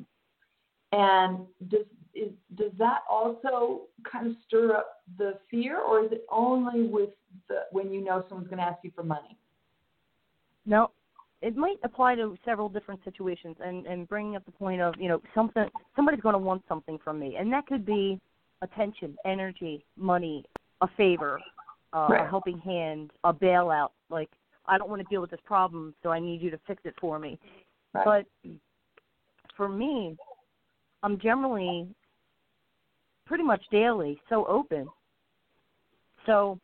And 0.93 1.39
does 1.67 1.85
is, 2.13 2.31
does 2.55 2.71
that 2.77 2.99
also 3.09 3.87
kind 4.09 4.27
of 4.27 4.33
stir 4.47 4.75
up 4.75 5.01
the 5.17 5.39
fear, 5.49 5.79
or 5.79 6.05
is 6.05 6.11
it 6.11 6.25
only 6.31 6.83
with 6.83 7.09
the 7.49 7.61
when 7.71 7.91
you 7.91 8.03
know 8.03 8.23
someone's 8.29 8.47
going 8.47 8.59
to 8.59 8.63
ask 8.63 8.79
you 8.83 8.91
for 8.95 9.03
money? 9.03 9.37
No, 10.65 10.91
it 11.41 11.57
might 11.57 11.77
apply 11.83 12.15
to 12.15 12.37
several 12.45 12.69
different 12.69 13.01
situations, 13.03 13.57
and 13.63 13.85
and 13.85 14.07
bringing 14.07 14.35
up 14.35 14.45
the 14.45 14.51
point 14.51 14.81
of 14.81 14.93
you 14.97 15.09
know 15.09 15.21
something 15.35 15.65
somebody's 15.95 16.21
going 16.21 16.33
to 16.33 16.39
want 16.39 16.63
something 16.67 16.97
from 17.03 17.19
me, 17.19 17.35
and 17.37 17.51
that 17.51 17.67
could 17.67 17.85
be 17.85 18.19
attention, 18.61 19.17
energy, 19.25 19.85
money, 19.97 20.45
a 20.81 20.87
favor, 20.95 21.39
uh, 21.93 22.07
right. 22.09 22.25
a 22.25 22.29
helping 22.29 22.57
hand, 22.59 23.11
a 23.25 23.33
bailout. 23.33 23.89
Like 24.09 24.29
I 24.67 24.77
don't 24.77 24.89
want 24.89 25.01
to 25.01 25.07
deal 25.09 25.21
with 25.21 25.31
this 25.31 25.39
problem, 25.45 25.93
so 26.01 26.09
I 26.09 26.19
need 26.19 26.41
you 26.41 26.49
to 26.51 26.59
fix 26.65 26.81
it 26.85 26.95
for 26.99 27.19
me. 27.19 27.37
Right. 27.93 28.25
But 28.43 28.51
for 29.57 29.67
me, 29.67 30.17
I'm 31.03 31.19
generally 31.19 31.87
pretty 33.25 33.43
much 33.43 33.61
daily 33.71 34.19
so 34.29 34.45
open. 34.45 34.87
So 36.25 36.59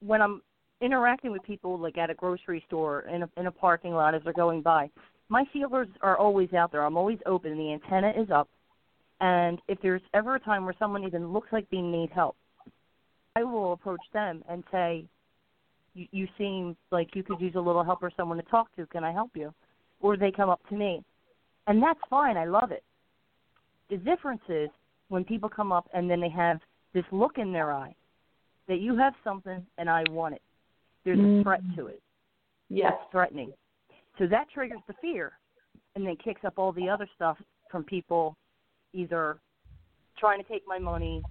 when 0.00 0.22
I'm 0.22 0.42
interacting 0.80 1.30
with 1.32 1.42
people 1.42 1.78
like 1.78 1.98
at 1.98 2.10
a 2.10 2.14
grocery 2.14 2.62
store 2.66 3.02
in 3.02 3.22
a 3.22 3.30
in 3.36 3.46
a 3.46 3.50
parking 3.50 3.92
lot 3.92 4.14
as 4.14 4.22
they're 4.24 4.32
going 4.32 4.62
by, 4.62 4.90
my 5.28 5.44
feelers 5.52 5.88
are 6.02 6.16
always 6.16 6.52
out 6.52 6.72
there. 6.72 6.84
I'm 6.84 6.96
always 6.96 7.18
open. 7.26 7.56
The 7.56 7.72
antenna 7.72 8.12
is 8.16 8.30
up. 8.30 8.48
And 9.20 9.60
if 9.68 9.78
there's 9.82 10.02
ever 10.14 10.36
a 10.36 10.40
time 10.40 10.64
where 10.64 10.74
someone 10.78 11.04
even 11.04 11.32
looks 11.32 11.48
like 11.52 11.68
they 11.70 11.80
need 11.80 12.10
help, 12.10 12.36
I 13.36 13.44
will 13.44 13.74
approach 13.74 14.00
them 14.12 14.42
and 14.48 14.64
say, 14.72 15.04
you, 15.94 16.06
you 16.10 16.28
seem 16.38 16.76
like 16.90 17.14
you 17.14 17.22
could 17.22 17.40
use 17.40 17.54
a 17.54 17.60
little 17.60 17.84
help 17.84 18.02
or 18.02 18.10
someone 18.16 18.38
to 18.38 18.42
talk 18.44 18.74
to. 18.76 18.86
Can 18.86 19.04
I 19.04 19.12
help 19.12 19.30
you? 19.34 19.52
Or 20.00 20.16
they 20.16 20.32
come 20.32 20.48
up 20.48 20.60
to 20.70 20.74
me. 20.74 21.04
And 21.66 21.82
that's 21.82 22.00
fine. 22.08 22.36
I 22.36 22.46
love 22.46 22.72
it. 22.72 22.82
The 23.90 23.98
difference 23.98 24.42
is 24.48 24.70
when 25.08 25.24
people 25.24 25.48
come 25.48 25.70
up 25.70 25.88
and 25.92 26.08
then 26.10 26.20
they 26.20 26.30
have 26.30 26.58
this 26.94 27.04
look 27.12 27.38
in 27.38 27.52
their 27.52 27.72
eye 27.72 27.94
that 28.68 28.80
you 28.80 28.96
have 28.96 29.14
something 29.22 29.64
and 29.78 29.90
I 29.90 30.04
want 30.10 30.34
it. 30.34 30.42
There's 31.04 31.18
a 31.18 31.22
mm-hmm. 31.22 31.42
threat 31.42 31.60
to 31.76 31.86
it. 31.86 32.02
Yes. 32.68 32.92
It's 32.94 33.10
threatening. 33.10 33.52
So 34.18 34.26
that 34.26 34.48
triggers 34.52 34.80
the 34.86 34.94
fear 35.00 35.32
and 35.96 36.06
then 36.06 36.16
kicks 36.22 36.44
up 36.44 36.54
all 36.56 36.72
the 36.72 36.88
other 36.88 37.08
stuff 37.16 37.38
from 37.70 37.84
people 37.84 38.36
either 38.92 39.38
trying 40.18 40.42
to 40.42 40.48
take 40.48 40.62
my 40.66 40.78
money, 40.78 41.22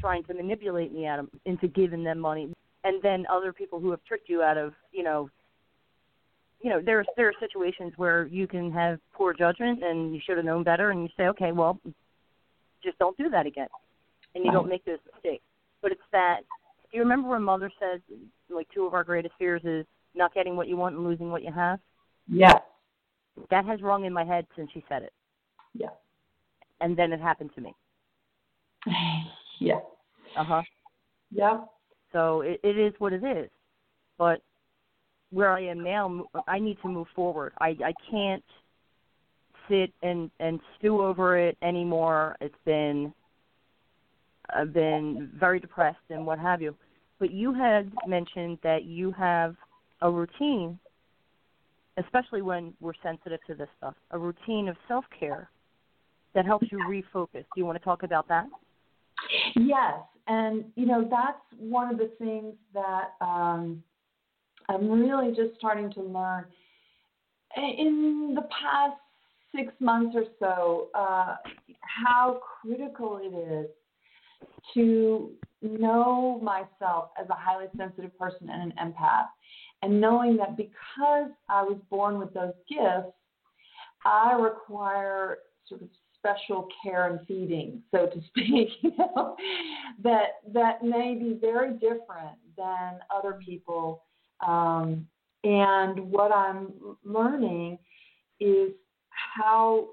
trying 0.00 0.22
to 0.24 0.34
manipulate 0.34 0.92
me 0.92 1.06
out 1.06 1.18
of, 1.18 1.28
into 1.44 1.66
giving 1.68 2.04
them 2.04 2.18
money, 2.18 2.52
and 2.84 3.02
then 3.02 3.26
other 3.30 3.52
people 3.52 3.80
who 3.80 3.90
have 3.90 4.02
tricked 4.04 4.28
you 4.28 4.42
out 4.42 4.56
of, 4.56 4.72
you 4.92 5.02
know, 5.02 5.28
you 6.60 6.70
know, 6.70 6.80
there's 6.84 7.06
there 7.16 7.28
are 7.28 7.34
situations 7.38 7.92
where 7.96 8.26
you 8.26 8.48
can 8.48 8.72
have 8.72 8.98
poor 9.14 9.32
judgment 9.32 9.84
and 9.84 10.12
you 10.12 10.20
should 10.24 10.36
have 10.36 10.46
known 10.46 10.64
better, 10.64 10.90
and 10.90 11.02
you 11.02 11.08
say, 11.16 11.28
okay, 11.28 11.52
well, 11.52 11.78
just 12.82 12.98
don't 12.98 13.16
do 13.16 13.28
that 13.30 13.46
again, 13.46 13.68
and 14.34 14.44
you 14.44 14.50
don't 14.50 14.68
make 14.68 14.84
those 14.84 14.98
mistakes. 15.12 15.44
But 15.82 15.92
it's 15.92 16.00
that. 16.12 16.40
Do 16.90 16.96
you 16.96 17.02
remember 17.02 17.28
when 17.28 17.42
Mother 17.42 17.70
says, 17.78 18.00
like, 18.48 18.68
two 18.74 18.86
of 18.86 18.94
our 18.94 19.04
greatest 19.04 19.34
fears 19.38 19.62
is 19.64 19.86
not 20.14 20.34
getting 20.34 20.56
what 20.56 20.68
you 20.68 20.76
want 20.76 20.96
and 20.96 21.04
losing 21.04 21.30
what 21.30 21.42
you 21.42 21.52
have? 21.52 21.78
Yes. 22.28 22.60
That 23.50 23.64
has 23.66 23.82
rung 23.82 24.04
in 24.04 24.12
my 24.12 24.24
head 24.24 24.46
since 24.56 24.70
she 24.72 24.84
said 24.88 25.02
it. 25.02 25.12
Yeah. 25.74 25.88
And 26.80 26.96
then 26.96 27.12
it 27.12 27.20
happened 27.20 27.50
to 27.54 27.60
me. 27.60 27.74
Yeah. 29.60 29.80
Uh 30.36 30.44
huh. 30.44 30.62
Yeah. 31.32 31.64
So 32.12 32.42
it, 32.42 32.60
it 32.62 32.78
is 32.78 32.94
what 32.98 33.12
it 33.12 33.24
is. 33.24 33.50
But 34.16 34.40
where 35.30 35.52
I 35.52 35.64
am 35.64 35.82
now, 35.82 36.26
I 36.46 36.60
need 36.60 36.78
to 36.82 36.88
move 36.88 37.08
forward. 37.14 37.54
I 37.60 37.76
I 37.84 37.92
can't 38.08 38.44
sit 39.68 39.92
and 40.02 40.30
and 40.38 40.60
stew 40.78 41.02
over 41.02 41.36
it 41.36 41.58
anymore. 41.60 42.36
It's 42.40 42.54
been 42.64 43.12
I've 44.54 44.72
been 44.72 45.30
very 45.38 45.60
depressed 45.60 45.98
and 46.10 46.26
what 46.26 46.38
have 46.38 46.62
you. 46.62 46.74
But 47.18 47.32
you 47.32 47.52
had 47.52 47.90
mentioned 48.06 48.58
that 48.62 48.84
you 48.84 49.12
have 49.12 49.56
a 50.02 50.10
routine, 50.10 50.78
especially 51.96 52.42
when 52.42 52.72
we're 52.80 52.92
sensitive 53.02 53.40
to 53.48 53.54
this 53.54 53.68
stuff, 53.76 53.94
a 54.12 54.18
routine 54.18 54.68
of 54.68 54.76
self 54.86 55.04
care 55.18 55.50
that 56.34 56.46
helps 56.46 56.66
you 56.70 56.78
refocus. 56.78 57.32
Do 57.32 57.56
you 57.56 57.66
want 57.66 57.78
to 57.78 57.84
talk 57.84 58.02
about 58.04 58.28
that? 58.28 58.46
Yes, 59.56 60.00
and 60.28 60.64
you 60.76 60.86
know 60.86 61.06
that's 61.10 61.40
one 61.58 61.90
of 61.90 61.98
the 61.98 62.12
things 62.18 62.54
that 62.72 63.14
um, 63.20 63.82
I'm 64.68 64.88
really 64.88 65.34
just 65.34 65.58
starting 65.58 65.92
to 65.94 66.02
learn 66.02 66.44
in 67.56 68.34
the 68.34 68.42
past 68.42 69.00
six 69.54 69.72
months 69.80 70.14
or 70.14 70.24
so 70.38 70.88
uh, 70.94 71.36
how 71.80 72.40
critical 72.62 73.18
it 73.22 73.34
is 73.34 73.66
to 74.74 75.32
know 75.62 76.40
myself 76.42 77.10
as 77.20 77.28
a 77.30 77.34
highly 77.34 77.66
sensitive 77.76 78.16
person 78.18 78.48
and 78.50 78.72
an 78.72 78.78
empath, 78.78 79.26
and 79.82 80.00
knowing 80.00 80.36
that 80.36 80.56
because 80.56 81.30
I 81.48 81.62
was 81.62 81.78
born 81.90 82.18
with 82.18 82.32
those 82.34 82.54
gifts, 82.68 83.14
I 84.04 84.32
require 84.32 85.38
sort 85.68 85.82
of 85.82 85.88
special 86.18 86.68
care 86.82 87.08
and 87.08 87.26
feeding, 87.26 87.82
so 87.90 88.06
to 88.06 88.20
speak, 88.28 88.68
you 88.82 88.92
know, 88.98 89.36
that 90.02 90.40
that 90.52 90.82
may 90.82 91.14
be 91.14 91.38
very 91.40 91.74
different 91.74 92.36
than 92.56 92.98
other 93.14 93.38
people. 93.44 94.02
Um, 94.46 95.06
and 95.44 95.98
what 96.10 96.32
I'm 96.32 96.72
learning 97.04 97.78
is 98.40 98.72
how 99.10 99.88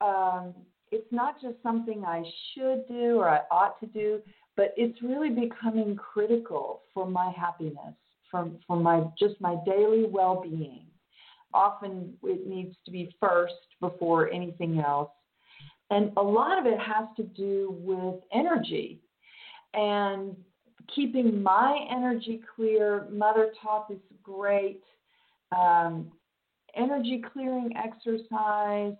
um, 0.00 0.54
it's 0.94 1.12
not 1.12 1.40
just 1.42 1.56
something 1.62 2.04
I 2.04 2.22
should 2.52 2.86
do 2.86 3.18
or 3.18 3.28
I 3.28 3.40
ought 3.50 3.80
to 3.80 3.86
do, 3.86 4.20
but 4.56 4.72
it's 4.76 5.02
really 5.02 5.30
becoming 5.30 5.96
critical 5.96 6.82
for 6.94 7.04
my 7.04 7.32
happiness, 7.36 7.96
for, 8.30 8.48
for 8.66 8.76
my 8.76 9.02
just 9.18 9.40
my 9.40 9.56
daily 9.66 10.04
well-being. 10.08 10.86
Often 11.52 12.14
it 12.22 12.46
needs 12.46 12.76
to 12.84 12.92
be 12.92 13.14
first 13.18 13.54
before 13.80 14.30
anything 14.30 14.78
else. 14.78 15.10
And 15.90 16.12
a 16.16 16.22
lot 16.22 16.58
of 16.58 16.66
it 16.66 16.78
has 16.78 17.06
to 17.16 17.24
do 17.24 17.76
with 17.80 18.20
energy 18.32 19.00
and 19.74 20.36
keeping 20.94 21.42
my 21.42 21.86
energy 21.90 22.40
clear. 22.54 23.06
Mother 23.10 23.50
taught 23.60 23.88
this 23.88 23.98
great 24.22 24.82
um, 25.50 26.12
energy 26.76 27.22
clearing 27.32 27.72
exercise. 27.76 28.94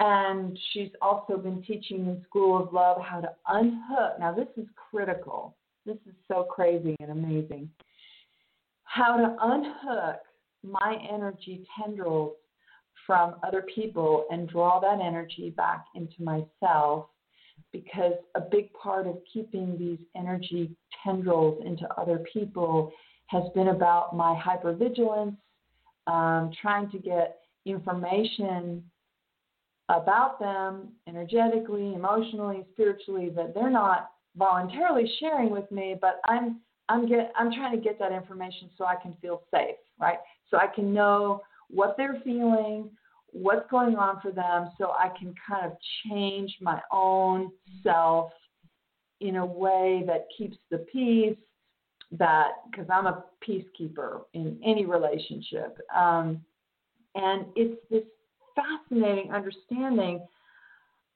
And 0.00 0.58
she's 0.72 0.90
also 1.00 1.36
been 1.36 1.62
teaching 1.62 2.06
in 2.06 2.22
School 2.28 2.60
of 2.60 2.72
Love 2.72 3.00
how 3.00 3.20
to 3.20 3.30
unhook. 3.48 4.18
Now, 4.18 4.34
this 4.34 4.48
is 4.56 4.66
critical. 4.90 5.56
This 5.86 5.96
is 6.06 6.14
so 6.28 6.44
crazy 6.44 6.96
and 7.00 7.10
amazing. 7.10 7.70
How 8.84 9.16
to 9.16 9.36
unhook 9.40 10.20
my 10.62 10.98
energy 11.12 11.66
tendrils 11.78 12.32
from 13.06 13.36
other 13.46 13.64
people 13.74 14.26
and 14.30 14.48
draw 14.48 14.80
that 14.80 15.00
energy 15.00 15.50
back 15.50 15.84
into 15.94 16.22
myself 16.22 17.06
because 17.72 18.14
a 18.34 18.40
big 18.40 18.72
part 18.72 19.06
of 19.06 19.18
keeping 19.32 19.76
these 19.78 19.98
energy 20.16 20.70
tendrils 21.04 21.62
into 21.64 21.86
other 21.98 22.24
people 22.32 22.90
has 23.26 23.44
been 23.54 23.68
about 23.68 24.16
my 24.16 24.40
hypervigilance, 24.40 25.36
um, 26.06 26.50
trying 26.60 26.90
to 26.90 26.98
get 26.98 27.38
information 27.66 28.82
about 29.88 30.38
them 30.40 30.88
energetically, 31.06 31.94
emotionally, 31.94 32.64
spiritually 32.72 33.30
that 33.36 33.54
they're 33.54 33.70
not 33.70 34.10
voluntarily 34.36 35.10
sharing 35.20 35.50
with 35.50 35.70
me, 35.70 35.96
but 36.00 36.20
I'm 36.26 36.60
I'm 36.88 37.06
get 37.08 37.32
I'm 37.36 37.52
trying 37.52 37.76
to 37.76 37.82
get 37.82 37.98
that 37.98 38.12
information 38.12 38.70
so 38.76 38.84
I 38.84 38.96
can 38.96 39.14
feel 39.20 39.42
safe, 39.52 39.76
right? 39.98 40.18
So 40.50 40.58
I 40.58 40.66
can 40.66 40.92
know 40.92 41.42
what 41.68 41.96
they're 41.96 42.20
feeling, 42.24 42.90
what's 43.32 43.68
going 43.70 43.96
on 43.96 44.20
for 44.20 44.30
them, 44.30 44.70
so 44.78 44.90
I 44.90 45.10
can 45.18 45.34
kind 45.48 45.66
of 45.66 45.76
change 46.06 46.56
my 46.60 46.80
own 46.92 47.50
self 47.82 48.32
in 49.20 49.36
a 49.36 49.46
way 49.46 50.04
that 50.06 50.26
keeps 50.36 50.56
the 50.70 50.78
peace. 50.78 51.36
That 52.12 52.52
because 52.70 52.86
I'm 52.92 53.06
a 53.06 53.24
peacekeeper 53.46 54.20
in 54.34 54.60
any 54.64 54.84
relationship, 54.84 55.78
um, 55.96 56.40
and 57.14 57.46
it's 57.56 57.80
this 57.90 58.04
fascinating 58.54 59.32
understanding 59.32 60.26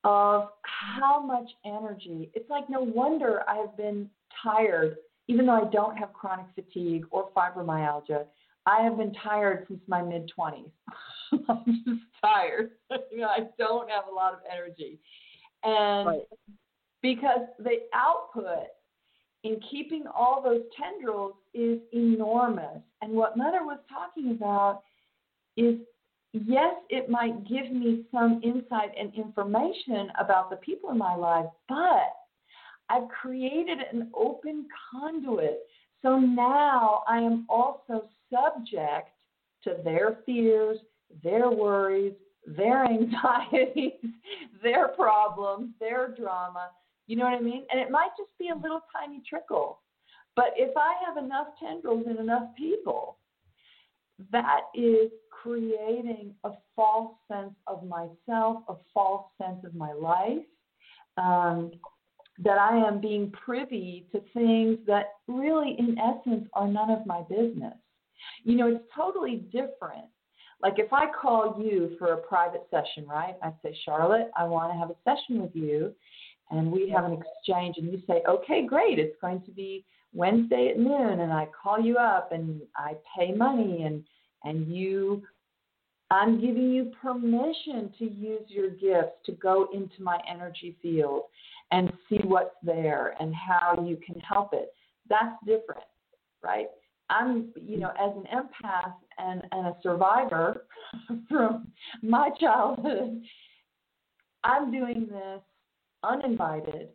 of 0.04 0.48
how 0.62 1.20
much 1.20 1.50
energy. 1.64 2.30
It's 2.34 2.48
like 2.48 2.68
no 2.70 2.80
wonder 2.80 3.42
I 3.48 3.56
have 3.56 3.76
been 3.76 4.08
tired, 4.42 4.96
even 5.26 5.46
though 5.46 5.66
I 5.66 5.70
don't 5.70 5.96
have 5.96 6.12
chronic 6.12 6.46
fatigue 6.54 7.04
or 7.10 7.30
fibromyalgia. 7.36 8.24
I 8.66 8.82
have 8.82 8.98
been 8.98 9.14
tired 9.14 9.64
since 9.68 9.80
my 9.86 10.02
mid 10.02 10.30
20s. 10.38 10.70
I'm 11.48 11.82
just 11.86 12.00
tired. 12.22 12.70
you 13.10 13.18
know, 13.18 13.28
I 13.28 13.48
don't 13.58 13.90
have 13.90 14.04
a 14.10 14.14
lot 14.14 14.34
of 14.34 14.40
energy. 14.50 14.98
And 15.64 16.06
right. 16.08 16.22
because 17.02 17.46
the 17.58 17.78
output 17.94 18.68
in 19.44 19.60
keeping 19.70 20.04
all 20.14 20.42
those 20.42 20.62
tendrils 20.76 21.34
is 21.54 21.78
enormous. 21.92 22.80
And 23.02 23.12
what 23.12 23.36
Mother 23.36 23.64
was 23.64 23.78
talking 23.88 24.32
about 24.32 24.82
is 25.56 25.76
yes, 26.32 26.74
it 26.90 27.08
might 27.08 27.46
give 27.46 27.70
me 27.70 28.04
some 28.12 28.40
insight 28.42 28.90
and 28.98 29.14
information 29.14 30.10
about 30.18 30.50
the 30.50 30.56
people 30.56 30.90
in 30.90 30.98
my 30.98 31.14
life, 31.14 31.46
but 31.68 32.14
I've 32.90 33.08
created 33.08 33.78
an 33.92 34.10
open 34.14 34.66
conduit. 34.90 35.60
So 36.02 36.18
now 36.18 37.02
I 37.08 37.18
am 37.18 37.46
also 37.48 38.08
subject 38.32 39.10
to 39.64 39.76
their 39.84 40.18
fears, 40.24 40.78
their 41.22 41.50
worries, 41.50 42.14
their 42.46 42.84
anxieties, 42.90 43.92
their 44.62 44.88
problems, 44.88 45.70
their 45.80 46.14
drama. 46.14 46.70
You 47.06 47.16
know 47.16 47.24
what 47.24 47.34
I 47.34 47.40
mean? 47.40 47.64
And 47.70 47.80
it 47.80 47.90
might 47.90 48.10
just 48.18 48.30
be 48.38 48.48
a 48.48 48.54
little 48.54 48.82
tiny 48.92 49.22
trickle. 49.28 49.80
But 50.36 50.52
if 50.56 50.76
I 50.76 50.94
have 51.04 51.22
enough 51.22 51.48
tendrils 51.58 52.06
and 52.06 52.18
enough 52.18 52.54
people, 52.56 53.17
that 54.32 54.62
is 54.74 55.10
creating 55.30 56.34
a 56.44 56.50
false 56.74 57.14
sense 57.30 57.54
of 57.66 57.84
myself, 57.84 58.62
a 58.68 58.74
false 58.92 59.26
sense 59.40 59.64
of 59.64 59.74
my 59.74 59.92
life. 59.92 60.44
Um, 61.16 61.72
that 62.40 62.58
I 62.58 62.76
am 62.76 63.00
being 63.00 63.32
privy 63.32 64.06
to 64.12 64.20
things 64.32 64.78
that 64.86 65.14
really, 65.26 65.74
in 65.78 65.98
essence, 65.98 66.46
are 66.52 66.68
none 66.68 66.90
of 66.90 67.04
my 67.04 67.22
business. 67.28 67.74
You 68.44 68.56
know, 68.56 68.68
it's 68.68 68.84
totally 68.94 69.36
different. 69.50 70.06
Like 70.62 70.74
if 70.78 70.92
I 70.92 71.06
call 71.20 71.56
you 71.60 71.96
for 71.98 72.12
a 72.12 72.16
private 72.16 72.66
session, 72.70 73.06
right? 73.08 73.36
I 73.42 73.52
say, 73.62 73.76
Charlotte, 73.84 74.30
I 74.36 74.44
want 74.44 74.72
to 74.72 74.78
have 74.78 74.90
a 74.90 74.96
session 75.04 75.40
with 75.40 75.54
you, 75.54 75.94
and 76.50 76.70
we 76.70 76.88
have 76.90 77.04
an 77.04 77.12
exchange, 77.12 77.76
and 77.78 77.92
you 77.92 78.02
say, 78.06 78.22
okay, 78.28 78.66
great, 78.66 78.98
it's 78.98 79.16
going 79.20 79.42
to 79.42 79.50
be 79.50 79.84
Wednesday 80.12 80.70
at 80.70 80.78
noon, 80.78 81.20
and 81.20 81.32
I 81.32 81.48
call 81.62 81.80
you 81.80 81.96
up 81.96 82.32
and 82.32 82.60
I 82.76 82.94
pay 83.16 83.32
money, 83.32 83.82
and 83.82 84.04
and 84.44 84.74
you 84.74 85.22
I'm 86.10 86.40
giving 86.40 86.70
you 86.70 86.90
permission 87.02 87.92
to 87.98 88.04
use 88.04 88.44
your 88.48 88.70
gifts 88.70 89.16
to 89.26 89.32
go 89.32 89.68
into 89.74 90.02
my 90.02 90.18
energy 90.30 90.76
field 90.80 91.24
and 91.70 91.92
see 92.08 92.20
what's 92.24 92.54
there 92.62 93.14
and 93.20 93.34
how 93.34 93.84
you 93.86 93.98
can 94.04 94.18
help 94.20 94.54
it. 94.54 94.72
That's 95.10 95.36
different, 95.44 95.84
right? 96.42 96.68
I'm, 97.10 97.50
you 97.56 97.78
know, 97.78 97.90
as 97.90 98.12
an 98.16 98.24
empath 98.34 98.94
and, 99.18 99.42
and 99.52 99.66
a 99.66 99.76
survivor 99.82 100.64
from 101.28 101.68
my 102.02 102.30
childhood, 102.40 103.22
I'm 104.44 104.72
doing 104.72 105.08
this 105.10 105.42
uninvited. 106.04 106.88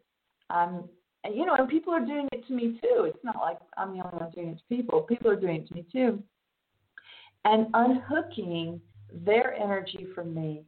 I'm, 0.50 0.86
you 1.32 1.46
know, 1.46 1.56
and 1.56 1.70
people 1.70 1.94
are 1.94 2.06
doing 2.06 2.28
it 2.32 2.46
to 2.48 2.54
me 2.54 2.80
too. 2.82 3.06
It's 3.06 3.24
not 3.24 3.38
like 3.38 3.58
I'm 3.78 3.98
the 3.98 4.04
only 4.04 4.18
one 4.18 4.32
doing 4.32 4.50
it 4.50 4.58
to 4.58 4.76
people. 4.76 5.02
People 5.02 5.32
are 5.32 5.40
doing 5.40 5.62
it 5.62 5.68
to 5.70 5.74
me 5.74 5.86
too. 5.92 6.22
And 7.46 7.68
unhooking 7.74 8.82
their 9.26 9.54
energy 9.54 10.08
from 10.16 10.34
me, 10.34 10.64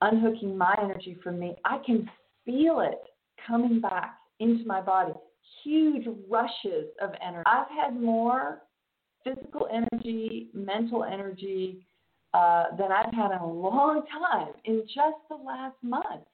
unhooking 0.00 0.56
my 0.56 0.74
energy 0.82 1.16
from 1.22 1.38
me, 1.38 1.54
I 1.64 1.78
can 1.84 2.10
feel 2.44 2.80
it 2.80 3.00
coming 3.46 3.80
back 3.80 4.16
into 4.40 4.66
my 4.66 4.80
body. 4.80 5.12
Huge 5.64 6.06
rushes 6.28 6.88
of 7.00 7.10
energy. 7.24 7.44
I've 7.46 7.68
had 7.68 8.00
more 8.00 8.62
physical 9.24 9.68
energy, 9.72 10.48
mental 10.52 11.04
energy 11.04 11.86
uh, 12.34 12.64
than 12.78 12.90
I've 12.90 13.12
had 13.14 13.30
in 13.30 13.38
a 13.38 13.52
long 13.52 14.02
time 14.10 14.54
in 14.64 14.82
just 14.86 15.16
the 15.28 15.36
last 15.36 15.76
month 15.82 16.24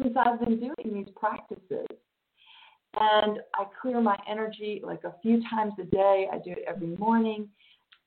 since 0.00 0.16
I've 0.16 0.40
been 0.40 0.58
doing 0.58 0.94
these 0.94 1.14
practices. 1.16 1.86
And 2.98 3.38
I 3.54 3.64
clear 3.80 4.00
my 4.00 4.18
energy 4.28 4.82
like 4.84 5.04
a 5.04 5.14
few 5.22 5.42
times 5.48 5.72
a 5.80 5.84
day. 5.84 6.26
I 6.32 6.36
do 6.38 6.52
it 6.52 6.64
every 6.66 6.94
morning. 6.98 7.48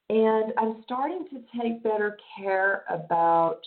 And 0.09 0.53
I'm 0.57 0.83
starting 0.83 1.25
to 1.31 1.59
take 1.59 1.81
better 1.81 2.17
care 2.37 2.83
about, 2.89 3.61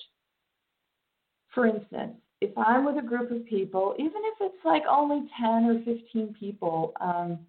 for 1.52 1.66
instance, 1.66 2.14
if 2.40 2.56
I'm 2.56 2.84
with 2.84 2.96
a 2.98 3.06
group 3.06 3.32
of 3.32 3.44
people, 3.46 3.94
even 3.98 4.22
if 4.24 4.34
it's 4.40 4.64
like 4.64 4.84
only 4.88 5.28
10 5.40 5.48
or 5.64 5.82
15 5.84 6.36
people, 6.38 6.92
um, 7.00 7.40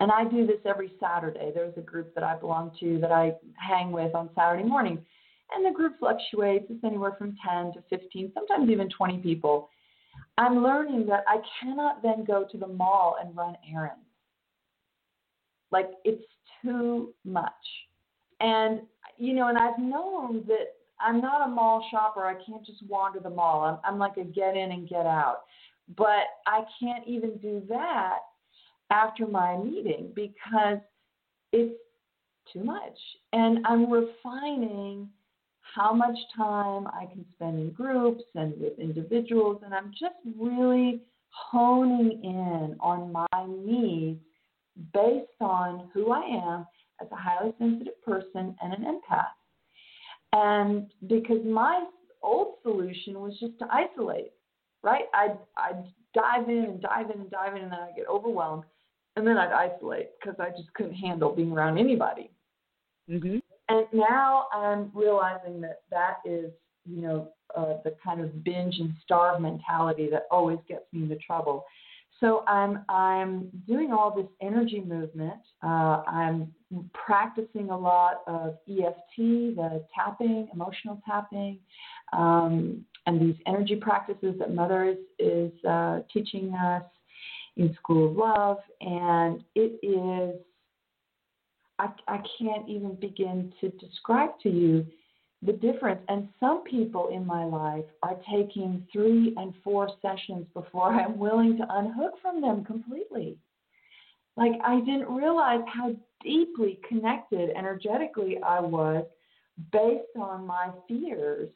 and 0.00 0.10
I 0.10 0.24
do 0.24 0.46
this 0.46 0.58
every 0.66 0.92
Saturday. 1.00 1.50
There's 1.54 1.76
a 1.78 1.80
group 1.80 2.14
that 2.14 2.24
I 2.24 2.36
belong 2.36 2.72
to 2.80 2.98
that 3.00 3.12
I 3.12 3.32
hang 3.56 3.92
with 3.92 4.14
on 4.14 4.28
Saturday 4.34 4.64
morning. 4.64 4.98
And 5.54 5.64
the 5.64 5.74
group 5.74 5.98
fluctuates. 5.98 6.66
It's 6.68 6.84
anywhere 6.84 7.14
from 7.16 7.36
10 7.48 7.72
to 7.74 7.82
15, 7.88 8.32
sometimes 8.34 8.70
even 8.70 8.90
20 8.90 9.18
people. 9.18 9.70
I'm 10.36 10.62
learning 10.62 11.06
that 11.06 11.24
I 11.28 11.38
cannot 11.60 12.02
then 12.02 12.24
go 12.24 12.44
to 12.50 12.58
the 12.58 12.66
mall 12.66 13.16
and 13.20 13.36
run 13.36 13.56
errands. 13.72 14.00
Like, 15.70 15.90
it's 16.04 16.24
too 16.62 17.14
much. 17.24 17.52
And, 18.40 18.82
you 19.16 19.32
know, 19.32 19.48
and 19.48 19.58
I've 19.58 19.78
known 19.78 20.44
that 20.48 20.74
I'm 21.00 21.20
not 21.20 21.46
a 21.46 21.50
mall 21.50 21.86
shopper. 21.90 22.24
I 22.24 22.34
can't 22.44 22.64
just 22.64 22.82
wander 22.88 23.20
the 23.20 23.30
mall. 23.30 23.64
I'm, 23.64 23.78
I'm 23.84 23.98
like 23.98 24.16
a 24.16 24.24
get 24.24 24.56
in 24.56 24.72
and 24.72 24.88
get 24.88 25.06
out. 25.06 25.42
But 25.96 26.24
I 26.46 26.62
can't 26.80 27.06
even 27.06 27.36
do 27.38 27.62
that 27.68 28.18
after 28.90 29.26
my 29.26 29.56
meeting 29.56 30.12
because 30.14 30.78
it's 31.52 31.78
too 32.52 32.64
much. 32.64 32.98
And 33.32 33.64
I'm 33.66 33.90
refining 33.90 35.08
how 35.74 35.92
much 35.92 36.16
time 36.36 36.86
I 36.88 37.06
can 37.06 37.24
spend 37.34 37.58
in 37.58 37.70
groups 37.70 38.22
and 38.34 38.54
with 38.60 38.78
individuals. 38.78 39.62
And 39.64 39.74
I'm 39.74 39.90
just 39.90 40.14
really 40.38 41.00
honing 41.30 42.20
in 42.22 42.76
on 42.80 43.12
my 43.12 43.46
needs 43.46 44.20
based 44.92 45.26
on 45.40 45.88
who 45.92 46.12
I 46.12 46.22
am 46.22 46.66
as 47.00 47.08
a 47.10 47.16
highly 47.16 47.52
sensitive 47.58 48.00
person 48.04 48.54
and 48.62 48.72
an 48.72 48.84
empath. 48.84 49.26
And 50.32 50.90
because 51.08 51.44
my 51.44 51.86
old 52.22 52.54
solution 52.62 53.20
was 53.20 53.36
just 53.40 53.58
to 53.60 53.66
isolate, 53.70 54.32
right? 54.82 55.04
I'd, 55.12 55.38
I'd 55.56 55.84
dive 56.14 56.48
in 56.48 56.64
and 56.64 56.80
dive 56.80 57.10
in 57.10 57.20
and 57.20 57.30
dive 57.30 57.56
in, 57.56 57.62
and 57.62 57.72
then 57.72 57.78
I'd 57.80 57.96
get 57.96 58.08
overwhelmed, 58.08 58.64
and 59.16 59.26
then 59.26 59.38
I'd 59.38 59.52
isolate 59.52 60.10
because 60.20 60.38
I 60.40 60.50
just 60.50 60.72
couldn't 60.74 60.94
handle 60.94 61.34
being 61.34 61.52
around 61.52 61.78
anybody. 61.78 62.30
Mm-hmm. 63.10 63.38
And 63.68 63.86
now 63.92 64.46
I'm 64.52 64.90
realizing 64.94 65.60
that 65.62 65.82
that 65.90 66.16
is, 66.24 66.50
you 66.84 67.00
know, 67.02 67.28
uh, 67.56 67.74
the 67.84 67.94
kind 68.04 68.20
of 68.20 68.44
binge 68.44 68.76
and 68.78 68.92
starve 69.02 69.40
mentality 69.40 70.08
that 70.10 70.26
always 70.30 70.58
gets 70.68 70.84
me 70.92 71.02
into 71.04 71.16
trouble. 71.16 71.64
So 72.20 72.44
I'm 72.46 72.84
I'm 72.88 73.48
doing 73.66 73.92
all 73.92 74.14
this 74.14 74.28
energy 74.40 74.80
movement. 74.80 75.40
Uh, 75.62 76.02
I'm 76.06 76.52
practicing 76.92 77.70
a 77.70 77.78
lot 77.78 78.22
of 78.26 78.56
EFT, 78.68 79.16
the 79.56 79.84
tapping, 79.94 80.48
emotional 80.52 81.02
tapping, 81.06 81.58
um, 82.12 82.84
and 83.06 83.20
these 83.20 83.36
energy 83.46 83.76
practices 83.76 84.36
that 84.38 84.54
Mother 84.54 84.84
is 84.84 84.98
is 85.18 85.64
uh, 85.64 86.00
teaching 86.12 86.54
us 86.54 86.84
in 87.56 87.74
School 87.74 88.10
of 88.10 88.16
Love, 88.16 88.58
and 88.80 89.42
it 89.54 89.78
is 89.82 90.40
I, 91.78 91.88
I 92.08 92.18
can't 92.38 92.68
even 92.68 92.94
begin 92.94 93.52
to 93.60 93.68
describe 93.70 94.38
to 94.42 94.48
you 94.48 94.86
the 95.42 95.52
difference. 95.52 96.00
And 96.08 96.28
some 96.40 96.62
people 96.64 97.08
in 97.08 97.26
my 97.26 97.44
life 97.44 97.84
are 98.02 98.16
taking 98.30 98.86
three 98.92 99.34
and 99.36 99.52
four 99.62 99.88
sessions 100.00 100.46
before 100.54 100.92
I'm 100.92 101.18
willing 101.18 101.56
to 101.58 101.66
unhook 101.68 102.14
from 102.22 102.40
them 102.40 102.64
completely. 102.64 103.36
Like, 104.36 104.52
I 104.64 104.80
didn't 104.80 105.08
realize 105.08 105.60
how 105.72 105.94
deeply 106.22 106.80
connected 106.88 107.50
energetically 107.56 108.38
I 108.44 108.60
was 108.60 109.04
based 109.72 110.16
on 110.16 110.46
my 110.46 110.70
fears 110.88 111.50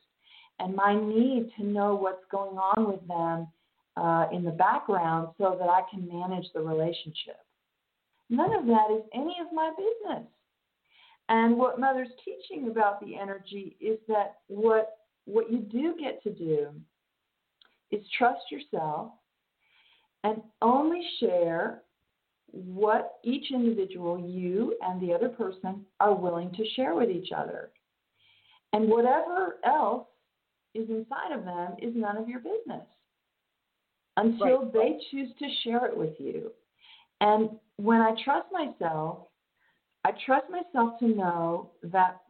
and 0.61 0.75
my 0.75 0.95
need 0.95 1.51
to 1.57 1.65
know 1.65 1.95
what's 1.95 2.25
going 2.31 2.57
on 2.57 2.89
with 2.89 3.07
them 3.09 3.49
uh, 3.97 4.27
in 4.33 4.45
the 4.45 4.53
background 4.53 5.29
so 5.39 5.57
that 5.59 5.69
I 5.69 5.83
can 5.91 6.07
manage 6.07 6.47
the 6.55 6.61
relationship. 6.61 7.39
None 8.31 8.55
of 8.55 8.67
that 8.67 8.91
is 8.91 9.03
any 9.15 9.37
of 9.41 9.53
my 9.53 9.71
business. 9.77 10.27
And 11.29 11.57
what 11.57 11.81
Mother's 11.81 12.09
teaching 12.25 12.69
about 12.69 13.01
the 13.01 13.17
energy 13.17 13.77
is 13.81 13.99
that 14.09 14.37
what 14.47 14.99
what 15.25 15.53
you 15.53 15.59
do 15.59 15.95
get 16.01 16.23
to 16.23 16.33
do 16.33 16.69
is 17.91 18.03
trust 18.17 18.41
yourself 18.51 19.11
and 20.25 20.41
only 20.63 21.03
share 21.21 21.83
what 22.51 23.19
each 23.25 23.53
individual, 23.53 24.19
you 24.19 24.75
and 24.81 25.01
the 25.03 25.13
other 25.13 25.29
person, 25.29 25.85
are 26.01 26.15
willing 26.15 26.51
to 26.53 26.65
share 26.75 26.95
with 26.95 27.11
each 27.11 27.31
other. 27.37 27.71
And 28.73 28.89
whatever 28.89 29.57
else 29.65 30.07
is 30.75 30.89
inside 30.89 31.33
of 31.33 31.45
them 31.45 31.75
is 31.81 31.93
none 31.95 32.17
of 32.17 32.29
your 32.29 32.41
business 32.41 32.87
until 34.17 34.63
right. 34.63 34.73
they 34.73 34.99
choose 35.11 35.29
to 35.39 35.47
share 35.63 35.87
it 35.87 35.97
with 35.97 36.15
you. 36.19 36.51
And 37.21 37.51
when 37.79 38.01
I 38.01 38.13
trust 38.25 38.49
myself, 38.53 39.29
I 40.05 40.11
trust 40.27 40.47
myself 40.51 40.99
to 41.01 41.09
know 41.09 41.71
that 41.85 42.21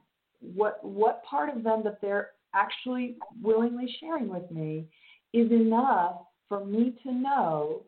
what 0.40 0.84
what 0.84 1.24
part 1.24 1.54
of 1.54 1.64
them 1.64 1.82
that 1.84 2.00
they're 2.00 2.30
actually 2.54 3.16
willingly 3.42 3.92
sharing 4.00 4.28
with 4.28 4.48
me 4.50 4.87
is 5.32 5.50
enough 5.50 6.16
for 6.48 6.64
me 6.64 6.94
to 7.02 7.12
know 7.12 7.82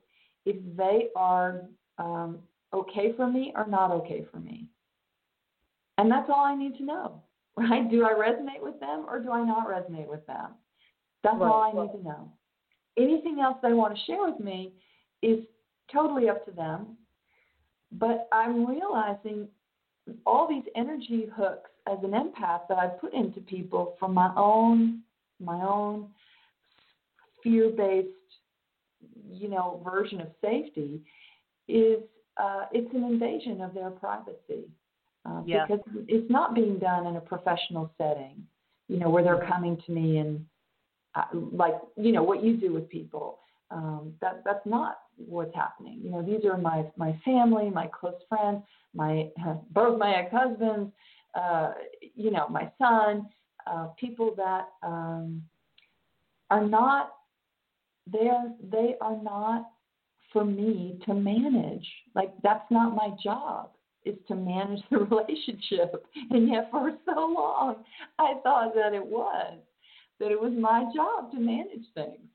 if 0.47 0.57
they 0.77 1.09
are 1.17 1.63
um, 1.99 2.39
okay 2.75 3.13
for 3.17 3.27
me 3.27 3.53
or 3.55 3.67
not 3.67 3.91
okay 3.91 4.27
for 4.31 4.39
me. 4.39 4.67
And 5.99 6.11
that's 6.11 6.29
all 6.29 6.45
I 6.45 6.57
need 6.57 6.77
to 6.79 6.85
know, 6.85 7.23
right? 7.57 7.91
Do 7.91 8.05
I 8.05 8.13
resonate 8.13 8.63
with 8.63 8.81
them 8.81 9.05
or 9.09 9.21
do 9.21 9.31
I 9.31 9.45
not 9.45 9.69
resonate 9.69 10.09
with 10.09 10.27
them? 10.27 10.55
That's 11.23 11.37
right. 11.39 11.49
all 11.49 11.63
I 11.63 11.73
need 11.73 11.93
to 11.99 12.03
know. 12.03 12.33
Anything 12.99 13.41
else 13.41 13.59
they 13.63 13.73
want 13.73 13.95
to 13.95 14.05
share 14.07 14.25
with 14.25 14.41
me 14.41 14.73
is 15.23 15.41
totally 15.93 16.29
up 16.29 16.45
to 16.47 16.53
them. 16.53 16.97
But 17.93 18.29
I'm 18.33 18.67
realizing 18.67 19.49
all 20.27 20.49
these 20.49 20.65
energy 20.77 21.27
hooks 21.35 21.71
as 21.91 21.99
an 22.03 22.11
empath 22.11 22.63
that 22.69 22.79
I 22.79 22.89
put 22.89 23.15
into 23.15 23.41
people 23.41 23.97
from 23.99 24.15
my 24.15 24.33
own 24.37 25.03
my 25.43 25.61
own 25.63 26.09
fear-based, 27.43 28.09
you 29.31 29.49
know, 29.49 29.81
version 29.83 30.21
of 30.21 30.29
safety 30.43 31.01
is 31.67 32.01
uh, 32.37 32.67
it's 32.73 32.93
an 32.95 33.05
invasion 33.05 33.63
of 33.63 33.73
their 33.73 33.91
privacy 33.91 34.69
uh, 35.25 35.43
yeah. 35.47 35.67
because 35.67 35.85
it's 36.09 36.31
not 36.31 36.55
being 36.55 36.79
done 36.79 37.07
in 37.07 37.17
a 37.17 37.21
professional 37.21 37.91
setting, 37.99 38.43
you 38.89 38.99
know, 38.99 39.09
where 39.09 39.23
they're 39.23 39.47
coming 39.49 39.81
to 39.87 39.93
me 39.93 40.19
and 40.19 40.45
uh, 41.15 41.25
like 41.53 41.75
you 41.97 42.13
know 42.13 42.23
what 42.23 42.45
you 42.45 42.57
do 42.57 42.73
with 42.73 42.89
people. 42.89 43.39
Um, 43.71 44.15
that 44.21 44.43
that's 44.45 44.65
not 44.67 44.99
what's 45.27 45.55
happening. 45.55 46.01
You 46.03 46.11
know, 46.11 46.23
these 46.23 46.45
are 46.45 46.57
my 46.59 46.85
my 46.97 47.19
family, 47.25 47.71
my 47.71 47.89
close 47.89 48.21
friends, 48.29 48.63
my 48.95 49.29
both 49.71 49.99
my 49.99 50.15
ex-husbands, 50.15 50.93
uh, 51.35 51.73
you 52.15 52.31
know, 52.31 52.49
my 52.49 52.71
son, 52.79 53.29
uh, 53.67 53.89
people 53.99 54.35
that 54.37 54.69
um, 54.83 55.43
are 56.51 56.67
not 56.67 57.13
they 58.11 58.29
are 58.29 58.49
they 58.71 58.95
are 59.01 59.21
not 59.23 59.71
for 60.33 60.45
me 60.45 60.99
to 61.07 61.15
manage. 61.15 61.87
Like 62.15 62.33
that's 62.43 62.69
not 62.71 62.95
my 62.95 63.11
job. 63.23 63.71
is 64.05 64.17
to 64.29 64.35
manage 64.35 64.81
the 64.91 64.99
relationship. 64.99 66.05
And 66.31 66.49
yet, 66.49 66.69
for 66.71 66.93
so 67.05 67.13
long, 67.13 67.77
I 68.19 68.35
thought 68.43 68.75
that 68.75 68.95
it 68.95 69.05
was, 69.05 69.59
that 70.19 70.31
it 70.31 70.41
was 70.41 70.53
my 70.59 70.85
job 70.95 71.31
to 71.33 71.39
manage 71.39 71.87
things. 71.95 72.29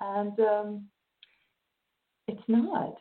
And 0.00 0.38
um, 0.40 0.84
it's 2.30 2.48
not. 2.48 2.94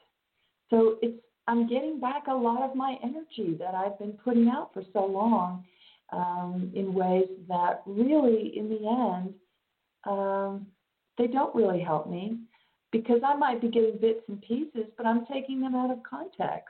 So 0.70 0.98
it's 1.02 1.20
I'm 1.50 1.68
getting 1.68 2.00
back 2.00 2.28
a 2.28 2.34
lot 2.34 2.62
of 2.62 2.76
my 2.76 2.96
energy 3.04 3.58
that 3.58 3.74
I've 3.74 3.98
been 3.98 4.14
putting 4.24 4.50
out 4.50 4.72
for 4.72 4.84
so 4.94 5.04
long 5.04 5.66
um, 6.12 6.72
in 6.76 6.94
ways 6.94 7.28
that 7.48 7.82
really, 7.88 8.56
in 8.56 8.70
the 8.70 8.88
end, 8.88 9.34
um, 10.06 10.68
they 11.18 11.26
don't 11.26 11.56
really 11.56 11.82
help 11.82 12.08
me 12.08 12.38
because 12.92 13.22
I 13.26 13.36
might 13.36 13.62
be 13.62 13.68
getting 13.68 13.98
bits 14.00 14.22
and 14.28 14.40
pieces, 14.44 14.86
but 14.96 15.08
I'm 15.08 15.26
taking 15.26 15.60
them 15.60 15.74
out 15.74 15.90
of 15.90 15.98
context. 16.08 16.70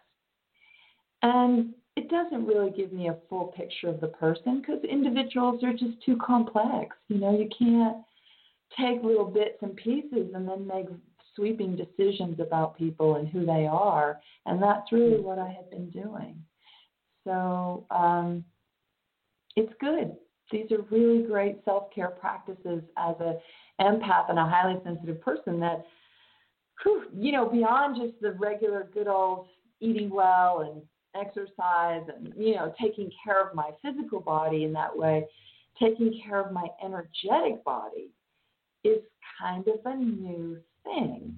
And 1.23 1.73
it 1.97 2.09
doesn't 2.09 2.45
really 2.45 2.71
give 2.71 2.93
me 2.93 3.09
a 3.09 3.17
full 3.29 3.47
picture 3.47 3.89
of 3.89 3.99
the 3.99 4.07
person 4.07 4.61
because 4.61 4.81
individuals 4.89 5.61
are 5.61 5.73
just 5.73 6.01
too 6.05 6.17
complex. 6.25 6.95
You 7.09 7.17
know, 7.17 7.37
you 7.37 7.49
can't 7.57 7.97
take 8.77 9.03
little 9.03 9.25
bits 9.25 9.57
and 9.61 9.75
pieces 9.75 10.31
and 10.33 10.47
then 10.47 10.65
make 10.65 10.85
sweeping 11.39 11.75
decisions 11.75 12.39
about 12.39 12.77
people 12.77 13.15
and 13.15 13.27
who 13.29 13.45
they 13.45 13.65
are. 13.65 14.19
And 14.45 14.61
that's 14.61 14.91
really 14.91 15.17
hmm. 15.17 15.23
what 15.23 15.39
I 15.39 15.47
have 15.47 15.71
been 15.71 15.89
doing. 15.89 16.35
So 17.25 17.85
um, 17.91 18.43
it's 19.55 19.73
good. 19.79 20.15
These 20.51 20.71
are 20.71 20.81
really 20.89 21.23
great 21.23 21.59
self 21.63 21.93
care 21.93 22.09
practices 22.09 22.81
as 22.97 23.15
an 23.19 23.37
empath 23.79 24.29
and 24.29 24.39
a 24.39 24.45
highly 24.45 24.79
sensitive 24.83 25.21
person 25.21 25.59
that, 25.59 25.85
whew, 26.83 27.05
you 27.15 27.31
know, 27.31 27.47
beyond 27.47 27.97
just 28.01 28.19
the 28.21 28.31
regular 28.33 28.89
good 28.93 29.07
old 29.07 29.47
eating 29.79 30.09
well 30.09 30.61
and 30.61 30.81
exercise 31.15 32.01
and, 32.15 32.33
you 32.35 32.55
know, 32.55 32.73
taking 32.81 33.11
care 33.23 33.47
of 33.47 33.55
my 33.55 33.69
physical 33.83 34.19
body 34.19 34.63
in 34.63 34.73
that 34.73 34.95
way, 34.95 35.25
taking 35.79 36.19
care 36.25 36.41
of 36.41 36.51
my 36.51 36.67
energetic 36.83 37.63
body 37.63 38.09
is 38.83 38.99
kind 39.39 39.67
of 39.67 39.79
a 39.85 39.95
new 39.95 40.57
thing. 40.83 41.35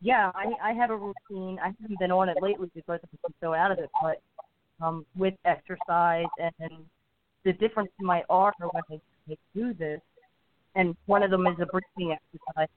Yeah, 0.00 0.30
I 0.34 0.70
I 0.70 0.72
have 0.72 0.90
a 0.90 0.96
routine. 0.96 1.58
I 1.62 1.74
haven't 1.80 1.98
been 1.98 2.12
on 2.12 2.28
it 2.28 2.38
lately 2.40 2.70
because 2.74 3.00
I'm 3.02 3.34
so 3.40 3.54
out 3.54 3.72
of 3.72 3.78
it, 3.78 3.90
but 4.00 4.20
um 4.80 5.04
with 5.16 5.34
exercise 5.44 6.26
and 6.38 6.84
the 7.44 7.52
difference 7.54 7.90
in 7.98 8.06
my 8.06 8.22
aura 8.28 8.52
when 8.58 8.82
I, 8.90 9.00
I 9.30 9.36
do 9.54 9.74
this, 9.74 10.00
and 10.74 10.96
one 11.06 11.22
of 11.22 11.30
them 11.30 11.46
is 11.46 11.56
a 11.60 11.66
breathing 11.66 12.16
exercise, 12.16 12.68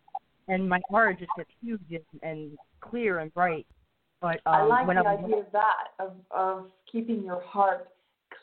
and 0.48 0.68
my 0.68 0.82
aura 0.90 1.16
just 1.16 1.32
gets 1.38 1.50
huge 1.62 1.82
and, 1.92 2.22
and 2.24 2.58
clear 2.80 3.20
and 3.20 3.34
bright. 3.34 3.68
But 4.22 4.40
um, 4.46 4.56
I 4.56 4.64
like 4.64 4.88
when 4.88 4.98
the 4.98 5.04
I'm, 5.04 5.26
idea 5.26 5.38
of 5.38 5.52
that 5.52 5.88
of 6.00 6.14
of 6.32 6.66
keeping 6.92 7.24
your 7.24 7.42
heart 7.42 7.90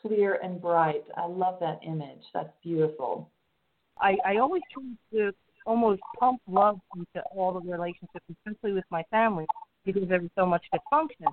clear 0.01 0.39
and 0.43 0.61
bright. 0.61 1.03
I 1.17 1.25
love 1.25 1.57
that 1.59 1.79
image. 1.85 2.23
That's 2.33 2.53
beautiful. 2.63 3.29
I 3.99 4.17
I 4.25 4.37
always 4.37 4.61
try 4.73 4.83
to 5.13 5.33
almost 5.65 6.01
pump 6.19 6.41
love 6.47 6.79
into 6.95 7.25
all 7.35 7.53
the 7.53 7.71
relationships, 7.71 8.25
especially 8.31 8.73
with 8.73 8.85
my 8.89 9.03
family, 9.11 9.45
because 9.85 10.07
there 10.07 10.21
was 10.21 10.29
so 10.37 10.45
much 10.45 10.63
dysfunction. 10.73 11.27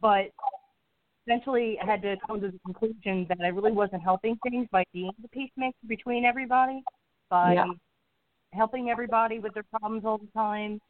But 0.00 0.30
eventually, 1.26 1.78
I 1.82 1.86
had 1.86 2.02
to 2.02 2.16
come 2.26 2.40
to 2.40 2.48
the 2.48 2.58
conclusion 2.64 3.26
that 3.28 3.38
I 3.42 3.48
really 3.48 3.72
wasn't 3.72 4.02
helping 4.02 4.36
things 4.42 4.68
by 4.70 4.84
being 4.92 5.12
the 5.22 5.28
peacemaker 5.28 5.76
between 5.88 6.24
everybody, 6.24 6.82
by 7.30 7.54
yeah. 7.54 7.66
helping 8.52 8.90
everybody 8.90 9.38
with 9.38 9.54
their 9.54 9.64
problems 9.64 10.04
all 10.04 10.18
the 10.18 10.28
time. 10.34 10.80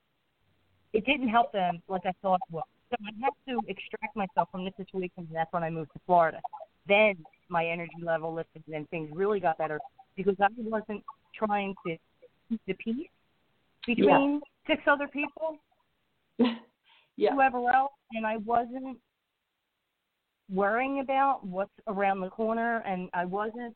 It 0.93 1.05
didn't 1.07 1.29
help 1.29 1.53
them 1.53 1.83
like 1.89 2.03
I 2.05 2.13
thought 2.23 2.41
it 2.49 2.55
would. 2.55 2.63
So 2.91 2.97
I 3.01 3.11
had 3.23 3.53
to 3.53 3.61
extract 3.69 4.15
myself 4.17 4.49
from 4.53 4.65
this 4.65 4.75
situation, 4.77 5.11
and 5.19 5.29
that's 5.33 5.53
when 5.53 5.65
I 5.65 5.71
moved 5.71 5.93
to 5.95 6.01
Florida. 6.07 6.41
Then 6.87 7.17
my 7.49 7.67
energy 7.67 7.91
level 8.03 8.35
lifted, 8.35 8.63
and 8.73 8.89
things 8.91 9.11
really 9.13 9.41
got 9.41 9.59
better 9.59 9.81
because 10.17 10.37
I 10.41 10.49
wasn't 10.59 11.03
trying 11.35 11.75
to 11.87 11.97
keep 12.49 12.61
the 12.67 12.75
peace 12.75 13.09
between 13.87 14.41
yeah. 14.69 14.75
six 14.75 14.83
other 14.87 15.09
people, 15.09 15.59
yeah. 17.17 17.35
whoever 17.35 17.69
else, 17.71 17.93
and 18.13 18.27
I 18.27 18.39
wasn't 18.39 18.99
worrying 20.51 21.01
about 21.01 21.47
what's 21.47 21.73
around 21.87 22.21
the 22.21 22.29
corner, 22.29 22.83
and 22.87 23.09
I 23.15 23.25
wasn't 23.25 23.75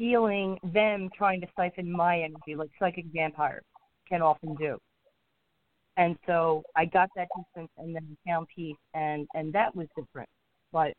feeling 0.00 0.58
them 0.72 1.10
trying 1.16 1.40
to 1.42 1.46
siphon 1.56 1.90
my 1.90 2.20
energy 2.20 2.54
like 2.56 2.70
psychic 2.78 3.04
vampires 3.12 3.64
can 4.08 4.22
often 4.22 4.54
do. 4.54 4.78
And 5.98 6.16
so 6.26 6.62
I 6.74 6.86
got 6.86 7.10
that 7.16 7.28
distance 7.36 7.70
and 7.76 7.94
then 7.94 8.16
found 8.26 8.46
peace 8.54 8.76
and 8.94 9.28
and 9.34 9.52
that 9.52 9.76
was 9.76 9.86
different. 9.94 10.28
But 10.72 10.94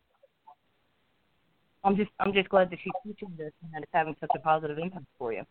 I'm 1.83 1.95
just 1.95 2.11
I'm 2.19 2.33
just 2.33 2.49
glad 2.49 2.69
that 2.69 2.79
she's 2.83 2.93
teaching 3.03 3.33
this 3.37 3.51
and 3.63 3.73
that 3.73 3.83
it's 3.83 3.91
having 3.93 4.15
such 4.19 4.29
a 4.35 4.39
positive 4.39 4.77
impact 4.77 5.05
for 5.17 5.33
you. 5.33 5.43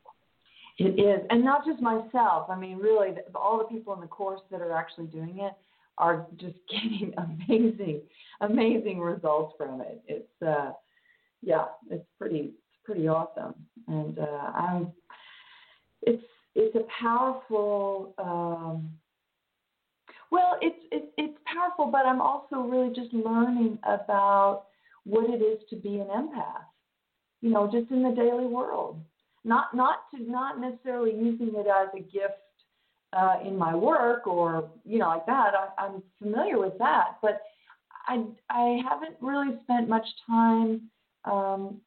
It 0.78 0.98
is, 0.98 1.26
and 1.28 1.44
not 1.44 1.66
just 1.66 1.82
myself. 1.82 2.48
I 2.48 2.56
mean, 2.56 2.78
really, 2.78 3.10
all 3.34 3.58
the 3.58 3.64
people 3.64 3.92
in 3.94 4.00
the 4.00 4.06
course 4.06 4.40
that 4.50 4.60
are 4.62 4.72
actually 4.72 5.06
doing 5.06 5.38
it 5.40 5.52
are 5.98 6.26
just 6.36 6.56
getting 6.70 7.12
amazing, 7.18 8.00
amazing 8.40 8.98
results 8.98 9.54
from 9.58 9.82
it. 9.82 10.02
It's, 10.06 10.42
uh, 10.42 10.72
yeah, 11.42 11.66
it's 11.90 12.06
pretty, 12.18 12.54
it's 12.54 12.84
pretty 12.84 13.08
awesome, 13.08 13.54
and 13.88 14.18
uh, 14.18 14.52
I'm, 14.54 14.92
it's, 16.02 16.22
it's 16.54 16.74
a 16.76 16.84
powerful. 17.00 18.14
Um, 18.18 18.90
well, 20.30 20.56
it's 20.62 20.78
it's 20.92 21.12
it's 21.18 21.38
powerful, 21.44 21.86
but 21.86 22.06
I'm 22.06 22.20
also 22.20 22.56
really 22.56 22.94
just 22.94 23.12
learning 23.12 23.78
about 23.82 24.66
what 25.04 25.28
it 25.30 25.42
is 25.42 25.60
to 25.70 25.76
be 25.76 25.96
an 25.96 26.08
empath. 26.08 26.64
You 27.40 27.50
know, 27.50 27.70
just 27.70 27.90
in 27.90 28.02
the 28.02 28.10
daily 28.10 28.46
world. 28.46 29.00
Not 29.44 29.74
not 29.74 30.10
to 30.14 30.22
not 30.30 30.60
necessarily 30.60 31.14
using 31.14 31.52
it 31.54 31.66
as 31.66 31.88
a 31.94 32.00
gift 32.00 32.34
uh, 33.12 33.36
in 33.44 33.56
my 33.56 33.74
work 33.74 34.26
or 34.26 34.70
you 34.84 34.98
know 34.98 35.08
like 35.08 35.26
that. 35.26 35.52
I, 35.54 35.86
I'm 35.86 36.02
familiar 36.20 36.58
with 36.58 36.76
that, 36.78 37.16
but 37.22 37.40
I 38.06 38.24
I 38.50 38.80
haven't 38.88 39.16
really 39.20 39.56
spent 39.62 39.88
much 39.88 40.06
time 40.26 40.82
um, 41.24 41.80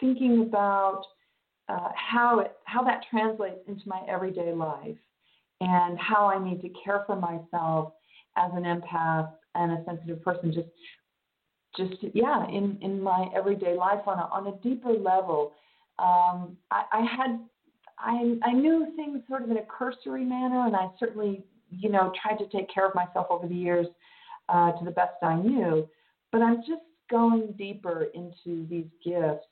thinking 0.00 0.42
about 0.42 1.02
uh, 1.68 1.88
how 1.94 2.40
it 2.40 2.52
how 2.64 2.82
that 2.84 3.02
translates 3.10 3.60
into 3.66 3.82
my 3.86 4.02
everyday 4.08 4.52
life 4.52 4.96
and 5.60 5.98
how 5.98 6.26
I 6.26 6.42
need 6.42 6.60
to 6.62 6.68
care 6.84 7.04
for 7.06 7.16
myself 7.16 7.92
as 8.36 8.50
an 8.54 8.64
empath 8.64 9.30
and 9.54 9.72
a 9.72 9.84
sensitive 9.84 10.22
person 10.22 10.52
just 10.52 10.68
just 11.76 11.94
yeah 12.14 12.46
in 12.48 12.78
in 12.80 13.00
my 13.00 13.28
everyday 13.34 13.76
life 13.76 14.00
on 14.06 14.18
a 14.18 14.22
on 14.22 14.46
a 14.48 14.56
deeper 14.62 14.92
level. 14.92 15.52
Um, 15.98 16.56
I, 16.70 16.84
I 16.92 17.00
had 17.00 17.40
I 17.98 18.38
I 18.44 18.52
knew 18.52 18.92
things 18.96 19.20
sort 19.28 19.42
of 19.42 19.50
in 19.50 19.58
a 19.58 19.64
cursory 19.64 20.24
manner 20.24 20.66
and 20.66 20.76
I 20.76 20.88
certainly 20.98 21.44
you 21.70 21.88
know 21.88 22.12
tried 22.20 22.38
to 22.38 22.48
take 22.48 22.72
care 22.72 22.86
of 22.86 22.94
myself 22.94 23.26
over 23.30 23.46
the 23.46 23.54
years 23.54 23.86
uh, 24.48 24.72
to 24.72 24.84
the 24.84 24.90
best 24.90 25.14
I 25.22 25.36
knew. 25.36 25.88
But 26.30 26.42
I'm 26.42 26.58
just 26.58 26.82
going 27.10 27.54
deeper 27.58 28.08
into 28.14 28.66
these 28.68 28.86
gifts. 29.04 29.46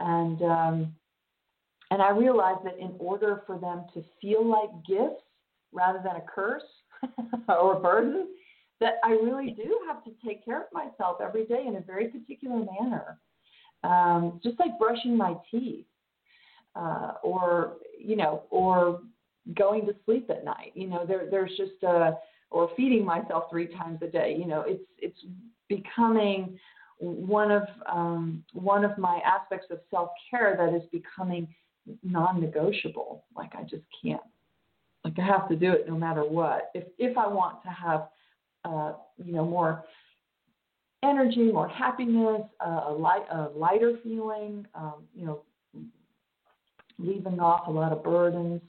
And 0.00 0.42
um, 0.42 0.94
and 1.90 2.02
I 2.02 2.10
realized 2.10 2.64
that 2.64 2.78
in 2.78 2.94
order 2.98 3.42
for 3.46 3.58
them 3.58 3.84
to 3.94 4.02
feel 4.20 4.44
like 4.44 4.70
gifts 4.86 5.22
rather 5.72 6.00
than 6.02 6.16
a 6.16 6.22
curse 6.22 6.62
or 7.48 7.76
a 7.76 7.80
burden, 7.80 8.28
that 8.84 8.96
I 9.02 9.12
really 9.12 9.52
do 9.52 9.80
have 9.88 10.04
to 10.04 10.10
take 10.24 10.44
care 10.44 10.60
of 10.60 10.66
myself 10.70 11.16
every 11.22 11.46
day 11.46 11.64
in 11.66 11.76
a 11.76 11.80
very 11.80 12.08
particular 12.08 12.58
manner. 12.78 13.18
Um, 13.82 14.40
just 14.42 14.60
like 14.60 14.78
brushing 14.78 15.16
my 15.16 15.36
teeth, 15.50 15.86
uh, 16.76 17.12
or 17.22 17.76
you 17.98 18.14
know, 18.14 18.42
or 18.50 19.00
going 19.56 19.86
to 19.86 19.94
sleep 20.04 20.28
at 20.28 20.44
night. 20.44 20.72
You 20.74 20.86
know, 20.88 21.06
there, 21.06 21.28
there's 21.30 21.50
just 21.56 21.82
a, 21.82 21.88
uh, 21.88 22.12
or 22.50 22.70
feeding 22.76 23.06
myself 23.06 23.44
three 23.50 23.68
times 23.68 24.00
a 24.02 24.06
day. 24.06 24.36
You 24.38 24.46
know, 24.46 24.64
it's 24.66 24.84
it's 24.98 25.18
becoming 25.68 26.58
one 26.98 27.50
of 27.50 27.62
um, 27.90 28.44
one 28.52 28.84
of 28.84 28.98
my 28.98 29.20
aspects 29.24 29.66
of 29.70 29.78
self 29.90 30.10
care 30.30 30.56
that 30.58 30.76
is 30.76 30.86
becoming 30.92 31.48
non-negotiable. 32.02 33.24
Like 33.34 33.54
I 33.54 33.62
just 33.62 33.84
can't. 34.02 34.20
Like 35.04 35.18
I 35.18 35.24
have 35.24 35.48
to 35.48 35.56
do 35.56 35.72
it 35.72 35.88
no 35.88 35.96
matter 35.96 36.22
what. 36.22 36.70
If 36.74 36.84
if 36.98 37.16
I 37.16 37.26
want 37.26 37.62
to 37.62 37.70
have 37.70 38.08
uh, 38.64 38.92
you 39.22 39.32
know, 39.32 39.44
more 39.44 39.84
energy, 41.02 41.52
more 41.52 41.68
happiness, 41.68 42.42
uh, 42.64 42.84
a 42.88 42.92
light, 42.92 43.24
a 43.30 43.48
lighter 43.54 43.98
feeling, 44.02 44.66
um, 44.74 45.04
you 45.14 45.26
know, 45.26 45.42
leaving 46.98 47.40
off 47.40 47.66
a 47.66 47.70
lot 47.70 47.92
of 47.92 48.02
burdens 48.02 48.60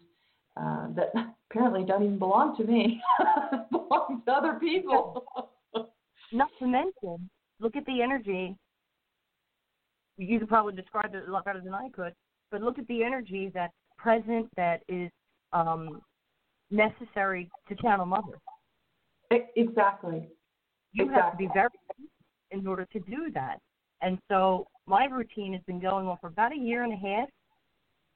uh, 0.58 0.88
that 0.96 1.14
apparently 1.50 1.84
don't 1.86 2.04
even 2.04 2.20
belong 2.20 2.56
to 2.58 2.64
me, 2.64 3.02
belong 3.72 4.22
to 4.26 4.32
other 4.32 4.54
people. 4.60 5.26
Not 6.32 6.50
to 6.60 6.68
mention, 6.68 7.30
look 7.60 7.76
at 7.76 7.86
the 7.86 8.02
energy. 8.02 8.56
You 10.18 10.40
could 10.40 10.50
probably 10.50 10.74
describe 10.74 11.14
it 11.14 11.28
a 11.28 11.32
lot 11.32 11.46
better 11.46 11.62
than 11.62 11.74
I 11.74 11.90
could, 11.94 12.14
but 12.52 12.62
look 12.62 12.80
at 12.80 12.88
the 12.88 13.04
energy 13.04 13.52
that's 13.54 13.74
present 13.98 14.50
that 14.56 14.82
is 14.88 15.12
um, 15.54 16.02
necessary 16.72 17.50
to 17.70 17.76
channel 17.76 18.06
mother. 18.06 18.40
Exactly. 19.56 20.28
You 20.94 21.06
exactly. 21.06 21.22
have 21.22 21.32
to 21.32 21.38
be 21.38 21.50
very 21.54 21.70
in 22.52 22.66
order 22.68 22.86
to 22.94 23.00
do 23.02 23.32
that. 23.34 23.60
And 24.02 24.20
so 24.30 24.68
my 24.88 25.06
routine 25.06 25.54
has 25.54 25.62
been 25.68 25.80
going 25.80 26.08
on 26.08 26.18
for 26.22 26.28
about 26.28 26.54
a 26.54 26.58
year 26.58 26.84
and 26.84 26.94
a 26.94 26.96
half. 26.96 27.30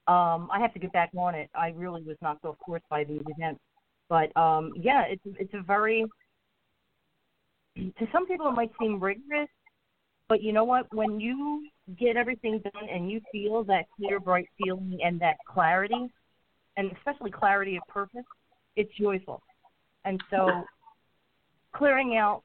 Um, 0.06 0.48
I 0.52 0.60
have 0.60 0.72
to 0.74 0.78
get 0.78 0.92
back 0.92 1.10
on 1.16 1.34
it. 1.34 1.50
I 1.54 1.68
really 1.70 2.02
was 2.02 2.16
knocked 2.22 2.44
off 2.44 2.58
course 2.58 2.82
by 2.90 3.04
these 3.04 3.22
events. 3.26 3.60
But 4.08 4.36
um, 4.36 4.72
yeah, 4.76 5.04
it's 5.06 5.22
it's 5.38 5.54
a 5.54 5.62
very 5.62 6.04
to 7.76 8.06
some 8.12 8.26
people 8.26 8.48
it 8.48 8.52
might 8.52 8.72
seem 8.80 8.98
rigorous, 8.98 9.48
but 10.28 10.42
you 10.42 10.52
know 10.52 10.64
what? 10.64 10.92
When 10.92 11.20
you 11.20 11.68
get 11.98 12.16
everything 12.16 12.60
done 12.60 12.88
and 12.92 13.10
you 13.10 13.20
feel 13.30 13.62
that 13.64 13.84
clear, 13.96 14.18
bright 14.18 14.48
feeling 14.62 14.98
and 15.04 15.20
that 15.20 15.36
clarity, 15.46 16.08
and 16.76 16.90
especially 16.96 17.30
clarity 17.30 17.76
of 17.76 17.82
purpose, 17.88 18.24
it's 18.74 18.90
joyful. 18.98 19.40
And 20.04 20.20
so 20.30 20.64
clearing 21.72 22.16
out 22.16 22.42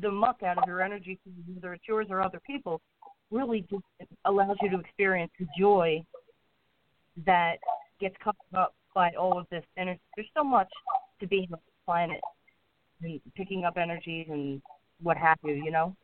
the 0.00 0.10
muck 0.10 0.42
out 0.42 0.58
of 0.58 0.64
your 0.66 0.82
energy, 0.82 1.18
whether 1.54 1.72
it's 1.72 1.84
yours 1.88 2.06
or 2.10 2.20
other 2.22 2.40
people's, 2.46 2.80
really 3.30 3.66
just 3.70 3.82
allows 4.24 4.56
you 4.62 4.70
to 4.70 4.78
experience 4.78 5.32
the 5.38 5.46
joy 5.58 6.02
that 7.26 7.56
gets 8.00 8.14
covered 8.22 8.36
up 8.56 8.74
by 8.94 9.10
all 9.18 9.38
of 9.38 9.46
this 9.50 9.64
energy. 9.76 10.00
There's 10.16 10.28
so 10.36 10.44
much 10.44 10.68
to 11.20 11.26
being 11.26 11.48
on 11.52 11.58
the 11.64 11.84
planet 11.84 12.20
and 13.02 13.20
picking 13.34 13.64
up 13.64 13.76
energies 13.76 14.26
and 14.30 14.60
what 15.02 15.16
have 15.16 15.38
you, 15.44 15.54
you 15.54 15.70
know? 15.70 15.94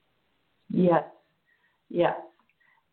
Yes, 0.71 1.05
yes. 1.89 2.17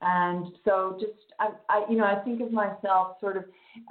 And 0.01 0.47
so 0.65 0.97
just, 0.99 1.13
I, 1.39 1.49
I 1.69 1.85
you 1.89 1.97
know, 1.97 2.05
I 2.05 2.15
think 2.23 2.41
of 2.41 2.51
myself 2.51 3.17
sort 3.19 3.37
of, 3.37 3.43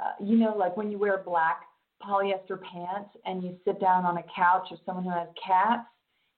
uh, 0.02 0.24
you 0.24 0.36
know, 0.36 0.54
like 0.56 0.76
when 0.76 0.90
you 0.90 0.98
wear 0.98 1.22
black 1.24 1.62
polyester 2.07 2.61
pants 2.61 3.11
and 3.24 3.42
you 3.42 3.57
sit 3.64 3.80
down 3.80 4.05
on 4.05 4.18
a 4.18 4.24
couch 4.34 4.68
of 4.70 4.78
someone 4.84 5.05
who 5.05 5.11
has 5.11 5.28
cats 5.44 5.86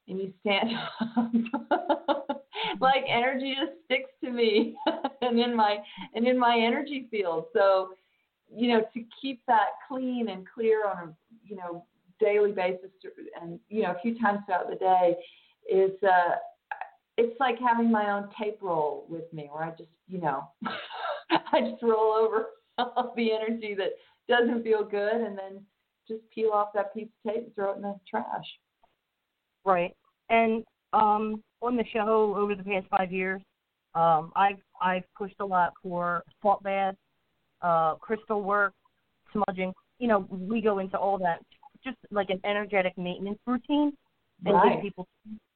and 0.09 0.19
you 0.19 0.33
stand 0.41 0.71
up, 1.71 2.45
like 2.81 3.05
energy 3.09 3.55
just 3.59 3.73
sticks 3.85 4.11
to 4.23 4.31
me 4.31 4.77
and 5.23 5.39
in 5.39 5.55
my 5.55 5.79
and 6.15 6.27
in 6.27 6.39
my 6.39 6.59
energy 6.59 7.07
field. 7.11 7.47
So, 7.53 7.91
you 8.55 8.69
know, 8.69 8.81
to 8.95 9.05
keep 9.21 9.41
that 9.47 9.69
clean 9.89 10.29
and 10.29 10.47
clear 10.53 10.87
on 10.87 11.09
a 11.09 11.15
you 11.45 11.57
know 11.57 11.85
daily 12.21 12.53
basis 12.53 12.91
and 13.41 13.59
you 13.69 13.83
know 13.83 13.93
a 13.93 14.01
few 14.01 14.19
times 14.19 14.41
throughout 14.47 14.69
the 14.71 14.77
day 14.77 15.17
is 15.71 15.91
uh 16.03 16.37
it's 17.19 17.39
like 17.41 17.57
having 17.59 17.91
my 17.91 18.11
own 18.11 18.29
tape 18.41 18.59
roll 18.63 19.07
with 19.09 19.31
me 19.33 19.49
where 19.53 19.65
I 19.65 19.71
just 19.71 19.91
you 20.09 20.21
know 20.21 20.49
I 21.31 21.61
just 21.61 21.83
roll 21.83 22.13
over 22.13 22.47
all 22.79 23.13
the 23.17 23.33
energy 23.33 23.75
that 23.75 23.91
doesn't 24.29 24.63
feel 24.63 24.85
good 24.85 25.15
and 25.15 25.37
then 25.37 25.63
just 26.09 26.23
peel 26.35 26.51
off 26.51 26.69
that 26.75 26.95
piece 26.95 27.09
of 27.25 27.33
tape 27.33 27.45
and 27.45 27.55
throw 27.55 27.73
it 27.73 27.77
in 27.77 27.83
the 27.83 27.95
trash. 28.09 28.25
Right. 29.65 29.95
And 30.31 30.65
um 30.93 31.43
on 31.61 31.77
the 31.77 31.85
show 31.93 32.35
over 32.37 32.55
the 32.55 32.65
past 32.65 32.87
five 32.91 33.13
years, 33.13 33.41
um 33.95 34.33
I've 34.37 34.59
I've 34.81 35.05
pushed 35.17 35.37
a 35.41 35.47
lot 35.47 35.73
for 35.83 36.23
salt 36.43 36.63
baths, 36.63 36.99
uh, 37.63 37.95
crystal 37.97 38.43
work, 38.43 38.75
smudging. 39.33 39.73
You 39.99 40.09
know, 40.09 40.27
we 40.31 40.61
go 40.61 40.81
into 40.81 40.99
all 40.99 41.19
that 41.19 41.41
just 41.85 41.97
like 42.11 42.31
an 42.31 42.41
energetic 42.45 42.97
maintenance 42.97 43.39
routine 43.47 43.93
and 44.45 44.55
right. 44.55 44.75
give 44.75 44.83
people 44.83 45.09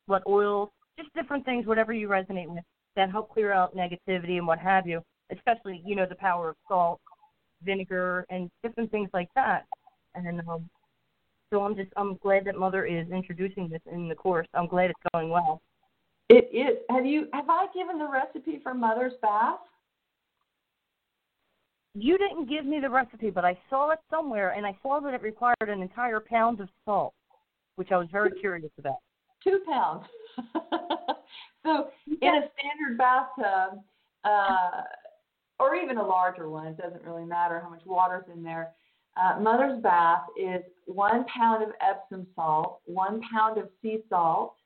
what 0.07 0.23
oils, 0.27 0.69
just 0.99 1.13
different 1.15 1.45
things, 1.45 1.67
whatever 1.67 1.93
you 1.93 2.09
resonate 2.09 2.49
with, 2.49 2.65
that 2.95 3.11
help 3.11 3.33
clear 3.33 3.53
out 3.53 3.77
negativity 3.77 4.39
and 4.39 4.47
what 4.47 4.59
have 4.59 4.87
you. 4.87 5.03
Especially, 5.33 5.83
you 5.85 5.97
know, 5.97 6.07
the 6.09 6.15
power 6.15 6.51
of 6.51 6.57
salt, 6.69 7.01
vinegar, 7.63 8.27
and 8.31 8.51
different 8.63 8.91
things 8.91 9.11
like 9.13 9.29
that. 9.35 9.67
And 10.15 10.41
um, 10.49 10.69
so 11.53 11.63
I'm 11.63 11.77
just 11.77 11.91
I'm 11.97 12.17
glad 12.17 12.45
that 12.47 12.57
Mother 12.57 12.85
is 12.85 13.09
introducing 13.11 13.69
this 13.69 13.83
in 13.91 14.09
the 14.09 14.15
course. 14.15 14.49
I'm 14.55 14.67
glad 14.67 14.91
it's 14.91 15.01
going 15.13 15.31
well. 15.31 15.63
It 16.29 16.51
is. 16.53 16.79
Have 16.91 17.07
you? 17.07 17.29
Have 17.33 17.49
I 17.49 17.67
given 17.75 17.99
the 17.99 18.09
recipe 18.09 18.61
for 18.63 18.75
Mother's 18.75 19.13
Bath? 19.23 19.59
You 21.95 22.19
didn't 22.19 22.49
give 22.49 22.67
me 22.67 22.81
the 22.81 22.91
recipe, 22.91 23.31
but 23.31 23.45
I 23.45 23.57
saw 23.71 23.91
it 23.91 24.01
somewhere, 24.11 24.51
and 24.51 24.67
I 24.67 24.77
saw 24.83 25.01
that 25.01 25.15
it 25.15 25.23
required 25.23 25.57
an 25.69 25.81
entire 25.81 26.21
pound 26.21 26.61
of 26.61 26.69
salt, 26.85 27.15
which 27.77 27.91
I 27.91 27.97
was 27.97 28.09
very 28.13 28.33
curious 28.33 28.71
about. 28.79 28.99
Two 29.43 29.61
pounds. 29.67 30.05
so 31.65 31.89
in 32.07 32.29
a 32.29 32.51
standard 32.53 32.99
bathtub, 32.99 33.81
uh, 34.25 34.83
or 35.59 35.75
even 35.75 35.97
a 35.97 36.07
larger 36.07 36.49
one, 36.49 36.67
it 36.67 36.77
doesn't 36.77 37.03
really 37.03 37.25
matter 37.25 37.61
how 37.61 37.71
much 37.71 37.83
water's 37.87 38.25
in 38.33 38.43
there. 38.43 38.73
Uh, 39.17 39.41
Mother's 39.41 39.83
Bath 39.83 40.25
is 40.39 40.63
one 40.85 41.25
pound 41.25 41.63
of 41.63 41.71
Epsom 41.81 42.27
salt, 42.35 42.81
one 42.85 43.21
pound 43.33 43.59
of 43.59 43.69
sea 43.81 44.01
salt, 44.11 44.57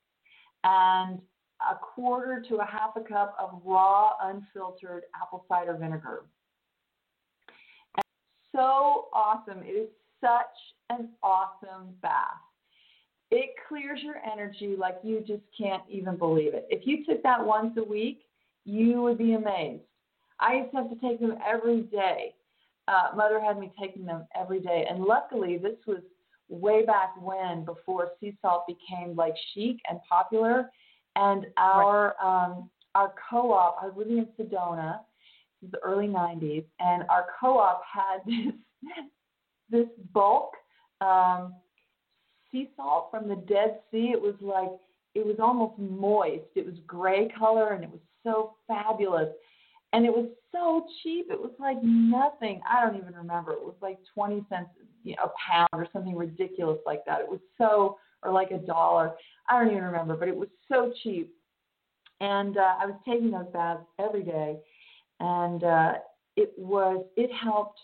and 0.65 1.21
a 1.61 1.77
quarter 1.77 2.43
to 2.49 2.57
a 2.57 2.65
half 2.65 2.97
a 2.97 3.01
cup 3.01 3.37
of 3.39 3.61
raw, 3.65 4.13
unfiltered 4.23 5.05
apple 5.21 5.45
cider 5.49 5.75
vinegar 5.75 6.25
And 7.95 8.05
so 8.53 9.07
awesome. 9.13 9.63
It 9.63 9.73
is 9.73 9.89
such 10.21 10.57
an 10.89 11.11
awesome 11.23 11.95
bath. 12.03 12.41
It 13.31 13.51
clears 13.69 14.01
your 14.03 14.17
energy 14.17 14.75
like 14.77 14.99
you 15.05 15.21
just 15.21 15.43
can't 15.57 15.85
even 15.89 16.17
believe 16.17 16.55
it. 16.55 16.67
If 16.69 16.87
you 16.87 17.05
took 17.05 17.23
that 17.23 17.45
once 17.45 17.77
a 17.77 17.85
week, 17.85 18.23
you 18.65 19.03
would 19.03 19.19
be 19.19 19.35
amazed. 19.35 19.83
I 20.41 20.55
used 20.55 20.71
to 20.73 20.79
have 20.79 20.91
to 20.91 20.97
take 20.97 21.21
them 21.21 21.37
every 21.47 21.83
day. 21.83 22.35
Uh, 22.89 23.15
Mother 23.15 23.41
had 23.41 23.59
me 23.59 23.71
taking 23.81 24.05
them 24.05 24.27
every 24.35 24.61
day, 24.61 24.87
and 24.89 25.05
luckily, 25.05 25.59
this 25.59 25.77
was 25.87 26.01
way 26.49 26.85
back 26.85 27.15
when, 27.21 27.65
before 27.65 28.11
sea 28.21 28.37
salt 28.43 28.65
became 28.67 29.15
like 29.15 29.35
chic 29.55 29.77
and 29.89 30.01
popular. 30.09 30.71
And 31.17 31.47
our 31.57 32.15
um, 32.23 32.71
our 32.95 33.13
co-op, 33.31 33.77
I 33.81 33.87
was 33.87 33.95
living 33.97 34.19
in 34.19 34.27
Sedona, 34.39 35.01
in 35.63 35.71
the 35.71 35.79
early 35.81 36.07
90s, 36.07 36.65
and 36.81 37.05
our 37.09 37.27
co-op 37.41 37.83
had 37.85 38.21
this 38.27 39.05
this 39.71 39.89
bulk 40.13 40.53
um, 41.01 41.55
sea 42.51 42.71
salt 42.77 43.09
from 43.11 43.29
the 43.29 43.37
Dead 43.37 43.81
Sea. 43.91 44.11
It 44.13 44.21
was 44.21 44.35
like 44.41 44.71
it 45.15 45.25
was 45.25 45.37
almost 45.41 45.79
moist. 45.79 46.47
It 46.55 46.67
was 46.67 46.77
gray 46.87 47.29
color, 47.39 47.73
and 47.73 47.85
it 47.85 47.91
was 47.91 48.01
so 48.25 48.55
fabulous. 48.67 49.29
And 49.93 50.07
it 50.07 50.13
was 50.13 50.29
so 50.53 50.87
cheap. 51.03 51.27
It 51.31 51.41
was 51.41 51.53
like 51.59 51.79
nothing. 51.83 52.61
I 52.69 52.85
don't 52.85 52.97
even 52.97 53.15
remember. 53.15 53.53
It 53.53 53.63
was 53.63 53.75
like 53.83 53.99
20 54.15 54.45
cents 54.49 54.71
a 55.07 55.29
pound 55.51 55.69
or 55.73 55.89
something 55.93 56.15
ridiculous 56.15 56.79
like 56.87 57.05
that. 57.07 57.21
It 57.21 57.29
was 57.29 57.41
so, 57.59 57.99
or 58.23 58.33
like 58.33 58.51
a 58.51 58.59
dollar. 58.59 59.13
I 59.49 59.59
don't 59.59 59.73
even 59.73 59.85
remember, 59.85 60.17
but 60.17 60.29
it 60.29 60.37
was 60.37 60.49
so 60.71 60.93
cheap. 61.03 61.35
And 62.21 62.59
uh, 62.59 62.75
I 62.81 62.87
was 62.87 62.97
taking 63.07 63.31
those 63.31 63.47
baths 63.53 63.83
every 63.99 64.23
day 64.23 64.59
and 65.21 65.63
uh, 65.63 65.93
it 66.37 66.53
was 66.57 67.05
it 67.17 67.31
helped. 67.33 67.79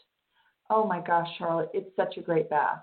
Oh 0.69 0.85
my 0.85 1.01
gosh, 1.01 1.29
Charlotte, 1.39 1.71
it's 1.73 1.95
such 1.95 2.17
a 2.17 2.21
great 2.21 2.51
bath. 2.51 2.81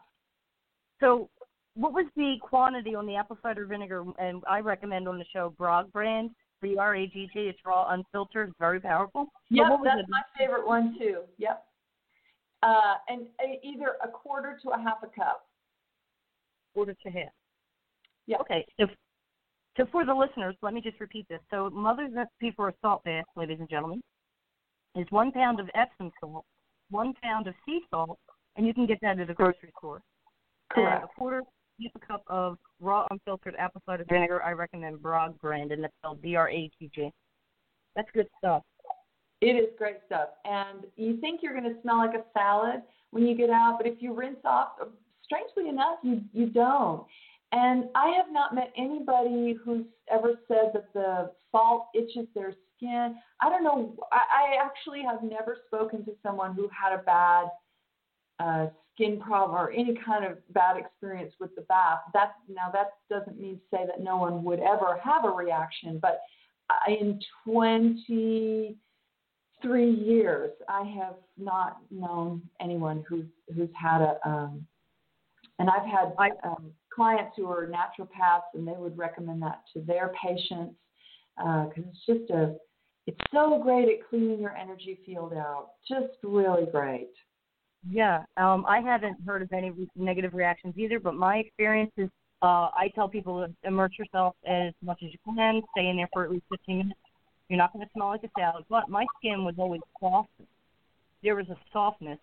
So, 1.00 1.30
what 1.74 1.94
was 1.94 2.06
the 2.16 2.36
quantity 2.42 2.96
on 2.96 3.06
the 3.06 3.16
apple 3.16 3.38
cider 3.44 3.66
vinegar? 3.66 4.06
And 4.20 4.42
I 4.48 4.60
recommend 4.60 5.08
on 5.08 5.18
the 5.18 5.26
show 5.34 5.54
Bragg 5.58 5.92
brand, 5.92 6.32
B 6.64 6.78
R 6.80 6.96
A 6.96 7.06
G 7.06 7.30
G. 7.32 7.42
It's 7.42 7.60
raw, 7.66 7.90
unfiltered, 7.90 8.54
very 8.60 8.80
powerful. 8.80 9.28
Yep, 9.50 9.68
that's 9.84 10.00
it? 10.00 10.06
my 10.10 10.22
favorite 10.38 10.66
one 10.66 10.96
too. 10.98 11.20
Yep. 11.38 11.64
Uh, 12.64 12.96
and 13.10 13.28
uh, 13.40 13.58
either 13.62 13.98
a 14.04 14.08
quarter 14.08 14.58
to 14.64 14.70
a 14.70 14.78
half 14.82 15.04
a 15.04 15.08
cup. 15.08 15.46
Quarter 16.74 16.96
to 17.04 17.12
half. 17.12 17.30
Yeah. 18.26 18.38
Okay. 18.40 18.66
So, 18.80 18.88
so 19.78 19.86
for 19.92 20.06
the 20.06 20.14
listeners, 20.14 20.56
let 20.62 20.74
me 20.74 20.80
just 20.80 21.00
repeat 21.02 21.28
this. 21.28 21.42
So, 21.52 21.70
mother's 21.70 22.14
recipe 22.14 22.54
for 22.56 22.70
a 22.70 22.74
salt 22.82 23.04
bath, 23.04 23.26
ladies 23.36 23.58
and 23.60 23.70
gentlemen, 23.70 24.02
is 24.96 25.06
one 25.10 25.32
pound 25.34 25.60
of 25.60 25.70
Epsom 25.76 26.12
salt, 26.22 26.46
one 26.90 27.14
pound 27.22 27.48
of 27.48 27.54
sea 27.66 27.82
salt, 27.90 28.18
and 28.56 28.66
you 28.66 28.74
can 28.74 28.86
get 28.88 29.00
that 29.02 29.20
at 29.20 29.30
a 29.30 29.34
grocery 29.34 29.74
store. 29.78 30.02
Correct. 30.72 31.02
And 31.02 31.04
a 31.04 31.08
quarter 31.20 31.44
a 31.96 32.06
cup 32.06 32.24
of 32.28 32.58
raw 32.80 33.06
unfiltered 33.12 33.56
apple 33.58 33.82
cider 33.86 34.06
vinegar. 34.08 34.42
I 34.44 34.52
recommend 34.52 35.02
Bragg 35.02 35.40
brand, 35.40 35.72
and 35.72 35.84
that's 35.84 35.94
spelled 36.00 36.22
B 36.22 36.36
R 36.36 36.50
A 36.50 36.70
G 36.80 36.90
G. 36.94 37.12
That's 37.96 38.10
good 38.14 38.28
stuff. 38.38 38.64
It 39.42 39.56
is 39.56 39.70
great 39.78 39.98
stuff. 40.06 40.30
And 40.46 40.86
you 40.96 41.18
think 41.20 41.42
you're 41.44 41.60
going 41.60 41.74
to 41.74 41.82
smell 41.82 41.98
like 41.98 42.16
a 42.16 42.24
salad 42.34 42.82
when 43.12 43.28
you 43.28 43.36
get 43.36 43.50
out, 43.50 43.78
but 43.78 43.88
if 43.88 44.02
you 44.02 44.14
rinse 44.14 44.40
off, 44.46 44.70
strangely 45.24 45.70
enough, 45.70 45.98
you 46.04 46.22
you 46.32 46.48
don't. 46.48 47.06
And 47.52 47.86
I 47.94 48.10
have 48.18 48.32
not 48.32 48.56
met 48.56 48.72
anybody 48.78 49.56
who's 49.64 49.86
ever 50.12 50.34
said 50.48 50.72
that 50.74 50.92
the 50.94 51.32
salt 51.52 51.88
itches 51.94 52.28
their 52.34 52.54
skin. 52.76 53.16
I 53.42 53.50
don't 53.50 53.64
know. 53.64 53.96
I, 54.12 54.18
I 54.18 54.66
actually 54.66 55.04
have 55.04 55.22
never 55.22 55.58
spoken 55.68 56.04
to 56.06 56.14
someone 56.24 56.56
who 56.56 56.68
had 56.70 56.94
a 56.94 57.04
bad 57.04 57.46
uh, 58.40 58.68
skin 58.94 59.20
problem 59.20 59.58
or 59.58 59.72
any 59.72 59.98
kind 60.06 60.24
of 60.26 60.38
bad 60.54 60.78
experience 60.78 61.34
with 61.40 61.56
the 61.56 61.64
bath. 61.64 62.02
That 62.14 62.36
now 62.48 62.70
that 62.72 62.92
doesn't 63.10 63.40
mean 63.40 63.56
to 63.56 63.62
say 63.72 63.86
that 63.86 64.02
no 64.02 64.18
one 64.18 64.44
would 64.44 64.60
ever 64.60 65.00
have 65.04 65.26
a 65.26 65.30
reaction, 65.30 65.98
but 66.02 66.22
in 66.88 67.20
23 67.46 69.92
years, 69.92 70.52
I 70.68 70.84
have 71.00 71.16
not 71.38 71.78
known 71.92 72.42
anyone 72.62 73.04
who's 73.08 73.28
who's 73.56 73.70
had 73.80 74.02
a 74.02 74.18
um, 74.26 74.66
and 75.60 75.70
I've 75.70 75.86
had 75.86 76.14
um, 76.44 76.72
clients 76.94 77.34
who 77.38 77.48
are 77.48 77.68
naturopaths, 77.68 78.42
and 78.54 78.68
they 78.68 78.74
would 78.74 78.98
recommend 78.98 79.42
that 79.44 79.62
to 79.74 79.82
their 79.82 80.12
patients 80.22 80.76
because 81.38 81.72
uh, 81.78 81.90
it's 81.90 82.06
just 82.06 82.30
a 82.32 82.56
it's 83.06 83.20
so 83.34 83.60
great 83.62 83.90
at 83.90 84.08
cleaning 84.10 84.40
your 84.40 84.56
energy 84.56 84.98
field 85.06 85.34
out. 85.34 85.72
Just 85.88 86.14
really 86.24 86.66
great. 86.72 87.12
Yeah, 87.90 88.24
um, 88.38 88.66
I 88.68 88.80
haven't 88.80 89.18
heard 89.26 89.42
of 89.42 89.52
any 89.52 89.72
negative 89.96 90.34
reactions 90.34 90.76
either, 90.78 91.00
but 91.00 91.16
my 91.16 91.38
experience 91.38 91.92
is 91.98 92.10
uh, 92.42 92.70
I 92.76 92.92
tell 92.94 93.08
people 93.08 93.46
to 93.46 93.68
immerse 93.68 93.94
yourself 93.98 94.36
as 94.46 94.74
much 94.82 95.02
as 95.04 95.12
you 95.12 95.20
can, 95.26 95.62
stay 95.72 95.88
in 95.88 95.98
there 95.98 96.10
for 96.12 96.24
at 96.24 96.32
least 96.32 96.44
15 96.50 96.78
minutes. 96.78 97.00
You're 97.50 97.58
not 97.58 97.74
going 97.74 97.86
to 97.86 97.92
smell 97.94 98.08
like 98.08 98.24
a 98.24 98.30
salad, 98.38 98.66
but 98.70 98.90
my 98.90 99.06
skin 99.18 99.46
was 99.46 99.56
always 99.58 99.82
soft. 100.00 100.30
There 101.22 101.36
was 101.36 101.48
a 101.50 101.58
softness, 101.72 102.20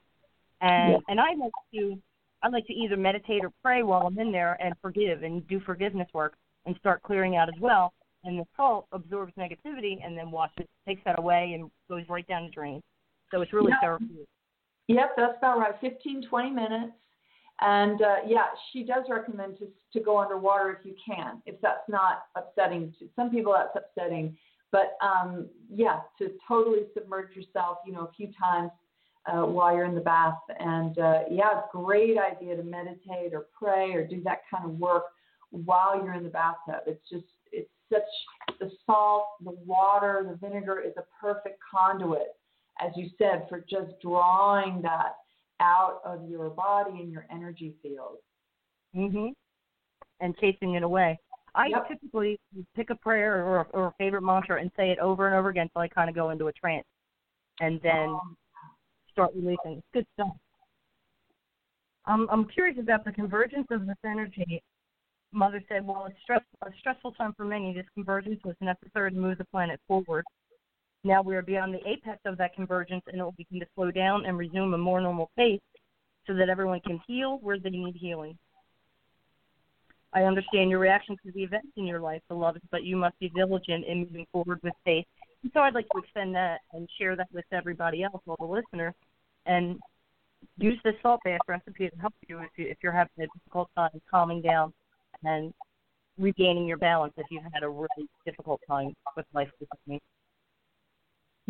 and 0.61 0.93
yeah. 0.93 0.99
and 1.09 1.21
I 1.21 1.35
like 1.39 1.53
to 1.75 1.99
I 2.43 2.49
like 2.49 2.67
to 2.67 2.73
either 2.73 2.97
meditate 2.97 3.45
or 3.45 3.53
pray 3.63 3.83
while 3.83 4.07
I'm 4.07 4.19
in 4.19 4.33
there 4.33 4.57
and 4.61 4.75
forgive 4.81 5.23
and 5.23 5.47
do 5.49 5.61
forgiveness 5.61 6.09
work 6.13 6.35
and 6.67 6.77
start 6.77 7.03
clearing 7.03 7.37
out 7.37 7.49
as 7.49 7.61
well. 7.61 7.93
And 8.25 8.39
the 8.39 8.45
salt 8.57 8.87
absorbs 8.93 9.33
negativity 9.39 10.05
and 10.05 10.17
then 10.17 10.31
washes, 10.31 10.67
takes 10.87 11.03
that 11.05 11.19
away, 11.19 11.53
and 11.55 11.71
goes 11.89 12.05
right 12.09 12.27
down 12.27 12.45
the 12.45 12.51
drain. 12.51 12.83
So 13.31 13.41
it's 13.41 13.53
really 13.53 13.71
yep. 13.71 13.81
therapeutic. 13.81 14.27
Yep, 14.91 15.11
that's 15.17 15.39
about 15.39 15.59
right. 15.59 15.75
15, 15.81 16.27
20 16.29 16.51
minutes. 16.51 16.93
And 17.61 18.03
uh, 18.03 18.17
yeah, 18.27 18.47
she 18.73 18.83
does 18.83 19.05
recommend 19.09 19.57
to, 19.59 19.69
to 19.93 20.05
go 20.05 20.19
underwater 20.19 20.73
if 20.73 20.85
you 20.85 20.95
can, 21.07 21.41
if 21.47 21.61
that's 21.61 21.89
not 21.89 22.25
upsetting. 22.35 22.93
To, 22.99 23.09
some 23.15 23.31
people 23.31 23.55
that's 23.57 23.77
upsetting. 23.77 24.37
But 24.73 24.97
um, 25.01 25.47
yeah, 25.73 26.01
to 26.19 26.31
totally 26.49 26.87
submerge 26.93 27.37
yourself, 27.37 27.79
you 27.87 27.93
know, 27.93 28.01
a 28.01 28.13
few 28.17 28.31
times 28.37 28.71
uh, 29.27 29.47
while 29.47 29.73
you're 29.73 29.85
in 29.85 29.95
the 29.95 30.01
bath. 30.01 30.39
And 30.59 30.99
uh, 30.99 31.21
yeah, 31.31 31.61
great 31.71 32.17
idea 32.19 32.57
to 32.57 32.65
meditate 32.65 33.33
or 33.33 33.47
pray 33.57 33.93
or 33.93 34.05
do 34.05 34.21
that 34.25 34.41
kind 34.51 34.65
of 34.65 34.73
work 34.73 35.05
while 35.51 36.03
you're 36.03 36.15
in 36.15 36.25
the 36.25 36.31
bathtub. 36.31 36.83
It's 36.89 37.09
just, 37.09 37.27
it's 37.53 37.71
such, 37.93 38.59
the 38.59 38.73
salt, 38.87 39.27
the 39.45 39.57
water, 39.65 40.27
the 40.29 40.49
vinegar 40.49 40.81
is 40.81 40.95
a 40.97 41.05
perfect 41.21 41.61
conduit, 41.73 42.35
as 42.79 42.93
you 42.97 43.11
said, 43.19 43.47
for 43.49 43.61
just 43.61 44.01
drawing 44.01 44.81
that 44.83 45.17
out 45.61 46.01
of 46.05 46.29
your 46.29 46.51
body 46.51 47.01
and 47.01 47.13
your 47.13 47.27
energy 47.31 47.75
field. 47.83 48.19
Mhm. 48.95 49.35
And 50.21 50.37
chasing 50.39 50.75
it 50.75 50.83
away. 50.83 51.19
I 51.55 51.67
yep. 51.67 51.89
typically 51.89 52.39
pick 52.75 52.91
a 52.91 52.95
prayer 52.95 53.45
or, 53.45 53.67
or 53.73 53.87
a 53.89 53.93
favorite 53.93 54.23
mantra 54.23 54.61
and 54.61 54.71
say 54.77 54.91
it 54.91 54.99
over 54.99 55.27
and 55.27 55.35
over 55.35 55.49
again 55.49 55.65
until 55.65 55.83
I 55.83 55.89
kind 55.89 56.09
of 56.09 56.15
go 56.15 56.31
into 56.31 56.47
a 56.47 56.53
trance, 56.53 56.87
and 57.61 57.81
then 57.83 58.09
oh 58.09 58.21
start 59.11 59.33
releasing. 59.35 59.79
It's 59.79 59.87
good 59.93 60.07
stuff. 60.15 60.37
Um, 62.07 62.29
I'm 62.31 62.47
curious 62.47 62.79
about 62.79 63.05
the 63.05 63.13
convergence 63.13 63.67
of 63.71 63.87
this 63.87 63.97
energy. 64.05 64.63
Mother 65.33 65.63
said, 65.69 65.87
"Well, 65.87 66.07
it's 66.07 66.21
stress, 66.23 66.43
a 66.63 66.73
stressful 66.79 67.13
time 67.13 67.35
for 67.35 67.45
many. 67.45 67.73
This 67.73 67.87
convergence 67.95 68.43
was 68.45 68.57
necessary 68.61 69.13
to 69.13 69.17
move 69.17 69.39
the 69.39 69.45
planet 69.47 69.81
forward. 69.87 70.25
Now 71.03 71.23
we 71.23 71.35
are 71.35 71.43
beyond 71.43 71.75
the 71.75 71.89
apex 71.89 72.21
of 72.27 72.37
that 72.39 72.55
convergence, 72.55 73.03
and 73.07 73.21
it 73.21 73.25
will 73.25 73.33
begin 73.33 73.61
to 73.61 73.67
slow 73.75 73.91
down 73.91 74.27
and 74.27 74.37
resume 74.37 74.75
a 74.75 74.79
more 74.79 75.01
normal 75.01 75.31
pace, 75.37 75.61
so 76.27 76.35
that 76.35 76.49
everyone 76.49 76.81
can 76.81 77.01
heal 77.07 77.39
where 77.39 77.59
they 77.59 77.71
need 77.71 77.97
healing." 77.97 78.39
I 80.13 80.25
understand 80.25 80.71
your 80.71 80.81
reaction 80.81 81.17
to 81.25 81.33
the 81.33 81.45
events 81.45 81.69
in 81.77 81.87
your 81.87 82.01
life, 82.01 82.21
beloved, 82.29 82.63
but 82.71 82.83
you 82.83 82.97
must 82.97 83.19
be 83.21 83.29
diligent 83.29 83.85
in 83.85 84.01
moving 84.01 84.27
forward 84.33 84.61
with 84.63 84.75
faith. 84.85 85.07
And 85.43 85.53
so 85.53 85.61
I'd 85.61 85.75
like 85.75 85.89
to 85.91 85.99
extend 85.99 86.35
that 86.35 86.61
and 86.73 86.91
share 86.99 87.15
that 87.17 87.29
with 87.33 87.45
everybody 87.53 88.03
else, 88.03 88.21
all 88.27 88.37
the 88.39 88.45
listeners, 88.45 88.93
and 89.47 89.79
use 90.59 90.79
this 90.83 90.97
salt 91.01 91.21
bath 91.25 91.41
recipe 91.47 91.89
to 91.89 91.97
help 91.97 92.13
you 92.29 92.41
if, 92.41 92.51
you 92.57 92.67
if 92.67 92.79
you're 92.83 92.93
having 92.93 93.13
a 93.21 93.27
difficult 93.39 93.71
time 93.77 93.91
calming 94.11 94.43
down 94.43 94.73
and 95.23 95.55
regaining 96.19 96.67
your 96.67 96.77
balance 96.77 97.15
if 97.17 97.27
you've 97.31 97.45
had 97.55 97.63
a 97.63 97.69
really 97.69 98.09
difficult 98.27 98.61
time 98.69 98.93
with 99.17 99.27
life 99.33 99.49
me. 99.87 100.01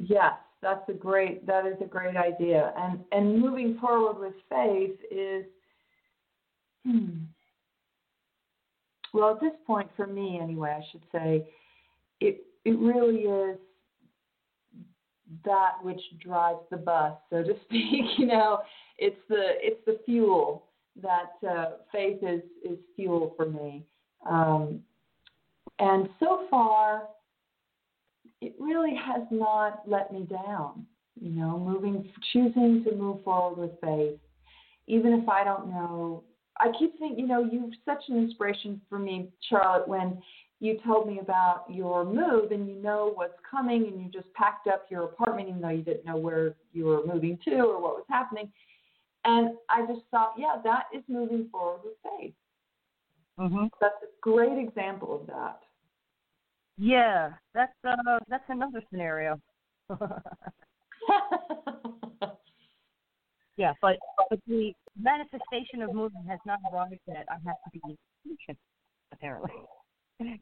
Yes, 0.06 0.34
that's 0.62 0.88
a 0.88 0.92
great 0.92 1.46
that 1.46 1.66
is 1.66 1.76
a 1.80 1.86
great 1.86 2.16
idea. 2.16 2.72
And 2.76 3.00
and 3.12 3.40
moving 3.40 3.78
forward 3.80 4.18
with 4.18 4.34
faith 4.48 4.98
is 5.10 5.44
hmm, 6.86 7.24
well 9.12 9.34
at 9.34 9.40
this 9.40 9.52
point 9.66 9.90
for 9.96 10.06
me 10.06 10.38
anyway, 10.42 10.78
I 10.78 10.84
should 10.90 11.02
say, 11.12 11.46
it 12.20 12.44
it 12.64 12.78
really 12.78 13.20
is 13.20 13.58
that 15.44 15.72
which 15.82 16.00
drives 16.18 16.60
the 16.70 16.76
bus, 16.76 17.14
so 17.30 17.42
to 17.42 17.54
speak. 17.64 18.18
you 18.18 18.26
know, 18.26 18.60
it's 18.98 19.20
the 19.28 19.52
it's 19.60 19.84
the 19.86 19.98
fuel 20.04 20.66
that 21.02 21.32
uh, 21.48 21.72
faith 21.92 22.18
is 22.22 22.42
is 22.64 22.78
fuel 22.96 23.34
for 23.36 23.46
me. 23.46 23.84
Um, 24.28 24.80
and 25.78 26.08
so 26.18 26.46
far, 26.50 27.04
it 28.40 28.54
really 28.58 28.94
has 28.94 29.22
not 29.30 29.82
let 29.86 30.12
me 30.12 30.26
down. 30.30 30.86
You 31.20 31.30
know, 31.30 31.58
moving, 31.58 32.10
choosing 32.32 32.82
to 32.84 32.94
move 32.94 33.22
forward 33.24 33.58
with 33.58 33.80
faith, 33.80 34.18
even 34.86 35.12
if 35.12 35.28
I 35.28 35.44
don't 35.44 35.68
know. 35.68 36.24
I 36.58 36.70
keep 36.78 36.98
thinking, 36.98 37.18
you 37.18 37.26
know, 37.26 37.48
you're 37.50 37.70
such 37.84 38.02
an 38.08 38.18
inspiration 38.18 38.80
for 38.88 38.98
me, 38.98 39.28
Charlotte, 39.48 39.88
when 39.88 40.20
you 40.60 40.78
told 40.86 41.08
me 41.08 41.18
about 41.18 41.64
your 41.68 42.04
move 42.04 42.52
and 42.52 42.68
you 42.68 42.76
know 42.76 43.12
what's 43.14 43.38
coming 43.50 43.86
and 43.86 44.00
you 44.00 44.10
just 44.10 44.32
packed 44.34 44.66
up 44.66 44.86
your 44.90 45.04
apartment 45.04 45.48
even 45.48 45.60
though 45.60 45.70
you 45.70 45.82
didn't 45.82 46.04
know 46.04 46.18
where 46.18 46.54
you 46.72 46.84
were 46.84 47.04
moving 47.06 47.38
to 47.46 47.56
or 47.56 47.80
what 47.80 47.94
was 47.94 48.04
happening. 48.08 48.50
And 49.24 49.56
I 49.68 49.86
just 49.86 50.02
thought, 50.10 50.34
yeah, 50.38 50.56
that 50.64 50.84
is 50.94 51.02
moving 51.08 51.48
forward 51.50 51.80
with 51.84 51.94
faith. 52.02 52.34
Mm-hmm. 53.38 53.66
That's 53.80 53.94
a 54.02 54.08
great 54.20 54.58
example 54.58 55.18
of 55.18 55.26
that. 55.28 55.60
Yeah, 56.82 57.32
that's 57.52 57.74
uh, 57.86 58.20
that's 58.28 58.48
another 58.48 58.82
scenario. 58.90 59.38
yeah, 63.58 63.74
but 63.82 63.98
but 64.30 64.40
the 64.46 64.72
manifestation 64.98 65.82
of 65.82 65.92
movement 65.92 66.26
has 66.26 66.38
not 66.46 66.58
arrived 66.72 67.00
yet. 67.06 67.26
I 67.28 67.34
have 67.46 67.56
to 67.64 67.70
be 67.70 67.80
patient, 68.26 68.56
apparently. 69.12 69.52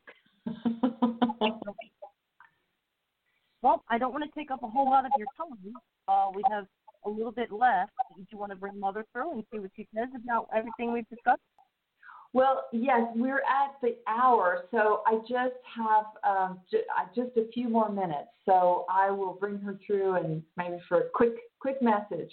well, 3.60 3.82
I 3.88 3.98
don't 3.98 4.12
want 4.12 4.22
to 4.22 4.30
take 4.38 4.52
up 4.52 4.62
a 4.62 4.68
whole 4.68 4.88
lot 4.88 5.06
of 5.06 5.10
your 5.18 5.26
time. 5.36 5.74
Uh, 6.06 6.30
we 6.32 6.44
have 6.52 6.66
a 7.04 7.10
little 7.10 7.32
bit 7.32 7.50
left. 7.50 7.90
Do 8.16 8.24
you 8.30 8.38
want 8.38 8.52
to 8.52 8.56
bring 8.56 8.78
Mother 8.78 9.04
through 9.12 9.32
and 9.32 9.42
see 9.52 9.58
what 9.58 9.72
she 9.74 9.88
says 9.92 10.06
about 10.14 10.48
everything 10.54 10.92
we've 10.92 11.08
discussed? 11.08 11.40
Well, 12.34 12.64
yes, 12.72 13.02
we're 13.14 13.38
at 13.38 13.74
the 13.82 13.96
hour, 14.06 14.64
so 14.70 15.02
I 15.06 15.16
just 15.28 15.56
have 15.74 16.04
um, 16.24 16.60
j- 16.70 16.82
just 17.16 17.36
a 17.36 17.50
few 17.52 17.68
more 17.68 17.90
minutes. 17.90 18.28
So 18.44 18.84
I 18.90 19.10
will 19.10 19.32
bring 19.32 19.58
her 19.60 19.78
through 19.86 20.16
and 20.16 20.42
maybe 20.56 20.76
for 20.88 21.00
a 21.00 21.08
quick 21.14 21.34
quick 21.58 21.80
message. 21.80 22.30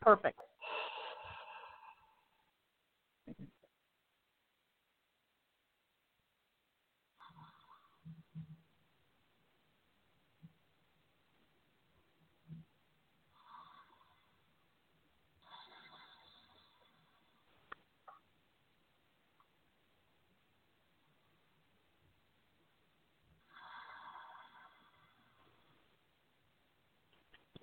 Perfect. 0.00 0.38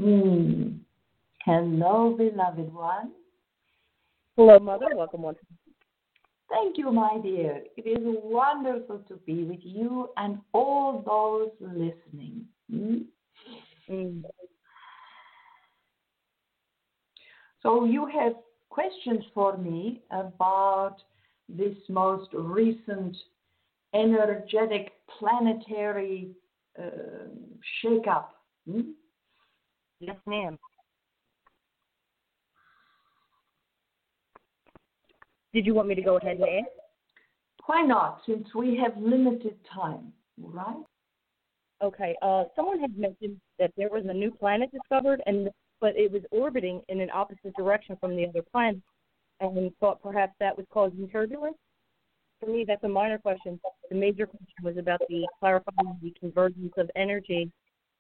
Hmm. 0.02 0.78
Hello, 1.46 2.16
beloved 2.18 2.74
one. 2.74 3.12
Hello, 4.36 4.58
Mother. 4.58 4.88
Welcome 4.96 5.22
once. 5.22 5.38
Thank 6.50 6.80
you, 6.80 6.92
my 6.92 7.20
dear. 7.22 7.62
It 7.78 7.88
is 7.88 8.00
wonderful 8.02 9.04
to 9.08 9.16
be 9.28 9.44
with 9.44 9.60
you 9.62 10.10
and 10.18 10.40
all 10.54 11.04
those 11.06 11.52
listening. 11.62 12.46
Hmm? 12.72 12.98
Mm. 13.92 14.24
So, 17.62 17.86
you 17.86 18.08
have 18.08 18.34
questions 18.70 19.24
for 19.36 19.56
me 19.56 20.02
about 20.10 20.96
this 21.48 21.78
most 21.90 22.30
recent 22.34 23.16
energetic 23.94 24.94
planetary 25.20 26.32
uh, 26.80 27.28
shakeup. 27.84 28.30
Hmm? 28.68 28.82
Yes, 30.02 30.18
ma'am. 30.26 30.58
Did 35.54 35.66
you 35.68 35.76
want 35.76 35.88
me 35.88 35.96
to 35.96 36.02
go 36.02 36.18
ahead 36.18 36.38
and 36.38 36.44
ask? 36.44 36.68
Why 37.68 37.84
not, 37.84 38.22
since 38.26 38.48
we 38.56 38.76
have 38.78 38.98
limited 38.98 39.56
time, 39.72 40.12
right? 40.40 40.84
Okay. 41.84 42.16
Uh, 42.24 42.46
someone 42.56 42.80
had 42.80 42.98
mentioned 42.98 43.40
that 43.60 43.72
there 43.78 43.90
was 43.90 44.04
a 44.10 44.14
new 44.14 44.32
planet 44.32 44.72
discovered, 44.72 45.22
and 45.28 45.50
but 45.80 45.96
it 45.96 46.12
was 46.12 46.24
orbiting 46.32 46.82
in 46.90 47.00
an 47.00 47.10
opposite 47.14 47.56
direction 47.56 47.96
from 48.00 48.16
the 48.16 48.26
other 48.28 48.42
planet, 48.52 48.82
and 49.40 49.72
thought 49.80 50.02
perhaps 50.02 50.34
that 50.40 50.58
was 50.58 50.66
causing 50.72 51.08
turbulence. 51.10 51.58
for 52.40 52.48
me, 52.48 52.66
that's 52.68 52.84
a 52.84 52.90
minor 52.90 53.20
question. 53.20 53.60
The 53.90 53.96
major 53.96 54.26
question 54.26 54.64
was 54.64 54.78
about 54.78 55.02
the 55.10 55.28
clarifying 55.40 55.98
the 56.02 56.14
convergence 56.20 56.74
of 56.78 56.90
energy, 56.96 57.52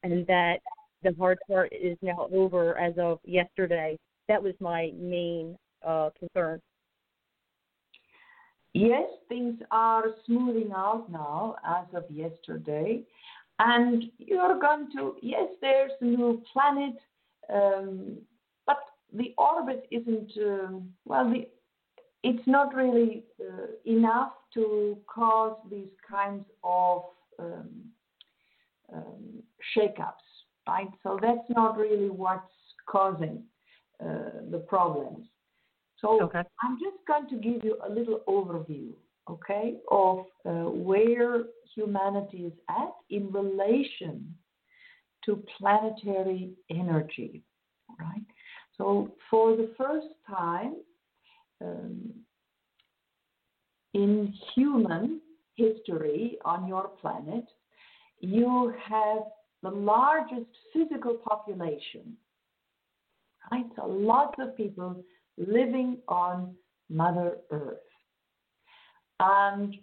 and 0.04 0.26
that 0.28 0.60
the 1.04 1.14
hard 1.18 1.40
part 1.48 1.72
is 1.72 1.98
now 2.02 2.28
over 2.34 2.78
as 2.78 2.94
of 2.98 3.20
yesterday. 3.24 3.98
That 4.28 4.42
was 4.42 4.54
my 4.60 4.92
main 4.98 5.58
uh, 5.86 6.10
concern. 6.18 6.62
Yes, 8.74 9.08
things 9.28 9.60
are 9.72 10.06
smoothing 10.26 10.72
out 10.76 11.12
now 11.12 11.56
as 11.68 11.86
of 11.94 12.10
yesterday. 12.10 13.02
And 13.60 14.06
you're 14.18 14.60
going 14.60 14.88
to, 14.96 15.16
yes, 15.22 15.50
there's 15.62 15.92
a 16.02 16.06
new 16.06 16.42
planet, 16.52 16.96
um, 17.54 18.18
but 18.66 18.78
the 19.14 19.34
orbit 19.38 19.88
isn't, 19.92 20.32
um, 20.38 20.90
well, 21.06 21.30
the, 21.30 21.48
it's 22.24 22.48
not 22.48 22.74
really 22.74 23.24
uh, 23.40 23.68
enough 23.86 24.32
to 24.54 24.98
cause 25.06 25.58
these 25.70 25.92
kinds 26.10 26.46
of 26.64 27.04
um, 27.40 27.70
um, 28.94 29.44
shakeups, 29.76 30.31
right? 30.68 30.90
So 31.04 31.20
that's 31.22 31.50
not 31.50 31.78
really 31.78 32.10
what's 32.10 32.44
causing 32.88 33.44
uh, 34.04 34.42
the 34.50 34.60
problems. 34.68 35.28
So 36.00 36.22
okay. 36.24 36.42
I'm 36.62 36.78
just 36.80 36.98
going 37.08 37.30
to 37.30 37.36
give 37.36 37.64
you 37.64 37.78
a 37.88 37.90
little 37.90 38.22
overview, 38.28 38.90
okay, 39.30 39.76
of 39.92 40.26
uh, 40.46 40.70
where 40.72 41.44
humanity 41.76 42.46
is 42.46 42.54
at 42.70 42.94
in 43.10 43.32
relation 43.32 44.36
to 45.26 45.44
planetary 45.58 46.54
energy, 46.72 47.44
right? 48.00 48.26
So 48.78 49.12
for 49.30 49.56
the 49.56 49.72
first 49.78 50.08
time 50.28 50.78
um, 51.64 52.12
in 53.94 54.34
human 54.56 55.22
history 55.56 56.38
on 56.44 56.68
your 56.68 56.88
planet, 57.00 57.46
you 58.20 58.74
have 58.90 59.24
the 59.64 59.70
largest 59.70 60.50
physical 60.74 61.16
population, 61.16 62.18
right? 63.52 63.66
So 63.76 63.86
lots 63.86 64.36
of 64.40 64.56
people 64.58 65.04
living 65.38 65.98
on 66.08 66.56
Mother 66.90 67.38
Earth. 67.52 67.78
And 69.20 69.76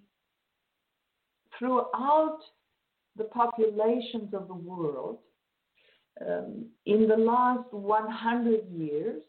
throughout 1.59 2.39
the 3.16 3.24
populations 3.24 4.35
of 4.35 4.49
the 4.49 4.55
world, 4.55 5.18
um, 6.26 6.66
in 6.87 7.07
the 7.07 7.16
last 7.16 7.72
100 7.72 8.68
years, 8.70 9.22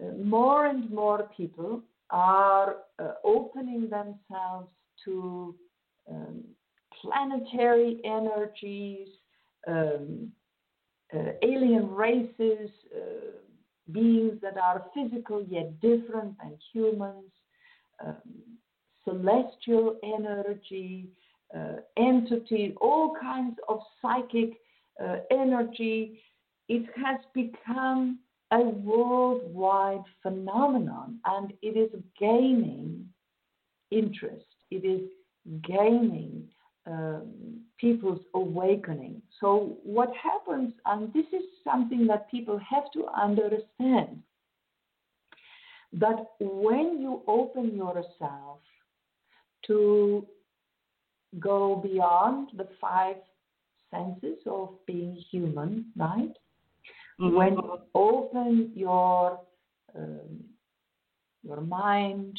uh, 0.00 0.12
more 0.22 0.66
and 0.66 0.88
more 0.90 1.28
people 1.36 1.82
are 2.10 2.76
uh, 3.00 3.12
opening 3.24 3.88
themselves 3.88 4.68
to 5.04 5.54
um, 6.08 6.44
planetary 7.06 8.00
energies, 8.04 9.08
um, 9.66 10.30
uh, 11.14 11.30
alien 11.42 11.88
races, 11.90 12.70
uh, 12.94 13.30
beings 13.92 14.34
that 14.42 14.56
are 14.56 14.84
physical 14.94 15.44
yet 15.48 15.80
different 15.80 16.36
than 16.38 16.58
humans, 16.72 17.30
um, 18.04 18.16
celestial 19.04 19.96
energy, 20.02 21.08
uh, 21.56 21.76
entity, 21.96 22.74
all 22.80 23.14
kinds 23.20 23.56
of 23.68 23.80
psychic 24.02 24.50
uh, 25.02 25.18
energy. 25.30 26.20
It 26.68 26.86
has 26.96 27.20
become 27.32 28.18
a 28.50 28.60
worldwide 28.60 30.04
phenomenon 30.22 31.20
and 31.24 31.52
it 31.62 31.76
is 31.76 31.90
gaining 32.18 33.06
interest. 33.90 34.44
It 34.70 34.84
is 34.84 35.08
gaining 35.62 36.48
um, 36.86 37.60
people's 37.78 38.20
awakening. 38.34 39.20
So, 39.40 39.76
what 39.82 40.10
happens, 40.14 40.72
and 40.84 41.12
this 41.12 41.26
is 41.32 41.42
something 41.64 42.06
that 42.06 42.30
people 42.30 42.58
have 42.58 42.90
to 42.92 43.06
understand, 43.08 44.22
that 45.92 46.26
when 46.40 47.00
you 47.00 47.22
open 47.26 47.76
yourself 47.76 48.58
to 49.66 50.26
go 51.40 51.76
beyond 51.76 52.50
the 52.56 52.68
five 52.80 53.16
senses 53.90 54.38
of 54.46 54.74
being 54.86 55.20
human, 55.30 55.86
right? 55.96 56.32
Mm-hmm. 57.20 57.34
When 57.34 57.52
you 57.54 57.80
open 57.94 58.72
your 58.74 59.40
um, 59.96 60.44
your 61.42 61.60
mind, 61.60 62.38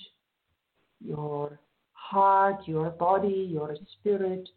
your 1.04 1.60
heart, 2.10 2.62
your 2.66 2.90
body, 2.92 3.48
your 3.50 3.76
spirit 4.00 4.48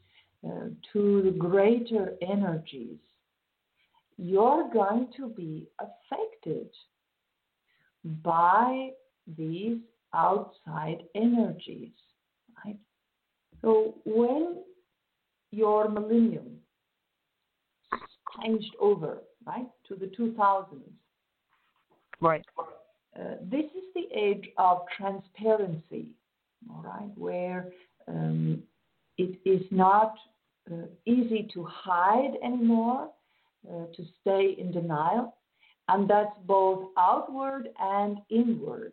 uh, 0.47 0.69
to 0.93 1.23
the 1.23 1.35
greater 1.37 2.15
energies, 2.23 2.99
you're 4.17 4.71
going 4.73 5.09
to 5.17 5.29
be 5.29 5.67
affected 5.79 6.69
by 8.23 8.91
these 9.37 9.79
outside 10.15 11.03
energies. 11.15 11.93
Right? 12.65 12.79
So 13.63 13.95
when 14.05 14.63
your 15.51 15.89
millennium 15.89 16.59
changed 18.41 18.75
over, 18.81 19.19
right, 19.45 19.67
to 19.89 19.97
the 19.97 20.07
2000s, 20.07 20.67
right, 22.21 22.45
uh, 23.19 23.35
this 23.43 23.65
is 23.65 23.85
the 23.95 24.07
age 24.17 24.49
of 24.57 24.83
transparency 24.97 26.11
all 26.69 26.83
right, 26.83 27.11
where 27.17 27.71
um, 28.09 28.63
it 29.19 29.39
is 29.45 29.63
not 29.71 30.15
uh, 30.71 30.87
easy 31.07 31.49
to 31.55 31.65
hide 31.65 32.35
anymore, 32.45 33.11
uh, 33.69 33.87
to 33.95 34.05
stay 34.21 34.57
in 34.59 34.73
denial, 34.73 35.37
and 35.89 36.09
that's 36.09 36.37
both 36.47 36.89
outward 36.99 37.69
and 37.79 38.19
inward. 38.31 38.93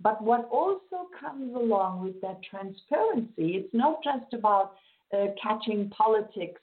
But 0.00 0.22
what 0.22 0.48
also 0.50 1.08
comes 1.18 1.54
along 1.54 2.04
with 2.04 2.20
that 2.20 2.40
transparency, 2.48 3.56
it's 3.56 3.74
not 3.74 4.02
just 4.04 4.32
about 4.32 4.74
uh, 5.12 5.26
catching 5.42 5.90
politics, 5.90 6.60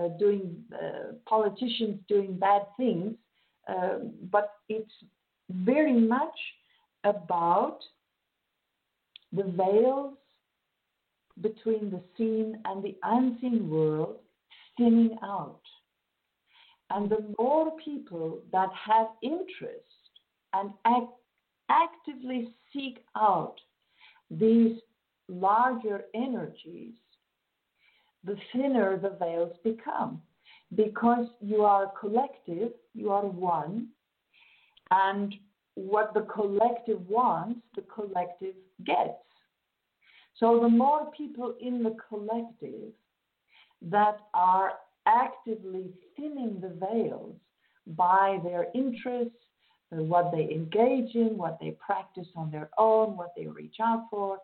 uh, 0.00 0.08
doing 0.18 0.56
uh, 0.72 1.12
politicians 1.28 1.98
doing 2.08 2.38
bad 2.38 2.62
things, 2.76 3.14
um, 3.68 4.12
but 4.30 4.52
it's 4.68 4.92
very 5.50 5.92
much 5.92 6.38
about 7.04 7.80
the 9.32 9.44
veils 9.44 10.14
between 11.40 11.90
the 11.90 12.02
seen 12.16 12.60
and 12.64 12.82
the 12.82 12.96
unseen 13.02 13.70
world 13.70 14.16
thinning 14.76 15.16
out. 15.22 15.60
And 16.90 17.08
the 17.08 17.34
more 17.38 17.72
people 17.84 18.40
that 18.52 18.70
have 18.86 19.08
interest 19.22 19.84
and 20.52 20.70
act, 20.84 21.12
actively 21.68 22.48
seek 22.72 23.04
out 23.16 23.56
these 24.30 24.76
larger 25.28 26.02
energies, 26.14 26.94
the 28.24 28.36
thinner 28.52 28.98
the 28.98 29.16
veils 29.18 29.56
become. 29.62 30.20
Because 30.74 31.26
you 31.40 31.62
are 31.62 31.92
collective, 31.98 32.72
you 32.94 33.10
are 33.10 33.26
one, 33.26 33.88
and 34.90 35.34
what 35.74 36.12
the 36.14 36.22
collective 36.22 37.06
wants, 37.08 37.60
the 37.74 37.82
collective 37.82 38.54
gets. 38.84 39.14
So 40.38 40.60
the 40.60 40.68
more 40.68 41.10
people 41.16 41.54
in 41.60 41.82
the 41.82 41.96
collective 42.08 42.92
that 43.82 44.18
are 44.34 44.72
actively 45.06 45.90
thinning 46.16 46.60
the 46.60 46.68
veils 46.68 47.34
by 47.86 48.38
their 48.44 48.66
interests, 48.74 49.36
what 49.90 50.30
they 50.32 50.44
engage 50.44 51.14
in, 51.14 51.36
what 51.36 51.58
they 51.60 51.72
practice 51.84 52.28
on 52.36 52.50
their 52.50 52.70
own, 52.78 53.16
what 53.16 53.32
they 53.36 53.46
reach 53.46 53.76
out 53.82 54.06
for, 54.10 54.38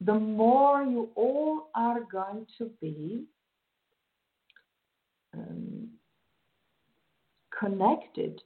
the 0.00 0.14
more 0.14 0.82
you 0.82 1.10
all 1.14 1.68
are 1.74 2.00
going 2.10 2.46
to 2.58 2.70
be 2.80 3.24
um, 5.34 5.88
connected 7.58 8.40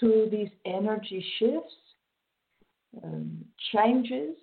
to 0.00 0.28
these 0.30 0.50
energy 0.64 1.24
shifts, 1.38 1.74
um, 3.02 3.44
changes. 3.72 4.36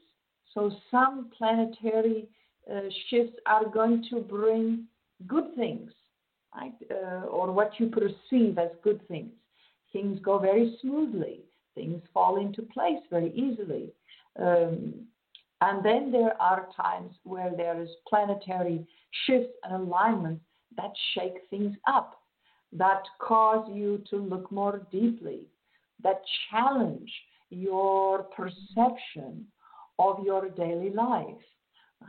So 0.54 0.72
some 0.91 1.32
planetary 1.38 2.28
uh, 2.72 2.82
shifts 3.10 3.36
are 3.45 3.66
going 3.66 4.06
to 4.10 4.20
bring 4.20 4.86
good 5.28 5.56
things, 5.56 5.91
right? 6.56 6.74
Uh, 6.91 7.26
or 7.26 7.51
what 7.51 7.72
you 7.80 7.88
perceive 7.88 8.58
as 8.58 8.70
good 8.84 9.06
things. 9.08 9.32
Things 9.91 10.20
go 10.24 10.39
very 10.39 10.78
smoothly. 10.82 11.41
Things 11.76 12.01
fall 12.14 12.39
into 12.39 12.62
place 12.62 12.99
very 13.10 13.32
easily. 13.34 13.91
Um, 14.39 14.93
and 15.62 15.84
then 15.84 16.12
there 16.12 16.39
are 16.41 16.68
times 16.76 17.14
where 17.24 17.51
there 17.56 17.82
is 17.82 17.89
planetary 18.08 18.86
shifts 19.26 19.54
and 19.64 19.74
alignments 19.74 20.43
that 20.76 20.91
shake 21.14 21.38
things 21.49 21.76
up 21.88 22.23
that 22.78 23.04
cause 23.20 23.70
you 23.72 24.04
to 24.10 24.18
look 24.18 24.52
more 24.52 24.86
deeply, 24.92 25.48
that 26.02 26.22
challenge 26.50 27.12
your 27.50 28.24
perception 28.24 29.46
of 30.00 30.24
your 30.26 30.50
daily 30.50 30.90
life. 30.90 31.44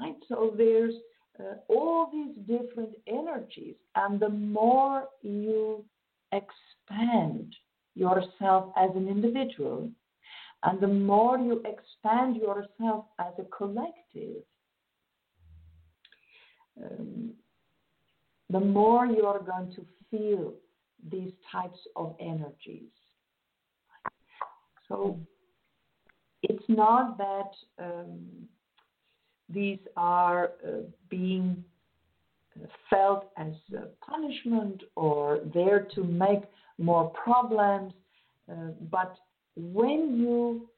right? 0.00 0.16
So 0.28 0.54
there's 0.56 0.94
uh, 1.38 1.54
all 1.68 2.10
these 2.12 2.36
different 2.46 2.94
energies, 3.06 3.74
and 3.96 4.18
the 4.18 4.28
more 4.28 5.08
you 5.22 5.84
expand 6.32 7.54
yourself 7.94 8.72
as 8.76 8.90
an 8.94 9.08
individual, 9.08 9.90
and 10.62 10.80
the 10.80 10.88
more 10.88 11.38
you 11.38 11.62
expand 11.66 12.36
yourself 12.36 13.04
as 13.18 13.34
a 13.38 13.44
collective, 13.56 14.42
um, 16.82 17.32
the 18.50 18.60
more 18.60 19.06
you 19.06 19.26
are 19.26 19.40
going 19.40 19.72
to 19.74 19.84
feel 20.16 20.54
these 21.10 21.32
types 21.50 21.78
of 21.96 22.14
energies. 22.20 22.90
So 24.88 25.18
it's 26.42 26.64
not 26.68 27.18
that 27.18 27.50
um, 27.78 28.20
these 29.48 29.78
are 29.96 30.52
uh, 30.66 30.70
being 31.08 31.64
felt 32.88 33.30
as 33.36 33.52
punishment 34.00 34.82
or 34.94 35.40
there 35.52 35.86
to 35.94 36.04
make 36.04 36.42
more 36.78 37.10
problems, 37.10 37.92
uh, 38.50 38.70
but 38.90 39.16
when 39.56 40.18
you 40.18 40.68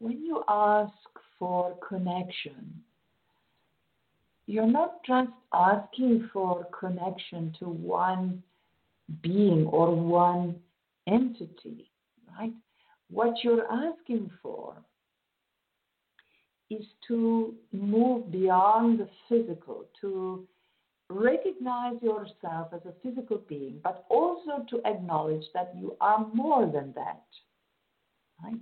when 0.00 0.24
you 0.24 0.44
ask 0.48 0.92
for 1.38 1.74
connection, 1.88 2.82
you're 4.48 4.66
not 4.66 5.04
just 5.04 5.28
asking 5.52 6.30
for 6.32 6.66
connection 6.80 7.54
to 7.58 7.66
one 7.66 8.42
being 9.22 9.66
or 9.66 9.94
one 9.94 10.56
entity, 11.06 11.90
right? 12.38 12.54
What 13.10 13.34
you're 13.44 13.70
asking 13.70 14.30
for 14.42 14.74
is 16.70 16.84
to 17.08 17.54
move 17.72 18.32
beyond 18.32 19.00
the 19.00 19.08
physical, 19.28 19.84
to 20.00 20.46
recognize 21.10 22.00
yourself 22.02 22.68
as 22.72 22.80
a 22.86 22.94
physical 23.02 23.42
being, 23.48 23.80
but 23.84 24.06
also 24.08 24.64
to 24.70 24.80
acknowledge 24.86 25.44
that 25.52 25.74
you 25.76 25.94
are 26.00 26.26
more 26.32 26.64
than 26.64 26.94
that. 26.94 27.24
Right? 28.42 28.60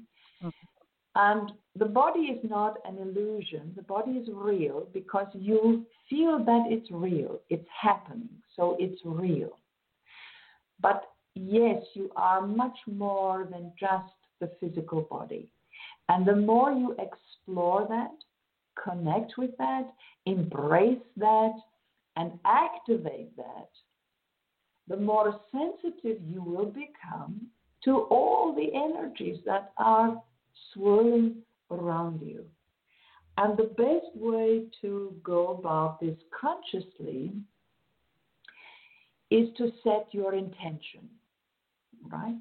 And 1.18 1.52
the 1.78 1.86
body 1.86 2.20
is 2.20 2.38
not 2.48 2.76
an 2.84 2.98
illusion, 2.98 3.72
the 3.74 3.82
body 3.82 4.12
is 4.12 4.28
real 4.30 4.86
because 4.92 5.26
you 5.32 5.86
feel 6.10 6.38
that 6.44 6.66
it's 6.68 6.90
real, 6.90 7.40
it's 7.48 7.66
happening, 7.80 8.28
so 8.54 8.76
it's 8.78 9.00
real. 9.02 9.58
But 10.78 11.04
yes, 11.34 11.82
you 11.94 12.10
are 12.16 12.46
much 12.46 12.76
more 12.86 13.48
than 13.50 13.72
just 13.80 14.12
the 14.40 14.50
physical 14.60 15.02
body. 15.10 15.50
And 16.10 16.26
the 16.26 16.36
more 16.36 16.70
you 16.72 16.94
explore 16.98 17.86
that, 17.88 18.14
connect 18.82 19.38
with 19.38 19.56
that, 19.56 19.88
embrace 20.26 20.98
that, 21.16 21.54
and 22.16 22.32
activate 22.44 23.34
that, 23.38 23.70
the 24.86 24.98
more 24.98 25.40
sensitive 25.50 26.18
you 26.22 26.42
will 26.42 26.66
become 26.66 27.46
to 27.84 28.00
all 28.10 28.54
the 28.54 28.68
energies 28.74 29.38
that 29.46 29.72
are 29.78 30.22
swirling 30.72 31.36
around 31.70 32.20
you. 32.22 32.44
And 33.38 33.56
the 33.56 33.74
best 33.76 34.14
way 34.14 34.64
to 34.80 35.14
go 35.22 35.58
about 35.58 36.00
this 36.00 36.16
consciously 36.38 37.32
is 39.30 39.48
to 39.58 39.70
set 39.82 40.08
your 40.12 40.34
intention, 40.34 41.08
right? 42.10 42.36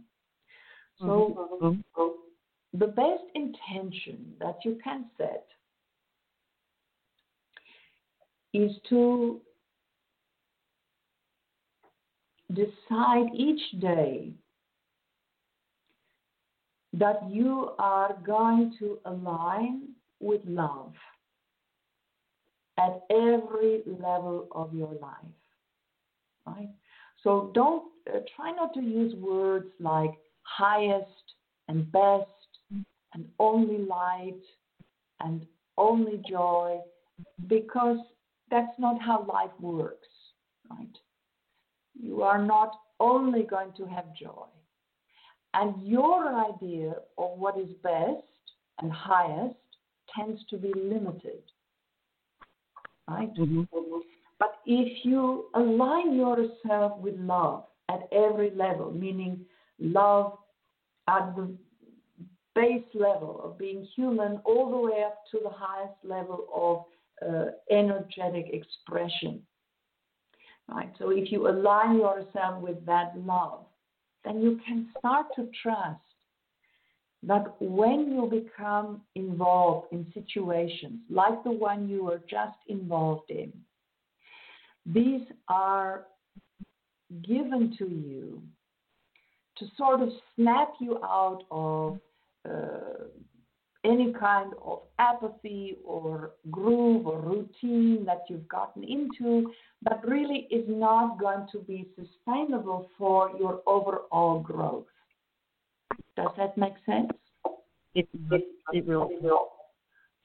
So, 0.99 1.57
mm-hmm. 1.61 2.79
the 2.79 2.87
best 2.87 3.23
intention 3.33 4.33
that 4.39 4.59
you 4.63 4.79
can 4.81 5.05
set 5.17 5.47
is 8.53 8.71
to 8.87 9.41
decide 12.53 13.27
each 13.35 13.81
day 13.81 14.31
that 16.99 17.29
you 17.29 17.71
are 17.77 18.15
going 18.25 18.73
to 18.79 18.99
align 19.05 19.89
with 20.19 20.41
love 20.45 20.93
at 22.77 23.01
every 23.09 23.81
level 23.85 24.47
of 24.51 24.73
your 24.73 24.93
life. 25.01 25.35
Right? 26.45 26.69
So 27.23 27.51
don't 27.53 27.83
uh, 28.13 28.19
try 28.35 28.51
not 28.51 28.73
to 28.75 28.81
use 28.81 29.15
words 29.15 29.67
like 29.79 30.11
highest 30.43 31.05
and 31.67 31.91
best 31.91 32.29
and 33.13 33.25
only 33.39 33.79
light 33.79 34.41
and 35.21 35.45
only 35.77 36.21
joy 36.29 36.79
because 37.47 37.97
that's 38.51 38.77
not 38.77 39.01
how 39.01 39.25
life 39.25 39.51
works, 39.59 40.07
right? 40.69 40.97
You 41.99 42.21
are 42.21 42.41
not 42.41 42.71
only 42.99 43.43
going 43.43 43.71
to 43.77 43.85
have 43.85 44.05
joy. 44.15 44.45
And 45.57 45.73
your 45.87 46.35
idea 46.53 46.95
of 47.17 47.39
what 47.39 47.57
is 47.57 47.69
best 47.81 48.27
and 48.81 48.91
highest 48.91 49.55
tends 50.13 50.41
to 50.49 50.57
be 50.57 50.73
limited, 50.75 51.43
right? 53.07 53.33
Mm-hmm. 53.35 53.63
But 54.37 54.55
if 54.65 55.05
you 55.05 55.45
align 55.55 56.13
yourself 56.13 56.99
with 56.99 57.15
love 57.17 57.63
at 57.89 58.01
every 58.11 58.51
level, 58.53 58.91
meaning 58.91 59.45
love 59.79 60.39
at 61.07 61.33
the 61.37 61.55
base 62.53 62.83
level 62.93 63.39
of 63.41 63.57
being 63.57 63.87
human, 63.95 64.41
all 64.43 64.69
the 64.69 64.77
way 64.77 65.03
up 65.05 65.23
to 65.31 65.39
the 65.41 65.49
highest 65.49 65.95
level 66.03 66.47
of 66.53 67.29
uh, 67.29 67.51
energetic 67.71 68.47
expression. 68.51 69.41
Right? 70.67 70.91
So 70.99 71.11
if 71.11 71.31
you 71.31 71.47
align 71.47 71.97
yourself 71.99 72.61
with 72.61 72.85
that 72.87 73.13
love, 73.17 73.64
then 74.25 74.41
you 74.41 74.59
can 74.65 74.89
start 74.97 75.27
to 75.35 75.47
trust 75.61 75.99
that 77.23 77.55
when 77.59 78.11
you 78.11 78.29
become 78.29 79.01
involved 79.15 79.87
in 79.91 80.05
situations 80.13 80.99
like 81.09 81.43
the 81.43 81.51
one 81.51 81.87
you 81.87 82.03
were 82.03 82.21
just 82.29 82.57
involved 82.67 83.29
in, 83.29 83.51
these 84.85 85.21
are 85.47 86.05
given 87.27 87.75
to 87.77 87.87
you 87.87 88.41
to 89.57 89.65
sort 89.77 90.01
of 90.01 90.09
snap 90.35 90.73
you 90.79 90.97
out 91.03 91.43
of 91.49 91.99
uh, 92.47 93.05
any 93.85 94.11
kind 94.13 94.53
of 94.63 94.79
apathy 94.99 95.77
or 95.85 96.31
groove 96.49 97.05
or 97.07 97.19
routine 97.21 98.03
that 98.05 98.23
you've 98.29 98.47
gotten 98.47 98.83
into 98.83 99.51
that 99.83 100.05
really 100.07 100.47
is 100.49 100.65
not 100.67 101.19
going 101.19 101.47
to 101.51 101.59
be 101.59 101.87
sustainable 101.95 102.89
for 102.97 103.31
your 103.39 103.61
overall 103.67 104.39
growth. 104.39 104.85
Does 106.17 106.31
that 106.37 106.57
make 106.57 106.73
sense? 106.85 107.11
It, 107.93 108.07
it, 108.31 108.43
it 108.73 108.85
will. 108.87 109.09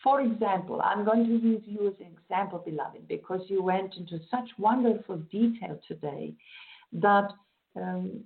For 0.02 0.22
example, 0.22 0.80
I'm 0.82 1.04
going 1.04 1.24
to 1.26 1.32
use 1.32 1.62
you 1.66 1.88
as 1.88 1.94
an 2.00 2.06
example, 2.18 2.62
beloved, 2.64 3.06
because 3.06 3.42
you 3.48 3.62
went 3.62 3.96
into 3.96 4.18
such 4.30 4.48
wonderful 4.58 5.18
detail 5.30 5.78
today 5.86 6.32
that 6.92 7.28
um, 7.76 8.24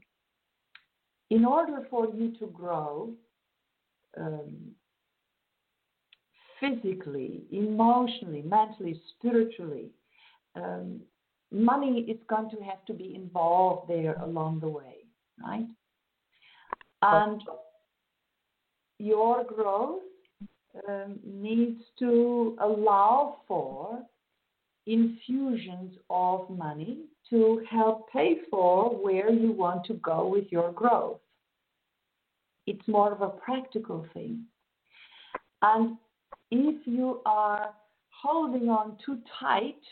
in 1.30 1.44
order 1.44 1.86
for 1.90 2.06
you 2.14 2.32
to 2.38 2.46
grow, 2.46 3.10
um, 4.16 4.54
physically, 6.60 7.42
emotionally, 7.50 8.42
mentally, 8.42 9.00
spiritually. 9.16 9.90
Um, 10.56 11.00
money 11.50 12.00
is 12.08 12.18
going 12.28 12.50
to 12.50 12.56
have 12.62 12.84
to 12.86 12.92
be 12.92 13.14
involved 13.14 13.88
there 13.88 14.14
along 14.22 14.60
the 14.60 14.68
way, 14.68 15.04
right? 15.44 15.66
And 17.02 17.42
your 18.98 19.44
growth 19.44 20.00
um, 20.88 21.18
needs 21.24 21.80
to 21.98 22.56
allow 22.60 23.38
for 23.46 24.00
infusions 24.86 25.92
of 26.10 26.48
money 26.50 27.00
to 27.30 27.62
help 27.70 28.10
pay 28.10 28.38
for 28.50 28.90
where 28.90 29.30
you 29.30 29.52
want 29.52 29.84
to 29.86 29.94
go 29.94 30.26
with 30.26 30.44
your 30.50 30.72
growth. 30.72 31.20
It's 32.66 32.86
more 32.86 33.12
of 33.12 33.22
a 33.22 33.28
practical 33.28 34.06
thing. 34.14 34.44
And 35.62 35.96
if 36.54 36.86
you 36.86 37.20
are 37.26 37.74
holding 38.10 38.68
on 38.68 38.96
too 39.04 39.18
tight 39.40 39.82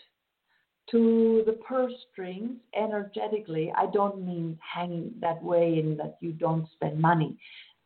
to 0.91 1.43
the 1.45 1.55
purse 1.55 1.93
strings 2.13 2.57
energetically, 2.77 3.73
I 3.77 3.87
don't 3.87 4.25
mean 4.25 4.59
hanging 4.61 5.13
that 5.21 5.43
way 5.43 5.79
in 5.79 5.97
that 5.97 6.19
you 6.21 6.33
don't 6.33 6.69
spend 6.75 7.01
money. 7.01 7.37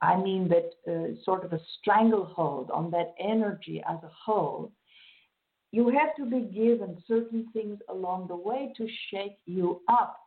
I 0.02 0.16
mean 0.16 0.48
that 0.48 0.70
uh, 0.86 1.14
sort 1.24 1.44
of 1.44 1.54
a 1.54 1.60
stranglehold 1.78 2.70
on 2.70 2.90
that 2.90 3.14
energy 3.18 3.82
as 3.88 3.96
a 4.02 4.10
whole. 4.24 4.72
You 5.72 5.88
have 5.88 6.14
to 6.16 6.26
be 6.26 6.40
given 6.40 7.02
certain 7.08 7.48
things 7.54 7.78
along 7.88 8.28
the 8.28 8.36
way 8.36 8.72
to 8.76 8.86
shake 9.10 9.38
you 9.46 9.80
up. 9.88 10.18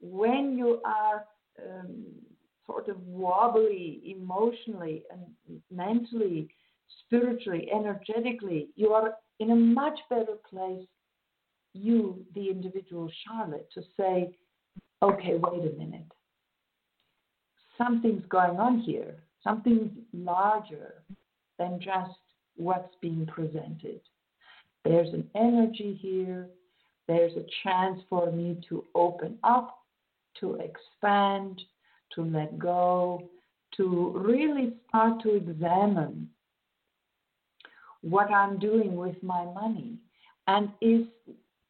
When 0.00 0.56
you 0.56 0.80
are 0.84 1.24
um, 1.60 2.04
sort 2.66 2.88
of 2.88 2.96
wobbly 3.06 4.00
emotionally 4.06 5.02
and 5.10 5.60
mentally 5.70 6.48
spiritually, 7.04 7.68
energetically, 7.74 8.68
you 8.76 8.92
are 8.92 9.14
in 9.40 9.50
a 9.50 9.56
much 9.56 9.98
better 10.08 10.36
place, 10.48 10.86
you, 11.74 12.24
the 12.34 12.48
individual 12.48 13.10
Charlotte, 13.24 13.68
to 13.74 13.82
say, 13.98 14.34
okay, 15.02 15.34
wait 15.38 15.72
a 15.72 15.78
minute. 15.78 16.10
Something's 17.78 18.24
going 18.28 18.58
on 18.58 18.80
here. 18.80 19.16
Something's 19.42 19.90
larger 20.12 21.02
than 21.58 21.80
just 21.80 22.18
what's 22.56 22.94
being 23.00 23.26
presented. 23.26 24.00
There's 24.84 25.12
an 25.12 25.28
energy 25.34 25.98
here. 26.00 26.48
There's 27.08 27.32
a 27.32 27.46
chance 27.64 28.00
for 28.08 28.30
me 28.30 28.60
to 28.68 28.84
open 28.94 29.38
up, 29.42 29.78
to 30.40 30.54
expand, 30.56 31.60
to 32.14 32.22
let 32.22 32.58
go, 32.58 33.28
to 33.76 34.12
really 34.16 34.74
start 34.88 35.22
to 35.22 35.34
examine 35.34 36.28
what 38.02 38.30
I'm 38.30 38.58
doing 38.58 38.96
with 38.96 39.20
my 39.22 39.44
money. 39.44 39.96
And 40.46 40.70
is 40.80 41.06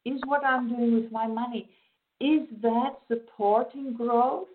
is 0.05 0.20
what 0.26 0.45
I'm 0.45 0.68
doing 0.68 0.95
with 0.95 1.12
my 1.12 1.26
money, 1.28 1.70
is 2.20 2.49
that 2.61 2.95
supporting 3.07 3.93
growth 3.93 4.49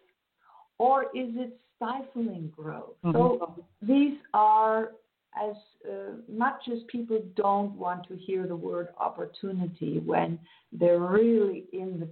or 0.78 1.04
is 1.16 1.30
it 1.36 1.58
stifling 1.76 2.52
growth? 2.56 2.96
Mm-hmm. 3.06 3.12
So 3.12 3.64
these 3.82 4.18
are 4.34 4.92
as 5.36 5.56
uh, 5.88 6.14
much 6.28 6.62
as 6.72 6.80
people 6.88 7.22
don't 7.36 7.74
want 7.74 8.08
to 8.08 8.16
hear 8.16 8.48
the 8.48 8.56
word 8.56 8.90
opportunity 9.00 10.00
when 10.04 10.40
they're 10.72 11.00
really 11.00 11.66
in 11.74 12.00
the 12.00 12.10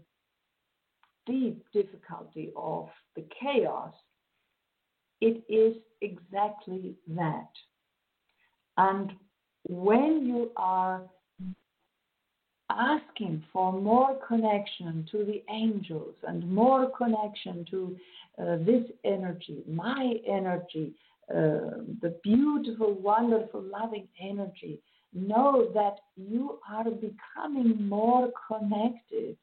deep 1.25 1.65
difficulty 1.73 2.51
of 2.55 2.87
the 3.15 3.25
chaos, 3.41 3.93
it 5.21 5.43
is 5.49 5.75
exactly 6.01 6.95
that. 7.07 7.49
And 8.77 9.13
when 9.67 10.25
you 10.25 10.51
are 10.55 11.01
asking 12.69 13.43
for 13.53 13.71
more 13.73 14.17
connection 14.27 15.07
to 15.11 15.19
the 15.19 15.43
angels 15.51 16.15
and 16.27 16.49
more 16.49 16.89
connection 16.97 17.65
to 17.69 17.97
uh, 18.39 18.57
this 18.65 18.83
energy, 19.03 19.63
my 19.67 20.15
energy, 20.27 20.93
uh, 21.29 21.81
the 22.01 22.15
beautiful, 22.23 22.93
wonderful, 22.93 23.61
loving 23.61 24.07
energy, 24.21 24.79
know 25.13 25.71
that 25.73 25.95
you 26.15 26.59
are 26.69 26.85
becoming 26.85 27.87
more 27.87 28.29
connected 28.47 29.37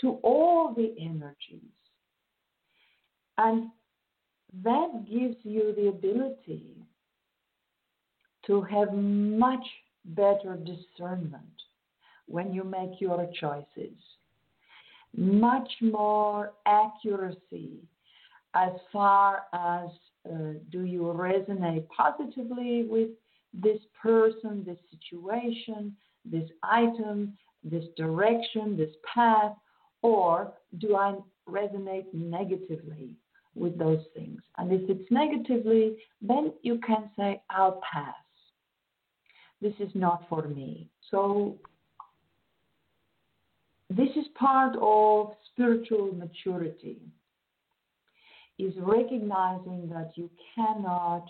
to 0.00 0.18
all 0.22 0.72
the 0.74 0.94
energies. 1.00 1.60
And 3.38 3.70
that 4.62 5.04
gives 5.08 5.36
you 5.42 5.74
the 5.76 5.88
ability 5.88 6.75
to 8.46 8.62
have 8.62 8.92
much 8.92 9.64
better 10.04 10.56
discernment 10.56 11.44
when 12.26 12.52
you 12.52 12.64
make 12.64 13.00
your 13.00 13.28
choices, 13.40 13.96
much 15.16 15.70
more 15.80 16.52
accuracy 16.66 17.78
as 18.54 18.72
far 18.92 19.42
as 19.52 19.88
uh, 20.28 20.54
do 20.70 20.82
you 20.82 21.02
resonate 21.02 21.86
positively 21.88 22.86
with 22.88 23.10
this 23.52 23.78
person, 24.02 24.64
this 24.66 24.78
situation, 24.90 25.94
this 26.24 26.48
item, 26.62 27.36
this 27.62 27.84
direction, 27.96 28.76
this 28.76 28.90
path, 29.14 29.52
or 30.02 30.52
do 30.78 30.96
I 30.96 31.16
resonate 31.48 32.12
negatively 32.12 33.14
with 33.54 33.78
those 33.78 34.02
things? 34.14 34.40
And 34.58 34.72
if 34.72 34.88
it's 34.90 35.10
negatively, 35.10 35.96
then 36.20 36.52
you 36.62 36.78
can 36.86 37.10
say, 37.16 37.40
I'll 37.50 37.80
pass. 37.92 38.14
This 39.60 39.74
is 39.80 39.90
not 39.94 40.24
for 40.28 40.48
me. 40.48 40.88
So, 41.10 41.56
this 43.88 44.08
is 44.16 44.26
part 44.34 44.76
of 44.80 45.32
spiritual 45.52 46.12
maturity 46.14 46.98
is 48.58 48.72
recognizing 48.78 49.88
that 49.92 50.12
you 50.14 50.30
cannot 50.54 51.26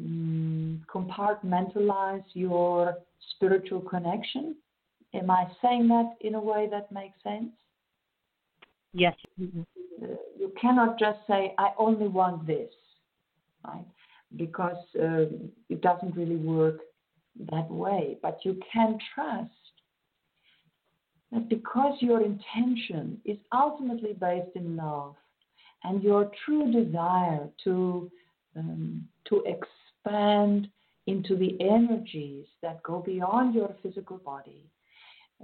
mm, 0.00 0.80
compartmentalize 0.86 2.24
your 2.34 2.96
spiritual 3.36 3.80
connection. 3.80 4.56
Am 5.14 5.30
I 5.30 5.46
saying 5.62 5.88
that 5.88 6.14
in 6.20 6.34
a 6.34 6.40
way 6.40 6.68
that 6.70 6.90
makes 6.90 7.22
sense? 7.22 7.50
Yes. 8.92 9.14
Uh, 9.40 10.06
you 10.38 10.52
cannot 10.60 10.98
just 10.98 11.18
say, 11.26 11.54
I 11.58 11.70
only 11.78 12.08
want 12.08 12.46
this, 12.46 12.70
right? 13.64 13.86
Because 14.36 14.76
um, 15.00 15.50
it 15.68 15.80
doesn't 15.82 16.16
really 16.16 16.36
work 16.36 16.80
that 17.50 17.70
way. 17.70 18.18
But 18.22 18.38
you 18.44 18.60
can 18.72 18.98
trust 19.14 19.50
that 21.32 21.48
because 21.48 21.96
your 22.00 22.22
intention 22.22 23.20
is 23.24 23.38
ultimately 23.52 24.12
based 24.12 24.54
in 24.54 24.76
love, 24.76 25.14
and 25.82 26.02
your 26.02 26.30
true 26.44 26.72
desire 26.72 27.48
to 27.64 28.10
um, 28.56 29.06
to 29.28 29.42
expand 29.46 30.68
into 31.06 31.36
the 31.36 31.56
energies 31.60 32.46
that 32.62 32.82
go 32.82 33.00
beyond 33.00 33.54
your 33.54 33.74
physical 33.82 34.18
body, 34.18 34.64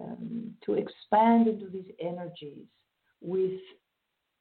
um, 0.01 0.55
to 0.65 0.75
expand 0.75 1.49
into 1.49 1.69
these 1.69 1.91
energies 2.01 2.67
with 3.21 3.61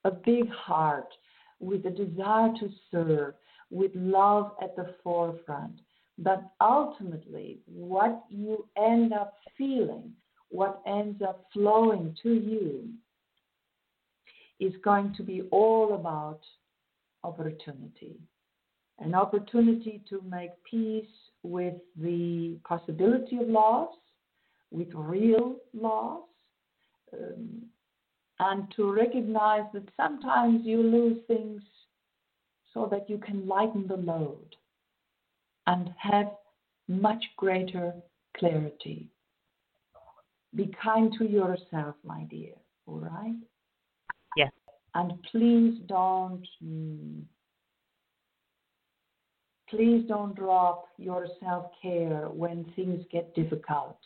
a 0.06 0.12
big 0.12 0.50
heart, 0.50 1.10
with 1.60 1.86
a 1.86 1.90
desire 1.90 2.54
to 2.60 2.70
serve, 2.92 3.34
with 3.70 3.92
love 3.96 4.52
at 4.62 4.76
the 4.76 4.96
forefront. 5.04 5.82
But 6.22 6.52
ultimately, 6.60 7.60
what 7.66 8.26
you 8.30 8.68
end 8.78 9.14
up 9.14 9.36
feeling, 9.58 10.12
what 10.50 10.82
ends 10.86 11.22
up 11.22 11.46
flowing 11.54 12.16
to 12.24 12.34
you, 12.34 12.90
is 14.60 14.74
going 14.84 15.14
to 15.16 15.24
be 15.24 15.44
all 15.52 15.96
about 15.96 16.42
opportunity. 17.24 18.18
An 19.00 19.16
opportunity 19.16 20.02
to 20.10 20.22
make 20.30 20.52
peace 20.70 21.06
with 21.44 21.76
the 21.96 22.58
possibility 22.68 23.38
of 23.38 23.48
loss, 23.48 23.96
with 24.72 24.90
real 24.94 25.56
loss, 25.74 26.24
um, 27.14 27.62
and 28.40 28.68
to 28.76 28.92
recognize 28.92 29.64
that 29.74 29.88
sometimes 29.96 30.66
you 30.66 30.84
lose 30.84 31.20
things 31.28 31.62
so 32.74 32.90
that 32.92 33.10
you 33.10 33.18
can 33.20 33.48
lighten 33.48 33.88
the 33.88 33.96
load 33.96 34.56
and 35.70 35.94
have 35.98 36.32
much 36.88 37.24
greater 37.38 37.94
clarity. 38.36 39.08
Be 40.56 40.72
kind 40.84 41.14
to 41.20 41.30
yourself, 41.30 41.96
my 42.04 42.24
dear, 42.24 42.56
all 42.88 43.00
right? 43.00 43.36
Yes. 44.36 44.52
And 44.96 45.14
please 45.32 45.80
don't 45.86 46.44
please 49.70 50.04
don't 50.08 50.36
drop 50.36 50.86
your 50.98 51.28
self-care 51.40 52.28
when 52.30 52.66
things 52.76 53.06
get 53.12 53.36
difficult. 53.36 54.00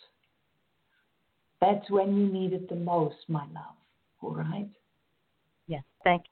That's 1.62 1.90
when 1.90 2.18
you 2.18 2.28
need 2.28 2.52
it 2.52 2.68
the 2.68 2.76
most, 2.76 3.16
my 3.30 3.46
love. 3.54 3.78
All 4.22 4.36
right? 4.36 4.70
Yes, 5.68 5.84
thank 6.04 6.24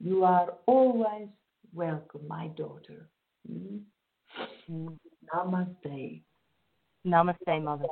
you. 0.00 0.10
You 0.10 0.24
are 0.24 0.52
always 0.66 1.28
welcome, 1.72 2.28
my 2.28 2.48
daughter. 2.48 3.08
Mm? 3.50 3.80
Mm. 4.70 4.98
Namaste. 5.34 6.22
Namaste, 7.06 7.62
Mother. 7.62 7.88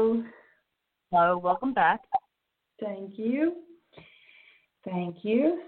Hello. 0.00 0.22
Hello, 1.12 1.36
welcome 1.36 1.74
back. 1.74 2.00
Thank 2.82 3.18
you. 3.18 3.56
Thank 4.82 5.16
you. 5.22 5.60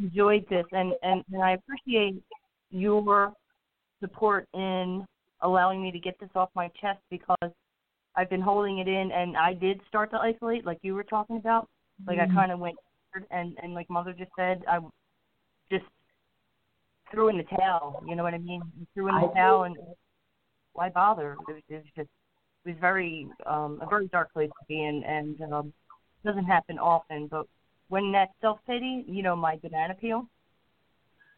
enjoyed 0.00 0.46
this 0.48 0.64
and, 0.72 0.94
and, 1.02 1.22
and 1.30 1.42
I 1.42 1.52
appreciate 1.52 2.22
your 2.70 3.34
support 4.00 4.48
in 4.54 5.04
allowing 5.42 5.82
me 5.82 5.92
to 5.92 5.98
get 5.98 6.18
this 6.20 6.30
off 6.34 6.48
my 6.54 6.68
chest 6.80 7.00
because 7.10 7.50
I've 8.16 8.30
been 8.30 8.40
holding 8.40 8.78
it 8.78 8.88
in 8.88 9.12
and 9.12 9.36
I 9.36 9.52
did 9.52 9.82
start 9.86 10.10
to 10.12 10.16
isolate 10.16 10.64
like 10.64 10.78
you 10.80 10.94
were 10.94 11.04
talking 11.04 11.36
about. 11.36 11.68
Like 12.06 12.16
mm-hmm. 12.16 12.32
I 12.32 12.40
kind 12.40 12.50
of 12.50 12.58
went 12.58 12.76
and 13.30 13.58
and 13.62 13.74
like 13.74 13.90
mother 13.90 14.14
just 14.14 14.30
said 14.38 14.62
I 14.66 14.78
just 15.70 15.84
threw 17.10 17.28
in 17.28 17.36
the 17.36 17.44
towel, 17.58 18.02
you 18.08 18.16
know 18.16 18.22
what 18.22 18.32
I 18.32 18.38
mean? 18.38 18.62
I 18.62 18.86
threw 18.94 19.08
in 19.08 19.16
the 19.16 19.28
I 19.28 19.34
towel 19.34 19.64
and 19.64 19.76
why 20.72 20.88
bother? 20.88 21.32
It 21.32 21.52
was, 21.52 21.62
it 21.68 21.74
was 21.74 21.84
just 21.94 22.08
was 22.64 22.74
very 22.80 23.26
um, 23.46 23.78
a 23.82 23.86
very 23.86 24.08
dark 24.08 24.32
place 24.32 24.48
to 24.50 24.64
be 24.68 24.82
in, 24.82 25.02
and 25.04 25.40
um, 25.52 25.72
doesn't 26.24 26.44
happen 26.44 26.78
often. 26.78 27.26
But 27.28 27.46
when 27.88 28.12
that 28.12 28.30
self 28.40 28.58
pity, 28.66 29.04
you 29.06 29.22
know, 29.22 29.36
my 29.36 29.56
banana 29.56 29.94
peel, 29.94 30.26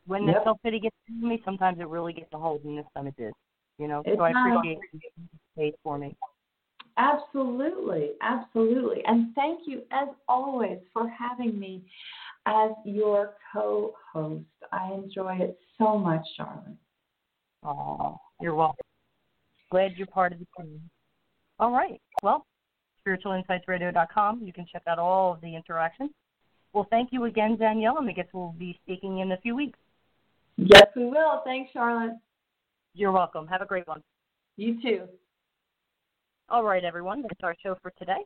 when 0.06 0.26
Yep. 0.26 0.34
that 0.36 0.44
self 0.44 0.58
pity 0.62 0.80
gets 0.80 0.96
to 1.06 1.26
me, 1.26 1.40
sometimes 1.44 1.80
it 1.80 1.88
really 1.88 2.12
gets 2.12 2.32
a 2.32 2.38
hold, 2.38 2.64
and 2.64 2.78
this 2.78 2.86
time 2.96 3.06
it 3.06 3.16
did. 3.16 3.32
You 3.78 3.88
know, 3.88 4.02
It's 4.04 4.16
so 4.16 4.22
I 4.24 4.30
appreciate 4.30 4.78
you 5.56 5.72
for 5.82 5.98
me. 5.98 6.14
Absolutely, 6.96 8.12
absolutely. 8.22 9.02
And 9.06 9.34
thank 9.34 9.62
you, 9.66 9.82
as 9.90 10.08
always, 10.28 10.78
for 10.92 11.08
having 11.08 11.58
me 11.58 11.82
as 12.46 12.70
your 12.84 13.34
co 13.52 13.94
host. 14.12 14.44
I 14.72 14.92
enjoy 14.92 15.36
it 15.40 15.58
so 15.78 15.98
much, 15.98 16.24
Charlotte. 16.36 16.76
Oh, 17.64 18.18
you're 18.40 18.54
welcome. 18.54 18.84
Glad 19.70 19.92
you're 19.96 20.06
part 20.06 20.32
of 20.32 20.38
the 20.38 20.46
team. 20.56 20.80
All 21.58 21.70
right. 21.70 22.00
Well, 22.22 22.46
spiritualinsightsradio.com. 23.06 24.42
You 24.42 24.52
can 24.52 24.66
check 24.70 24.82
out 24.86 24.98
all 24.98 25.34
of 25.34 25.40
the 25.40 25.54
interactions. 25.54 26.10
Well, 26.72 26.86
thank 26.90 27.10
you 27.12 27.24
again, 27.24 27.56
Danielle, 27.56 27.98
and 27.98 28.08
I 28.08 28.12
guess 28.12 28.26
we'll 28.32 28.54
be 28.58 28.78
speaking 28.84 29.20
in 29.20 29.32
a 29.32 29.36
few 29.38 29.54
weeks. 29.54 29.78
Yes, 30.56 30.86
we 30.96 31.04
will. 31.04 31.42
Thanks, 31.44 31.70
Charlotte. 31.72 32.16
You're 32.94 33.12
welcome. 33.12 33.46
Have 33.46 33.62
a 33.62 33.66
great 33.66 33.86
one. 33.86 34.02
You 34.56 34.80
too. 34.82 35.02
All 36.48 36.64
right, 36.64 36.84
everyone. 36.84 37.22
That's 37.22 37.40
our 37.42 37.54
show 37.62 37.76
for 37.80 37.92
today. 37.98 38.24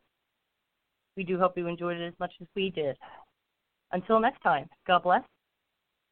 We 1.16 1.24
do 1.24 1.38
hope 1.38 1.56
you 1.56 1.66
enjoyed 1.66 1.98
it 1.98 2.06
as 2.06 2.14
much 2.18 2.32
as 2.40 2.46
we 2.54 2.70
did. 2.70 2.96
Until 3.92 4.20
next 4.20 4.40
time, 4.42 4.68
God 4.86 5.02
bless 5.02 5.22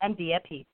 and 0.03 0.17
be 0.17 0.33
at 0.33 0.45
peace. 0.45 0.67